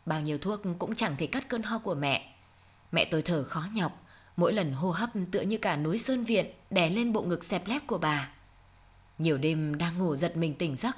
Bao 0.06 0.20
nhiêu 0.20 0.38
thuốc 0.38 0.60
cũng 0.78 0.94
chẳng 0.94 1.16
thể 1.18 1.26
cắt 1.26 1.48
cơn 1.48 1.62
ho 1.62 1.78
của 1.78 1.94
mẹ. 1.94 2.34
Mẹ 2.92 3.04
tôi 3.04 3.22
thở 3.22 3.44
khó 3.44 3.64
nhọc, 3.72 4.02
mỗi 4.36 4.52
lần 4.52 4.72
hô 4.72 4.90
hấp 4.90 5.10
tựa 5.32 5.40
như 5.40 5.58
cả 5.58 5.76
núi 5.76 5.98
sơn 5.98 6.24
viện 6.24 6.46
đè 6.70 6.90
lên 6.90 7.12
bộ 7.12 7.22
ngực 7.22 7.44
xẹp 7.44 7.68
lép 7.68 7.86
của 7.86 7.98
bà. 7.98 8.28
Nhiều 9.18 9.38
đêm 9.38 9.78
đang 9.78 9.98
ngủ 9.98 10.16
giật 10.16 10.36
mình 10.36 10.54
tỉnh 10.54 10.76
giấc. 10.76 10.96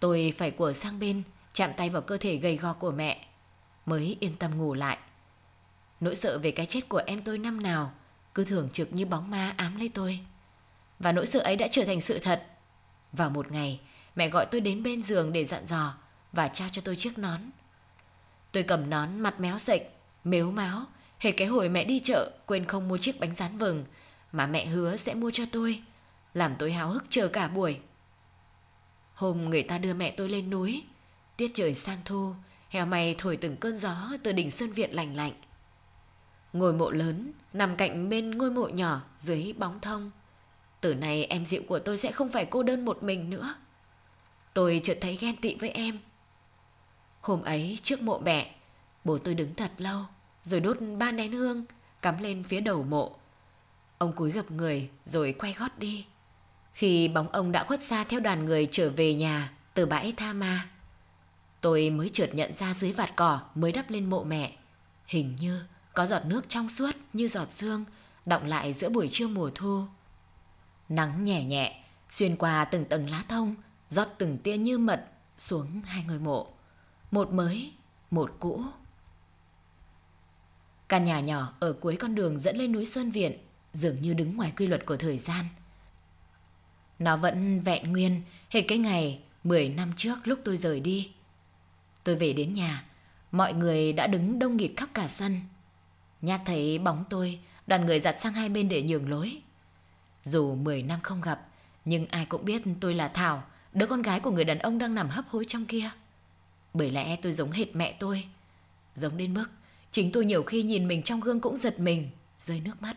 Tôi 0.00 0.34
phải 0.38 0.50
của 0.50 0.72
sang 0.72 0.98
bên, 0.98 1.22
chạm 1.52 1.70
tay 1.76 1.90
vào 1.90 2.02
cơ 2.02 2.16
thể 2.16 2.36
gầy 2.36 2.56
gò 2.56 2.72
của 2.72 2.90
mẹ, 2.90 3.26
mới 3.86 4.16
yên 4.20 4.36
tâm 4.36 4.58
ngủ 4.58 4.74
lại. 4.74 4.98
Nỗi 6.00 6.16
sợ 6.16 6.38
về 6.38 6.50
cái 6.50 6.66
chết 6.66 6.88
của 6.88 7.02
em 7.06 7.22
tôi 7.22 7.38
năm 7.38 7.62
nào 7.62 7.92
cứ 8.36 8.44
thường 8.44 8.70
trực 8.72 8.92
như 8.92 9.06
bóng 9.06 9.30
ma 9.30 9.54
ám 9.56 9.76
lấy 9.76 9.88
tôi. 9.88 10.20
Và 10.98 11.12
nỗi 11.12 11.26
sợ 11.26 11.40
ấy 11.40 11.56
đã 11.56 11.68
trở 11.70 11.84
thành 11.84 12.00
sự 12.00 12.18
thật. 12.18 12.46
Vào 13.12 13.30
một 13.30 13.52
ngày, 13.52 13.80
Mẹ 14.16 14.28
gọi 14.28 14.46
tôi 14.46 14.60
đến 14.60 14.82
bên 14.82 15.02
giường 15.02 15.32
để 15.32 15.44
dặn 15.44 15.66
dò 15.66 15.94
Và 16.32 16.48
trao 16.48 16.68
cho 16.72 16.82
tôi 16.84 16.96
chiếc 16.96 17.18
nón 17.18 17.40
Tôi 18.52 18.62
cầm 18.62 18.90
nón 18.90 19.20
mặt 19.20 19.40
méo 19.40 19.58
sệch 19.58 19.82
Mếu 20.24 20.50
máu 20.50 20.82
Hệt 21.18 21.36
cái 21.36 21.46
hồi 21.46 21.68
mẹ 21.68 21.84
đi 21.84 22.00
chợ 22.00 22.30
Quên 22.46 22.64
không 22.64 22.88
mua 22.88 22.98
chiếc 22.98 23.20
bánh 23.20 23.34
rán 23.34 23.58
vừng 23.58 23.84
Mà 24.32 24.46
mẹ 24.46 24.66
hứa 24.66 24.96
sẽ 24.96 25.14
mua 25.14 25.30
cho 25.30 25.44
tôi 25.52 25.82
Làm 26.34 26.54
tôi 26.58 26.72
háo 26.72 26.90
hức 26.90 27.04
chờ 27.10 27.28
cả 27.28 27.48
buổi 27.48 27.80
Hôm 29.14 29.50
người 29.50 29.62
ta 29.62 29.78
đưa 29.78 29.94
mẹ 29.94 30.10
tôi 30.10 30.28
lên 30.28 30.50
núi 30.50 30.84
Tiết 31.36 31.50
trời 31.54 31.74
sang 31.74 31.98
thu 32.04 32.34
Heo 32.68 32.86
mày 32.86 33.14
thổi 33.18 33.36
từng 33.36 33.56
cơn 33.56 33.78
gió 33.78 34.12
Từ 34.22 34.32
đỉnh 34.32 34.50
sơn 34.50 34.72
viện 34.72 34.94
lành 34.94 35.16
lạnh 35.16 35.32
ngồi 36.52 36.72
mộ 36.72 36.90
lớn 36.90 37.32
Nằm 37.56 37.76
cạnh 37.76 38.08
bên 38.08 38.30
ngôi 38.30 38.50
mộ 38.50 38.68
nhỏ 38.68 39.00
Dưới 39.18 39.54
bóng 39.58 39.80
thông 39.80 40.10
Từ 40.80 40.94
nay 40.94 41.24
em 41.24 41.46
dịu 41.46 41.62
của 41.68 41.78
tôi 41.78 41.98
sẽ 41.98 42.12
không 42.12 42.28
phải 42.28 42.44
cô 42.44 42.62
đơn 42.62 42.84
một 42.84 43.02
mình 43.02 43.30
nữa 43.30 43.54
Tôi 44.54 44.80
chợt 44.84 44.98
thấy 45.00 45.16
ghen 45.16 45.36
tị 45.36 45.54
với 45.54 45.70
em 45.70 45.98
Hôm 47.20 47.42
ấy 47.42 47.78
trước 47.82 48.02
mộ 48.02 48.18
mẹ 48.18 48.56
Bố 49.06 49.18
tôi 49.18 49.34
đứng 49.34 49.54
thật 49.54 49.70
lâu, 49.78 50.00
rồi 50.42 50.60
đốt 50.60 50.76
ba 50.98 51.12
nén 51.12 51.32
hương, 51.32 51.64
cắm 52.02 52.18
lên 52.18 52.42
phía 52.42 52.60
đầu 52.60 52.82
mộ. 52.82 53.16
Ông 53.98 54.12
cúi 54.12 54.30
gập 54.30 54.50
người 54.50 54.90
rồi 55.04 55.34
quay 55.38 55.54
gót 55.58 55.78
đi. 55.78 56.06
Khi 56.72 57.08
bóng 57.08 57.28
ông 57.28 57.52
đã 57.52 57.64
khuất 57.64 57.82
xa 57.82 58.04
theo 58.04 58.20
đoàn 58.20 58.44
người 58.44 58.68
trở 58.72 58.90
về 58.90 59.14
nhà 59.14 59.52
từ 59.74 59.86
bãi 59.86 60.12
Tha 60.16 60.32
Ma, 60.32 60.68
tôi 61.60 61.90
mới 61.90 62.10
chợt 62.12 62.30
nhận 62.32 62.54
ra 62.56 62.74
dưới 62.74 62.92
vạt 62.92 63.16
cỏ 63.16 63.40
mới 63.54 63.72
đắp 63.72 63.90
lên 63.90 64.10
mộ 64.10 64.24
mẹ. 64.24 64.56
Hình 65.06 65.36
như 65.40 65.64
có 65.96 66.06
giọt 66.06 66.26
nước 66.26 66.48
trong 66.48 66.68
suốt 66.68 66.90
như 67.12 67.28
giọt 67.28 67.48
sương 67.52 67.84
động 68.26 68.44
lại 68.46 68.72
giữa 68.72 68.88
buổi 68.88 69.08
trưa 69.12 69.28
mùa 69.28 69.50
thu. 69.54 69.84
Nắng 70.88 71.22
nhẹ 71.22 71.44
nhẹ 71.44 71.82
xuyên 72.10 72.36
qua 72.36 72.64
từng 72.64 72.84
tầng 72.84 73.10
lá 73.10 73.24
thông, 73.28 73.54
rót 73.90 74.08
từng 74.18 74.38
tia 74.38 74.56
như 74.56 74.78
mật 74.78 75.08
xuống 75.36 75.82
hai 75.84 76.04
ngôi 76.08 76.18
mộ. 76.18 76.52
Một 77.10 77.32
mới, 77.32 77.72
một 78.10 78.36
cũ. 78.40 78.62
Căn 80.88 81.04
nhà 81.04 81.20
nhỏ 81.20 81.52
ở 81.60 81.72
cuối 81.72 81.96
con 81.96 82.14
đường 82.14 82.40
dẫn 82.40 82.56
lên 82.56 82.72
núi 82.72 82.86
Sơn 82.86 83.10
Viện 83.10 83.32
dường 83.72 84.02
như 84.02 84.14
đứng 84.14 84.36
ngoài 84.36 84.52
quy 84.56 84.66
luật 84.66 84.86
của 84.86 84.96
thời 84.96 85.18
gian. 85.18 85.44
Nó 86.98 87.16
vẫn 87.16 87.60
vẹn 87.60 87.92
nguyên 87.92 88.22
hết 88.50 88.62
cái 88.68 88.78
ngày 88.78 89.20
10 89.44 89.68
năm 89.68 89.92
trước 89.96 90.16
lúc 90.24 90.38
tôi 90.44 90.56
rời 90.56 90.80
đi. 90.80 91.10
Tôi 92.04 92.16
về 92.16 92.32
đến 92.32 92.54
nhà, 92.54 92.84
mọi 93.32 93.52
người 93.52 93.92
đã 93.92 94.06
đứng 94.06 94.38
đông 94.38 94.56
nghịt 94.56 94.72
khắp 94.76 94.88
cả 94.94 95.08
sân. 95.08 95.40
Nhát 96.26 96.40
thấy 96.44 96.78
bóng 96.78 97.04
tôi, 97.10 97.40
đoàn 97.66 97.86
người 97.86 98.00
giặt 98.00 98.20
sang 98.20 98.32
hai 98.32 98.48
bên 98.48 98.68
để 98.68 98.82
nhường 98.82 99.10
lối. 99.10 99.42
Dù 100.24 100.54
10 100.54 100.82
năm 100.82 101.00
không 101.02 101.20
gặp, 101.20 101.48
nhưng 101.84 102.06
ai 102.06 102.26
cũng 102.26 102.44
biết 102.44 102.62
tôi 102.80 102.94
là 102.94 103.08
Thảo, 103.08 103.44
đứa 103.72 103.86
con 103.86 104.02
gái 104.02 104.20
của 104.20 104.30
người 104.30 104.44
đàn 104.44 104.58
ông 104.58 104.78
đang 104.78 104.94
nằm 104.94 105.08
hấp 105.08 105.28
hối 105.28 105.44
trong 105.48 105.64
kia. 105.64 105.90
Bởi 106.74 106.90
lẽ 106.90 107.16
tôi 107.16 107.32
giống 107.32 107.50
hệt 107.50 107.76
mẹ 107.76 107.96
tôi. 108.00 108.24
Giống 108.94 109.16
đến 109.16 109.34
mức 109.34 109.46
chính 109.92 110.12
tôi 110.12 110.24
nhiều 110.24 110.42
khi 110.42 110.62
nhìn 110.62 110.88
mình 110.88 111.02
trong 111.02 111.20
gương 111.20 111.40
cũng 111.40 111.56
giật 111.56 111.80
mình, 111.80 112.10
rơi 112.40 112.60
nước 112.60 112.82
mắt. 112.82 112.96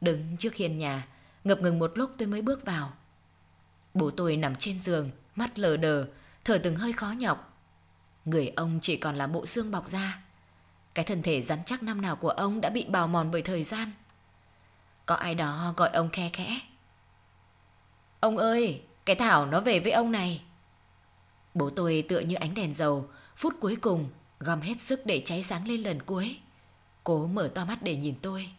Đứng 0.00 0.36
trước 0.36 0.54
hiên 0.54 0.78
nhà, 0.78 1.06
ngập 1.44 1.60
ngừng 1.60 1.78
một 1.78 1.92
lúc 1.94 2.10
tôi 2.18 2.28
mới 2.28 2.42
bước 2.42 2.66
vào. 2.66 2.92
Bố 3.94 4.10
tôi 4.10 4.36
nằm 4.36 4.56
trên 4.56 4.78
giường, 4.78 5.10
mắt 5.36 5.58
lờ 5.58 5.76
đờ, 5.76 6.06
thở 6.44 6.58
từng 6.58 6.76
hơi 6.76 6.92
khó 6.92 7.10
nhọc. 7.10 7.58
Người 8.24 8.48
ông 8.56 8.78
chỉ 8.82 8.96
còn 8.96 9.16
là 9.16 9.26
bộ 9.26 9.46
xương 9.46 9.70
bọc 9.70 9.88
da. 9.88 10.22
Cái 11.00 11.04
thân 11.04 11.22
thể 11.22 11.42
rắn 11.42 11.58
chắc 11.66 11.82
năm 11.82 12.00
nào 12.00 12.16
của 12.16 12.28
ông 12.28 12.60
đã 12.60 12.70
bị 12.70 12.84
bào 12.84 13.08
mòn 13.08 13.30
bởi 13.30 13.42
thời 13.42 13.62
gian. 13.62 13.92
Có 15.06 15.14
ai 15.14 15.34
đó 15.34 15.74
gọi 15.76 15.90
ông 15.90 16.08
khe 16.10 16.30
khẽ. 16.32 16.60
Ông 18.20 18.36
ơi, 18.38 18.82
cái 19.04 19.16
Thảo 19.16 19.46
nó 19.46 19.60
về 19.60 19.80
với 19.80 19.92
ông 19.92 20.12
này. 20.12 20.42
Bố 21.54 21.70
tôi 21.70 22.04
tựa 22.08 22.20
như 22.20 22.34
ánh 22.36 22.54
đèn 22.54 22.74
dầu, 22.74 23.08
phút 23.36 23.54
cuối 23.60 23.76
cùng 23.76 24.10
gom 24.40 24.60
hết 24.60 24.80
sức 24.80 25.06
để 25.06 25.22
cháy 25.26 25.42
sáng 25.42 25.68
lên 25.68 25.82
lần 25.82 26.02
cuối. 26.02 26.40
Cố 27.04 27.26
mở 27.26 27.50
to 27.54 27.64
mắt 27.64 27.82
để 27.82 27.96
nhìn 27.96 28.14
tôi. 28.22 28.50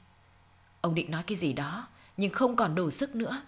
Ông 0.82 0.96
định 0.96 1.12
nói 1.12 1.24
cái 1.24 1.38
gì 1.38 1.54
đó, 1.54 1.88
nhưng 2.18 2.34
không 2.34 2.56
còn 2.56 2.76
đủ 2.76 2.92
sức 2.92 3.16
nữa. 3.16 3.42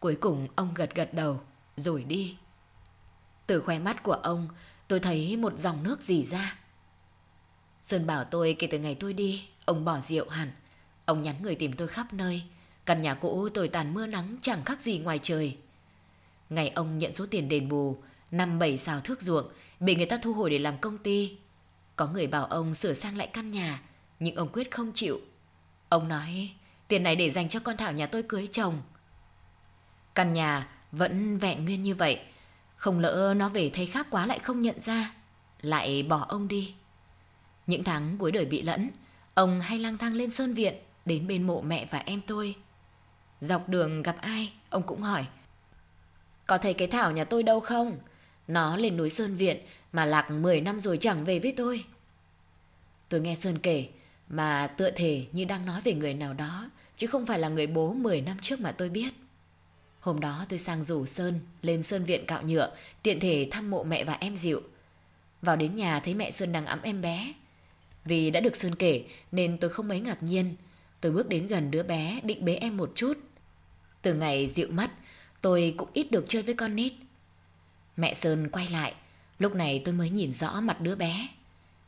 Cuối 0.00 0.16
cùng 0.20 0.48
ông 0.56 0.74
gật 0.74 0.94
gật 0.94 1.14
đầu, 1.14 1.40
rồi 1.76 2.04
đi. 2.04 2.36
Từ 3.46 3.60
khóe 3.60 3.78
mắt 3.78 4.02
của 4.02 4.12
ông, 4.12 4.48
tôi 4.88 5.00
thấy 5.00 5.36
một 5.36 5.52
dòng 5.58 5.82
nước 5.82 6.00
dì 6.02 6.24
ra. 6.24 6.56
Sơn 7.88 8.06
bảo 8.06 8.24
tôi 8.24 8.56
kể 8.58 8.66
từ 8.66 8.78
ngày 8.78 8.94
tôi 8.94 9.12
đi, 9.12 9.44
ông 9.64 9.84
bỏ 9.84 10.00
rượu 10.00 10.28
hẳn. 10.28 10.50
Ông 11.04 11.22
nhắn 11.22 11.34
người 11.42 11.54
tìm 11.54 11.72
tôi 11.72 11.88
khắp 11.88 12.12
nơi. 12.12 12.42
Căn 12.86 13.02
nhà 13.02 13.14
cũ 13.14 13.48
tồi 13.48 13.68
tàn 13.68 13.94
mưa 13.94 14.06
nắng 14.06 14.36
chẳng 14.42 14.64
khác 14.64 14.78
gì 14.82 14.98
ngoài 14.98 15.20
trời. 15.22 15.56
Ngày 16.50 16.68
ông 16.68 16.98
nhận 16.98 17.14
số 17.14 17.26
tiền 17.30 17.48
đền 17.48 17.68
bù, 17.68 17.96
năm 18.30 18.58
bảy 18.58 18.78
xào 18.78 19.00
thước 19.00 19.22
ruộng, 19.22 19.46
bị 19.80 19.94
người 19.94 20.06
ta 20.06 20.18
thu 20.22 20.32
hồi 20.32 20.50
để 20.50 20.58
làm 20.58 20.78
công 20.78 20.98
ty. 20.98 21.36
Có 21.96 22.06
người 22.06 22.26
bảo 22.26 22.44
ông 22.44 22.74
sửa 22.74 22.94
sang 22.94 23.16
lại 23.16 23.26
căn 23.26 23.50
nhà, 23.50 23.82
nhưng 24.20 24.34
ông 24.34 24.48
quyết 24.52 24.70
không 24.70 24.92
chịu. 24.94 25.20
Ông 25.88 26.08
nói, 26.08 26.50
tiền 26.88 27.02
này 27.02 27.16
để 27.16 27.30
dành 27.30 27.48
cho 27.48 27.60
con 27.60 27.76
Thảo 27.76 27.92
nhà 27.92 28.06
tôi 28.06 28.22
cưới 28.22 28.48
chồng. 28.52 28.82
Căn 30.14 30.32
nhà 30.32 30.68
vẫn 30.92 31.38
vẹn 31.38 31.64
nguyên 31.64 31.82
như 31.82 31.94
vậy, 31.94 32.20
không 32.76 32.98
lỡ 32.98 33.34
nó 33.36 33.48
về 33.48 33.70
thấy 33.74 33.86
khác 33.86 34.06
quá 34.10 34.26
lại 34.26 34.38
không 34.38 34.62
nhận 34.62 34.80
ra, 34.80 35.14
lại 35.62 36.02
bỏ 36.02 36.26
ông 36.28 36.48
đi. 36.48 36.74
Những 37.68 37.84
tháng 37.84 38.16
cuối 38.18 38.32
đời 38.32 38.44
bị 38.44 38.62
lẫn, 38.62 38.88
ông 39.34 39.60
hay 39.60 39.78
lang 39.78 39.98
thang 39.98 40.14
lên 40.14 40.30
sơn 40.30 40.54
viện, 40.54 40.74
đến 41.04 41.26
bên 41.26 41.42
mộ 41.42 41.60
mẹ 41.60 41.86
và 41.90 41.98
em 41.98 42.20
tôi. 42.26 42.54
Dọc 43.40 43.68
đường 43.68 44.02
gặp 44.02 44.16
ai, 44.20 44.52
ông 44.70 44.82
cũng 44.82 45.02
hỏi. 45.02 45.26
Có 46.46 46.58
thấy 46.58 46.74
cái 46.74 46.88
Thảo 46.88 47.12
nhà 47.12 47.24
tôi 47.24 47.42
đâu 47.42 47.60
không? 47.60 47.98
Nó 48.48 48.76
lên 48.76 48.96
núi 48.96 49.10
Sơn 49.10 49.36
Viện 49.36 49.56
mà 49.92 50.04
lạc 50.04 50.30
10 50.30 50.60
năm 50.60 50.80
rồi 50.80 50.98
chẳng 51.00 51.24
về 51.24 51.38
với 51.38 51.54
tôi. 51.56 51.84
Tôi 53.08 53.20
nghe 53.20 53.34
Sơn 53.34 53.58
kể 53.58 53.88
mà 54.28 54.66
tựa 54.66 54.90
thể 54.90 55.26
như 55.32 55.44
đang 55.44 55.66
nói 55.66 55.80
về 55.84 55.94
người 55.94 56.14
nào 56.14 56.34
đó 56.34 56.70
chứ 56.96 57.06
không 57.06 57.26
phải 57.26 57.38
là 57.38 57.48
người 57.48 57.66
bố 57.66 57.92
10 57.92 58.20
năm 58.20 58.36
trước 58.42 58.60
mà 58.60 58.72
tôi 58.72 58.88
biết. 58.88 59.10
Hôm 60.00 60.20
đó 60.20 60.44
tôi 60.48 60.58
sang 60.58 60.84
rủ 60.84 61.06
Sơn 61.06 61.40
lên 61.62 61.82
Sơn 61.82 62.04
Viện 62.04 62.26
cạo 62.26 62.42
nhựa 62.42 62.70
tiện 63.02 63.20
thể 63.20 63.48
thăm 63.50 63.70
mộ 63.70 63.84
mẹ 63.84 64.04
và 64.04 64.16
em 64.20 64.36
dịu. 64.36 64.62
Vào 65.42 65.56
đến 65.56 65.76
nhà 65.76 66.00
thấy 66.00 66.14
mẹ 66.14 66.30
Sơn 66.30 66.52
đang 66.52 66.66
ấm 66.66 66.82
em 66.82 67.02
bé. 67.02 67.32
Vì 68.08 68.30
đã 68.30 68.40
được 68.40 68.56
Sơn 68.56 68.74
kể 68.74 69.04
nên 69.32 69.58
tôi 69.58 69.70
không 69.70 69.88
mấy 69.88 70.00
ngạc 70.00 70.22
nhiên. 70.22 70.54
Tôi 71.00 71.12
bước 71.12 71.28
đến 71.28 71.46
gần 71.46 71.70
đứa 71.70 71.82
bé 71.82 72.20
định 72.22 72.44
bế 72.44 72.54
em 72.54 72.76
một 72.76 72.92
chút. 72.94 73.18
Từ 74.02 74.14
ngày 74.14 74.46
dịu 74.46 74.68
mất, 74.70 74.90
tôi 75.40 75.74
cũng 75.76 75.88
ít 75.92 76.10
được 76.10 76.24
chơi 76.28 76.42
với 76.42 76.54
con 76.54 76.76
nít. 76.76 76.92
Mẹ 77.96 78.14
Sơn 78.14 78.48
quay 78.50 78.68
lại, 78.68 78.94
lúc 79.38 79.54
này 79.54 79.82
tôi 79.84 79.94
mới 79.94 80.10
nhìn 80.10 80.32
rõ 80.34 80.60
mặt 80.60 80.80
đứa 80.80 80.94
bé. 80.94 81.28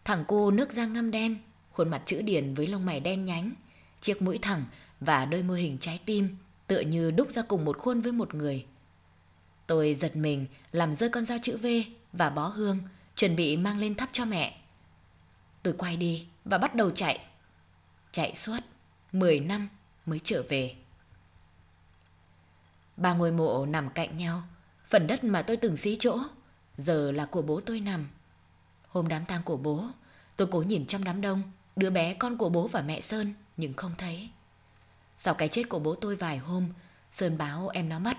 Thằng 0.05 0.25
cô 0.29 0.51
nước 0.51 0.73
da 0.73 0.87
ngâm 0.87 1.11
đen, 1.11 1.37
khuôn 1.73 1.89
mặt 1.89 2.03
chữ 2.07 2.23
điển 2.23 2.55
với 2.55 2.67
lông 2.67 2.87
mày 2.87 3.01
đen 3.01 3.25
nhánh, 3.25 3.53
chiếc 4.01 4.23
mũi 4.23 4.39
thẳng 4.43 4.65
và 5.01 5.25
đôi 5.25 5.43
môi 5.43 5.61
hình 5.61 5.79
trái 5.79 6.01
tim, 6.05 6.37
tựa 6.67 6.81
như 6.81 7.11
đúc 7.11 7.31
ra 7.31 7.43
cùng 7.43 7.65
một 7.65 7.79
khuôn 7.79 8.01
với 8.01 8.13
một 8.13 8.35
người. 8.35 8.65
Tôi 9.67 9.95
giật 9.95 10.17
mình 10.17 10.47
làm 10.73 10.97
rơi 10.97 11.09
con 11.09 11.27
dao 11.27 11.39
chữ 11.43 11.57
V 11.57 11.67
và 12.13 12.31
bó 12.31 12.47
hương, 12.47 12.79
chuẩn 13.17 13.37
bị 13.37 13.57
mang 13.57 13.79
lên 13.79 13.95
thắp 13.95 14.09
cho 14.13 14.25
mẹ. 14.25 14.60
Tôi 15.63 15.75
quay 15.79 15.97
đi 15.97 16.29
và 16.45 16.59
bắt 16.59 16.75
đầu 16.75 16.91
chạy. 16.91 17.21
Chạy 18.13 18.35
suốt 18.35 18.59
10 19.13 19.41
năm 19.41 19.69
mới 20.07 20.21
trở 20.25 20.43
về. 20.49 20.77
Ba 22.97 23.15
ngôi 23.15 23.33
mộ 23.33 23.67
nằm 23.67 23.91
cạnh 23.91 24.17
nhau, 24.17 24.43
phần 24.89 25.07
đất 25.07 25.25
mà 25.25 25.43
tôi 25.43 25.57
từng 25.57 25.77
xí 25.77 25.97
chỗ, 26.01 26.19
giờ 26.79 27.13
là 27.13 27.27
của 27.27 27.43
bố 27.43 27.61
tôi 27.67 27.81
nằm. 27.81 28.09
Hôm 28.89 29.09
đám 29.09 29.25
tang 29.25 29.43
của 29.43 29.57
bố, 29.57 29.85
tôi 30.37 30.49
cố 30.51 30.63
nhìn 30.63 30.87
trong 30.87 31.05
đám 31.05 31.21
đông, 31.21 31.43
đứa 31.77 31.91
bé 31.91 32.15
con 32.15 32.37
của 32.39 32.49
bố 32.49 32.69
và 32.69 32.83
mẹ 32.83 33.01
Sơn, 33.01 33.35
nhưng 33.57 33.75
không 33.75 33.93
thấy. 33.99 34.31
Sau 35.19 35.35
cái 35.35 35.49
chết 35.49 35.69
của 35.69 35.79
bố 35.79 35.95
tôi 35.95 36.17
vài 36.17 36.39
hôm, 36.39 36.69
Sơn 37.13 37.39
báo 37.39 37.69
em 37.69 37.89
nó 37.89 37.99
mất. 37.99 38.17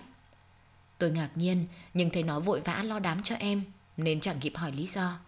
Tôi 0.98 1.12
ngạc 1.12 1.30
nhiên, 1.36 1.68
nhưng 1.94 2.10
thấy 2.10 2.24
nó 2.24 2.40
vội 2.40 2.62
vã 2.62 2.84
lo 2.84 3.00
đám 3.00 3.24
cho 3.24 3.36
em, 3.36 3.64
nên 3.98 4.22
chẳng 4.22 4.40
kịp 4.40 4.54
hỏi 4.56 4.72
lý 4.72 4.88
do. 4.88 5.20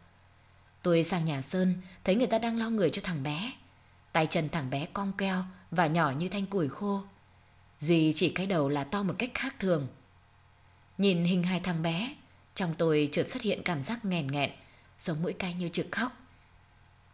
Tôi 0.83 1.03
sang 1.03 1.25
nhà 1.25 1.41
Sơn, 1.41 1.75
thấy 2.03 2.15
người 2.15 2.27
ta 2.27 2.39
đang 2.39 2.57
lo 2.57 2.69
người 2.69 2.89
cho 2.89 3.01
thằng 3.05 3.23
bé. 3.23 3.53
Tay 4.11 4.27
chân 4.27 4.49
thằng 4.49 4.69
bé 4.69 4.85
cong 4.93 5.13
keo 5.17 5.43
và 5.71 5.87
nhỏ 5.87 6.11
như 6.11 6.29
thanh 6.29 6.45
củi 6.45 6.69
khô. 6.69 7.01
Duy 7.79 8.13
chỉ 8.15 8.29
cái 8.29 8.45
đầu 8.45 8.69
là 8.69 8.83
to 8.83 9.03
một 9.03 9.15
cách 9.17 9.31
khác 9.33 9.55
thường. 9.59 9.87
Nhìn 10.97 11.23
hình 11.23 11.43
hai 11.43 11.59
thằng 11.59 11.81
bé, 11.81 12.15
trong 12.55 12.73
tôi 12.77 13.09
chợt 13.11 13.29
xuất 13.29 13.43
hiện 13.43 13.61
cảm 13.65 13.81
giác 13.81 14.05
nghèn 14.05 14.27
nghẹn, 14.27 14.51
sống 14.99 15.21
mũi 15.21 15.33
cay 15.33 15.53
như 15.53 15.69
trực 15.69 15.87
khóc. 15.91 16.11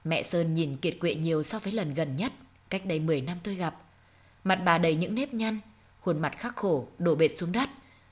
Mẹ 0.04 0.24
Sơn 0.24 0.54
nhìn 0.54 0.78
kiệt 0.78 0.98
quệ 1.00 1.16
nhiều 1.16 1.44
so 1.44 1.60
với 1.60 1.74
lần 1.74 1.94
gần 1.94 2.16
nhất, 2.16 2.34
cách 2.70 2.86
đây 2.86 3.00
10 3.00 3.22
năm 3.22 3.38
tôi 3.44 3.56
gặp. 3.56 3.76
Mặt 4.44 4.62
bà 4.66 4.78
đầy 4.78 4.96
những 4.96 5.16
nếp 5.16 5.34
nhăn, 5.34 5.60
khuôn 6.02 6.20
mặt 6.20 6.36
khắc 6.38 6.56
khổ 6.56 6.88
đổ 7.00 7.16
bệt 7.16 7.38
xuống 7.38 7.52
đất, 7.52 7.70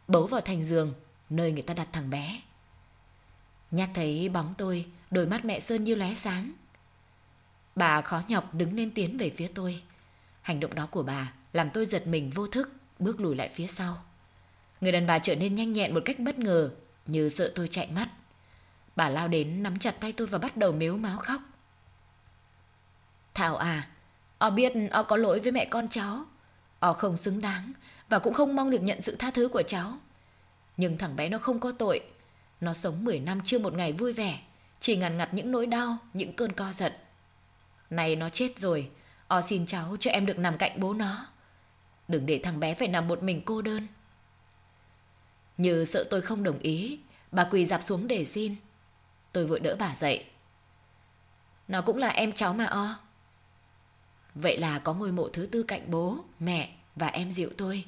bấu 0.07 0.27
vào 0.27 0.41
thành 0.41 0.63
giường, 0.63 0.93
nơi 1.29 1.51
người 1.51 1.61
ta 1.61 1.73
đặt 1.73 1.87
thằng 1.91 2.09
bé. 2.09 2.41
Nhắc 3.71 3.89
thấy 3.93 4.29
bóng 4.29 4.53
tôi, 4.57 4.85
đôi 5.11 5.27
mắt 5.27 5.45
mẹ 5.45 5.59
Sơn 5.59 5.83
như 5.83 5.95
lóe 5.95 6.13
sáng. 6.13 6.51
Bà 7.75 8.01
khó 8.01 8.21
nhọc 8.27 8.53
đứng 8.53 8.75
lên 8.75 8.91
tiến 8.91 9.17
về 9.17 9.33
phía 9.37 9.47
tôi. 9.55 9.81
Hành 10.41 10.59
động 10.59 10.75
đó 10.75 10.87
của 10.91 11.03
bà 11.03 11.33
làm 11.53 11.69
tôi 11.69 11.85
giật 11.85 12.07
mình 12.07 12.31
vô 12.35 12.47
thức, 12.47 12.71
bước 12.99 13.19
lùi 13.19 13.35
lại 13.35 13.49
phía 13.53 13.67
sau. 13.67 13.97
Người 14.81 14.91
đàn 14.91 15.07
bà 15.07 15.19
trở 15.19 15.35
nên 15.35 15.55
nhanh 15.55 15.71
nhẹn 15.71 15.93
một 15.93 16.01
cách 16.05 16.19
bất 16.19 16.39
ngờ, 16.39 16.71
như 17.05 17.29
sợ 17.29 17.51
tôi 17.55 17.67
chạy 17.67 17.89
mất. 17.95 18.05
Bà 18.95 19.09
lao 19.09 19.27
đến 19.27 19.63
nắm 19.63 19.79
chặt 19.79 19.95
tay 19.99 20.13
tôi 20.13 20.27
và 20.27 20.37
bắt 20.37 20.57
đầu 20.57 20.71
mếu 20.71 20.97
máo 20.97 21.17
khóc. 21.17 21.41
Thảo 23.33 23.57
à, 23.57 23.87
o 24.37 24.49
biết 24.49 24.73
o 24.91 25.03
có 25.03 25.17
lỗi 25.17 25.39
với 25.39 25.51
mẹ 25.51 25.65
con 25.65 25.87
cháu. 25.89 26.25
O 26.79 26.93
không 26.93 27.17
xứng 27.17 27.41
đáng 27.41 27.73
và 28.09 28.19
cũng 28.19 28.33
không 28.33 28.55
mong 28.55 28.69
được 28.69 28.81
nhận 28.81 29.01
sự 29.01 29.15
tha 29.15 29.31
thứ 29.31 29.47
của 29.47 29.63
cháu. 29.67 29.97
Nhưng 30.77 30.97
thằng 30.97 31.15
bé 31.15 31.29
nó 31.29 31.37
không 31.37 31.59
có 31.59 31.71
tội. 31.71 32.01
Nó 32.61 32.73
sống 32.73 33.05
10 33.05 33.19
năm 33.19 33.41
chưa 33.45 33.59
một 33.59 33.73
ngày 33.73 33.93
vui 33.93 34.13
vẻ, 34.13 34.39
chỉ 34.79 34.95
ngằn 34.95 35.17
ngặt 35.17 35.33
những 35.33 35.51
nỗi 35.51 35.65
đau, 35.65 35.97
những 36.13 36.33
cơn 36.33 36.51
co 36.51 36.73
giận. 36.73 36.93
Này 37.89 38.15
nó 38.15 38.29
chết 38.29 38.59
rồi, 38.59 38.89
o 39.27 39.41
xin 39.41 39.65
cháu 39.65 39.97
cho 39.99 40.11
em 40.11 40.25
được 40.25 40.39
nằm 40.39 40.57
cạnh 40.57 40.79
bố 40.79 40.93
nó. 40.93 41.27
Đừng 42.07 42.25
để 42.25 42.39
thằng 42.43 42.59
bé 42.59 42.73
phải 42.73 42.87
nằm 42.87 43.07
một 43.07 43.23
mình 43.23 43.41
cô 43.45 43.61
đơn. 43.61 43.87
Như 45.57 45.85
sợ 45.85 46.07
tôi 46.09 46.21
không 46.21 46.43
đồng 46.43 46.59
ý, 46.59 46.99
bà 47.31 47.47
quỳ 47.51 47.65
dạp 47.65 47.83
xuống 47.83 48.07
để 48.07 48.25
xin. 48.25 48.55
Tôi 49.31 49.47
vội 49.47 49.59
đỡ 49.59 49.75
bà 49.79 49.95
dậy. 49.95 50.25
Nó 51.67 51.81
cũng 51.81 51.97
là 51.97 52.07
em 52.07 52.31
cháu 52.31 52.53
mà 52.53 52.65
o. 52.65 52.99
Vậy 54.35 54.57
là 54.57 54.79
có 54.79 54.93
ngôi 54.93 55.11
mộ 55.11 55.29
thứ 55.29 55.45
tư 55.51 55.63
cạnh 55.63 55.91
bố, 55.91 56.17
mẹ 56.39 56.75
và 56.95 57.07
em 57.07 57.31
Diệu 57.31 57.49
tôi. 57.57 57.85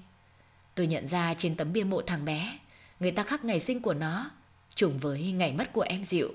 Tôi 0.75 0.87
nhận 0.87 1.07
ra 1.07 1.33
trên 1.33 1.55
tấm 1.55 1.73
bia 1.73 1.83
mộ 1.83 2.01
thằng 2.01 2.25
bé, 2.25 2.59
người 2.99 3.11
ta 3.11 3.23
khắc 3.23 3.45
ngày 3.45 3.59
sinh 3.59 3.81
của 3.81 3.93
nó, 3.93 4.29
trùng 4.75 4.99
với 4.99 5.31
ngày 5.31 5.53
mất 5.53 5.73
của 5.73 5.81
em 5.81 6.03
Diệu. 6.03 6.29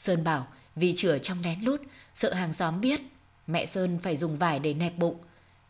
Sơn 0.00 0.24
bảo 0.24 0.46
vì 0.76 0.94
chửa 0.96 1.18
trong 1.18 1.38
lén 1.42 1.60
lút, 1.60 1.82
sợ 2.14 2.34
hàng 2.34 2.52
xóm 2.52 2.80
biết, 2.80 3.00
mẹ 3.46 3.66
Sơn 3.66 3.98
phải 4.02 4.16
dùng 4.16 4.38
vải 4.38 4.58
để 4.58 4.74
nẹp 4.74 4.98
bụng, 4.98 5.18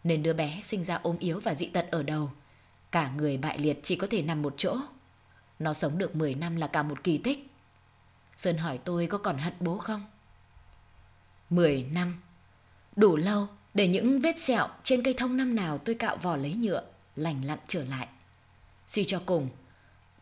nên 0.05 0.23
đứa 0.23 0.33
bé 0.33 0.61
sinh 0.63 0.85
ra 0.85 0.95
ốm 1.03 1.19
yếu 1.19 1.41
và 1.41 1.55
dị 1.55 1.67
tật 1.67 1.87
ở 1.91 2.03
đầu. 2.03 2.31
Cả 2.93 3.11
người 3.17 3.37
bại 3.37 3.59
liệt 3.59 3.81
chỉ 3.83 3.97
có 3.97 4.07
thể 4.11 4.23
nằm 4.23 4.43
một 4.43 4.55
chỗ. 4.57 4.77
Nó 5.59 5.75
sống 5.75 5.99
được 5.99 6.17
10 6.17 6.35
năm 6.35 6.57
là 6.57 6.67
cả 6.67 6.83
một 6.83 7.05
kỳ 7.05 7.19
tích. 7.19 7.51
Sơn 8.37 8.59
hỏi 8.59 8.79
tôi 8.85 9.07
có 9.07 9.19
còn 9.19 9.39
hận 9.39 9.53
bố 9.61 9.79
không? 9.79 10.03
10 11.51 11.87
năm. 11.93 12.17
Đủ 12.97 13.17
lâu 13.17 13.49
để 13.75 13.89
những 13.89 14.21
vết 14.21 14.41
sẹo 14.41 14.69
trên 14.83 15.03
cây 15.03 15.15
thông 15.15 15.37
năm 15.37 15.55
nào 15.55 15.79
tôi 15.79 15.95
cạo 15.95 16.17
vỏ 16.17 16.37
lấy 16.37 16.55
nhựa, 16.55 16.83
lành 17.17 17.45
lặn 17.45 17.59
trở 17.69 17.85
lại. 17.85 18.09
Suy 18.87 19.05
cho 19.05 19.23
cùng, 19.27 19.49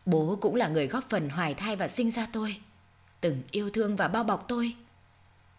bố 0.05 0.37
cũng 0.41 0.55
là 0.55 0.67
người 0.67 0.87
góp 0.87 1.09
phần 1.09 1.29
hoài 1.29 1.53
thai 1.53 1.75
và 1.75 1.87
sinh 1.87 2.11
ra 2.11 2.27
tôi. 2.33 2.57
Từng 3.21 3.41
yêu 3.51 3.69
thương 3.69 3.95
và 3.95 4.07
bao 4.07 4.23
bọc 4.23 4.45
tôi. 4.47 4.75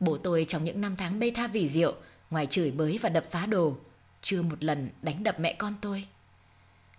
Bố 0.00 0.16
tôi 0.16 0.44
trong 0.48 0.64
những 0.64 0.80
năm 0.80 0.96
tháng 0.96 1.18
bê 1.18 1.32
tha 1.34 1.46
vì 1.46 1.68
rượu, 1.68 1.94
ngoài 2.30 2.46
chửi 2.46 2.70
bới 2.70 2.98
và 3.02 3.08
đập 3.08 3.24
phá 3.30 3.46
đồ, 3.46 3.76
chưa 4.22 4.42
một 4.42 4.64
lần 4.64 4.88
đánh 5.02 5.22
đập 5.22 5.40
mẹ 5.40 5.52
con 5.52 5.74
tôi. 5.80 6.06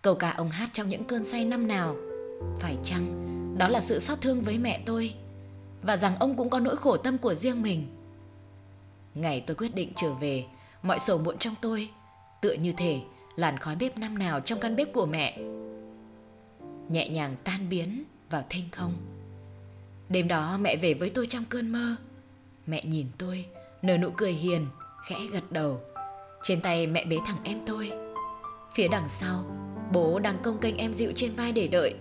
Câu 0.01 0.15
ca 0.15 0.29
ông 0.29 0.49
hát 0.49 0.69
trong 0.73 0.89
những 0.89 1.03
cơn 1.03 1.25
say 1.25 1.45
năm 1.45 1.67
nào, 1.67 1.95
phải 2.59 2.77
chăng 2.83 3.31
đó 3.57 3.67
là 3.67 3.81
sự 3.81 3.99
xót 3.99 4.21
thương 4.21 4.41
với 4.41 4.57
mẹ 4.57 4.83
tôi 4.85 5.13
và 5.81 5.97
rằng 5.97 6.15
ông 6.19 6.37
cũng 6.37 6.49
có 6.49 6.59
nỗi 6.59 6.75
khổ 6.75 6.97
tâm 6.97 7.17
của 7.17 7.35
riêng 7.35 7.61
mình. 7.61 7.87
Ngày 9.15 9.43
tôi 9.47 9.55
quyết 9.55 9.75
định 9.75 9.93
trở 9.95 10.13
về, 10.13 10.45
mọi 10.81 10.99
sầu 10.99 11.17
muộn 11.17 11.37
trong 11.37 11.55
tôi 11.61 11.89
tựa 12.41 12.53
như 12.53 12.73
thể 12.77 13.01
làn 13.35 13.59
khói 13.59 13.75
bếp 13.75 13.97
năm 13.97 14.17
nào 14.17 14.39
trong 14.39 14.59
căn 14.59 14.75
bếp 14.75 14.93
của 14.93 15.05
mẹ 15.05 15.37
nhẹ 16.89 17.09
nhàng 17.09 17.35
tan 17.43 17.69
biến 17.69 18.03
vào 18.29 18.43
thinh 18.49 18.65
không. 18.71 18.93
Đêm 20.11 20.27
đó 20.27 20.57
mẹ 20.61 20.75
về 20.75 20.93
với 20.93 21.09
tôi 21.09 21.27
trong 21.27 21.43
cơn 21.49 21.71
mơ. 21.71 21.95
Mẹ 22.67 22.83
nhìn 22.85 23.07
tôi, 23.17 23.45
nở 23.81 23.97
nụ 23.97 24.09
cười 24.17 24.33
hiền, 24.33 24.67
khẽ 25.05 25.15
gật 25.31 25.51
đầu. 25.51 25.81
Trên 26.43 26.61
tay 26.61 26.87
mẹ 26.87 27.05
bế 27.05 27.17
thằng 27.25 27.37
em 27.43 27.59
tôi. 27.65 27.91
Phía 28.73 28.87
đằng 28.87 29.09
sau, 29.09 29.43
bố 29.93 30.19
đang 30.19 30.37
công 30.43 30.57
kênh 30.57 30.77
em 30.77 30.93
dịu 30.93 31.11
trên 31.15 31.31
vai 31.31 31.51
để 31.51 31.67
đợi. 31.67 31.95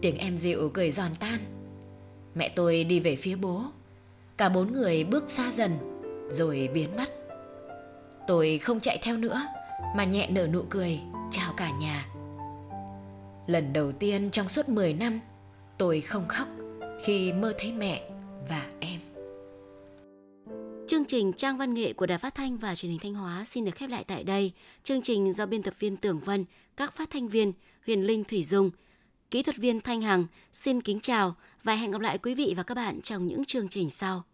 Tiếng 0.00 0.18
em 0.18 0.36
dịu 0.36 0.70
cười 0.74 0.90
giòn 0.90 1.10
tan. 1.20 1.38
Mẹ 2.34 2.48
tôi 2.48 2.84
đi 2.84 3.00
về 3.00 3.16
phía 3.16 3.36
bố. 3.36 3.62
Cả 4.36 4.48
bốn 4.48 4.72
người 4.72 5.04
bước 5.04 5.30
xa 5.30 5.52
dần, 5.52 5.78
rồi 6.30 6.68
biến 6.74 6.96
mất. 6.96 7.08
Tôi 8.26 8.58
không 8.58 8.80
chạy 8.80 8.98
theo 9.02 9.16
nữa, 9.16 9.42
mà 9.96 10.04
nhẹ 10.04 10.28
nở 10.30 10.46
nụ 10.46 10.62
cười, 10.70 11.00
chào 11.30 11.52
cả 11.56 11.70
nhà. 11.70 12.06
Lần 13.46 13.72
đầu 13.72 13.92
tiên 13.92 14.30
trong 14.30 14.48
suốt 14.48 14.68
10 14.68 14.94
năm, 14.94 15.20
tôi 15.78 16.00
không 16.00 16.28
khóc 16.28 16.48
khi 17.02 17.32
mơ 17.32 17.54
thấy 17.58 17.72
mẹ 17.72 18.08
và 18.48 18.70
em. 18.80 19.00
Chương 20.86 21.04
trình 21.04 21.32
Trang 21.32 21.58
Văn 21.58 21.74
nghệ 21.74 21.92
của 21.92 22.06
Đài 22.06 22.18
Phát 22.18 22.34
thanh 22.34 22.58
và 22.58 22.74
Truyền 22.74 22.90
hình 22.90 23.00
Thanh 23.02 23.14
Hóa 23.14 23.44
xin 23.44 23.64
được 23.64 23.74
khép 23.74 23.90
lại 23.90 24.04
tại 24.04 24.24
đây. 24.24 24.52
Chương 24.82 25.02
trình 25.02 25.32
do 25.32 25.46
biên 25.46 25.62
tập 25.62 25.74
viên 25.78 25.96
Tưởng 25.96 26.18
Vân, 26.18 26.44
các 26.76 26.92
phát 26.92 27.10
thanh 27.10 27.28
viên 27.28 27.52
Huyền 27.86 28.06
Linh 28.06 28.24
Thủy 28.24 28.42
Dung, 28.42 28.70
kỹ 29.30 29.42
thuật 29.42 29.56
viên 29.56 29.80
Thanh 29.80 30.02
Hằng 30.02 30.26
xin 30.52 30.80
kính 30.80 31.00
chào 31.00 31.34
và 31.62 31.74
hẹn 31.74 31.90
gặp 31.90 32.00
lại 32.00 32.18
quý 32.18 32.34
vị 32.34 32.54
và 32.56 32.62
các 32.62 32.74
bạn 32.74 33.00
trong 33.00 33.26
những 33.26 33.44
chương 33.44 33.68
trình 33.68 33.90
sau. 33.90 34.24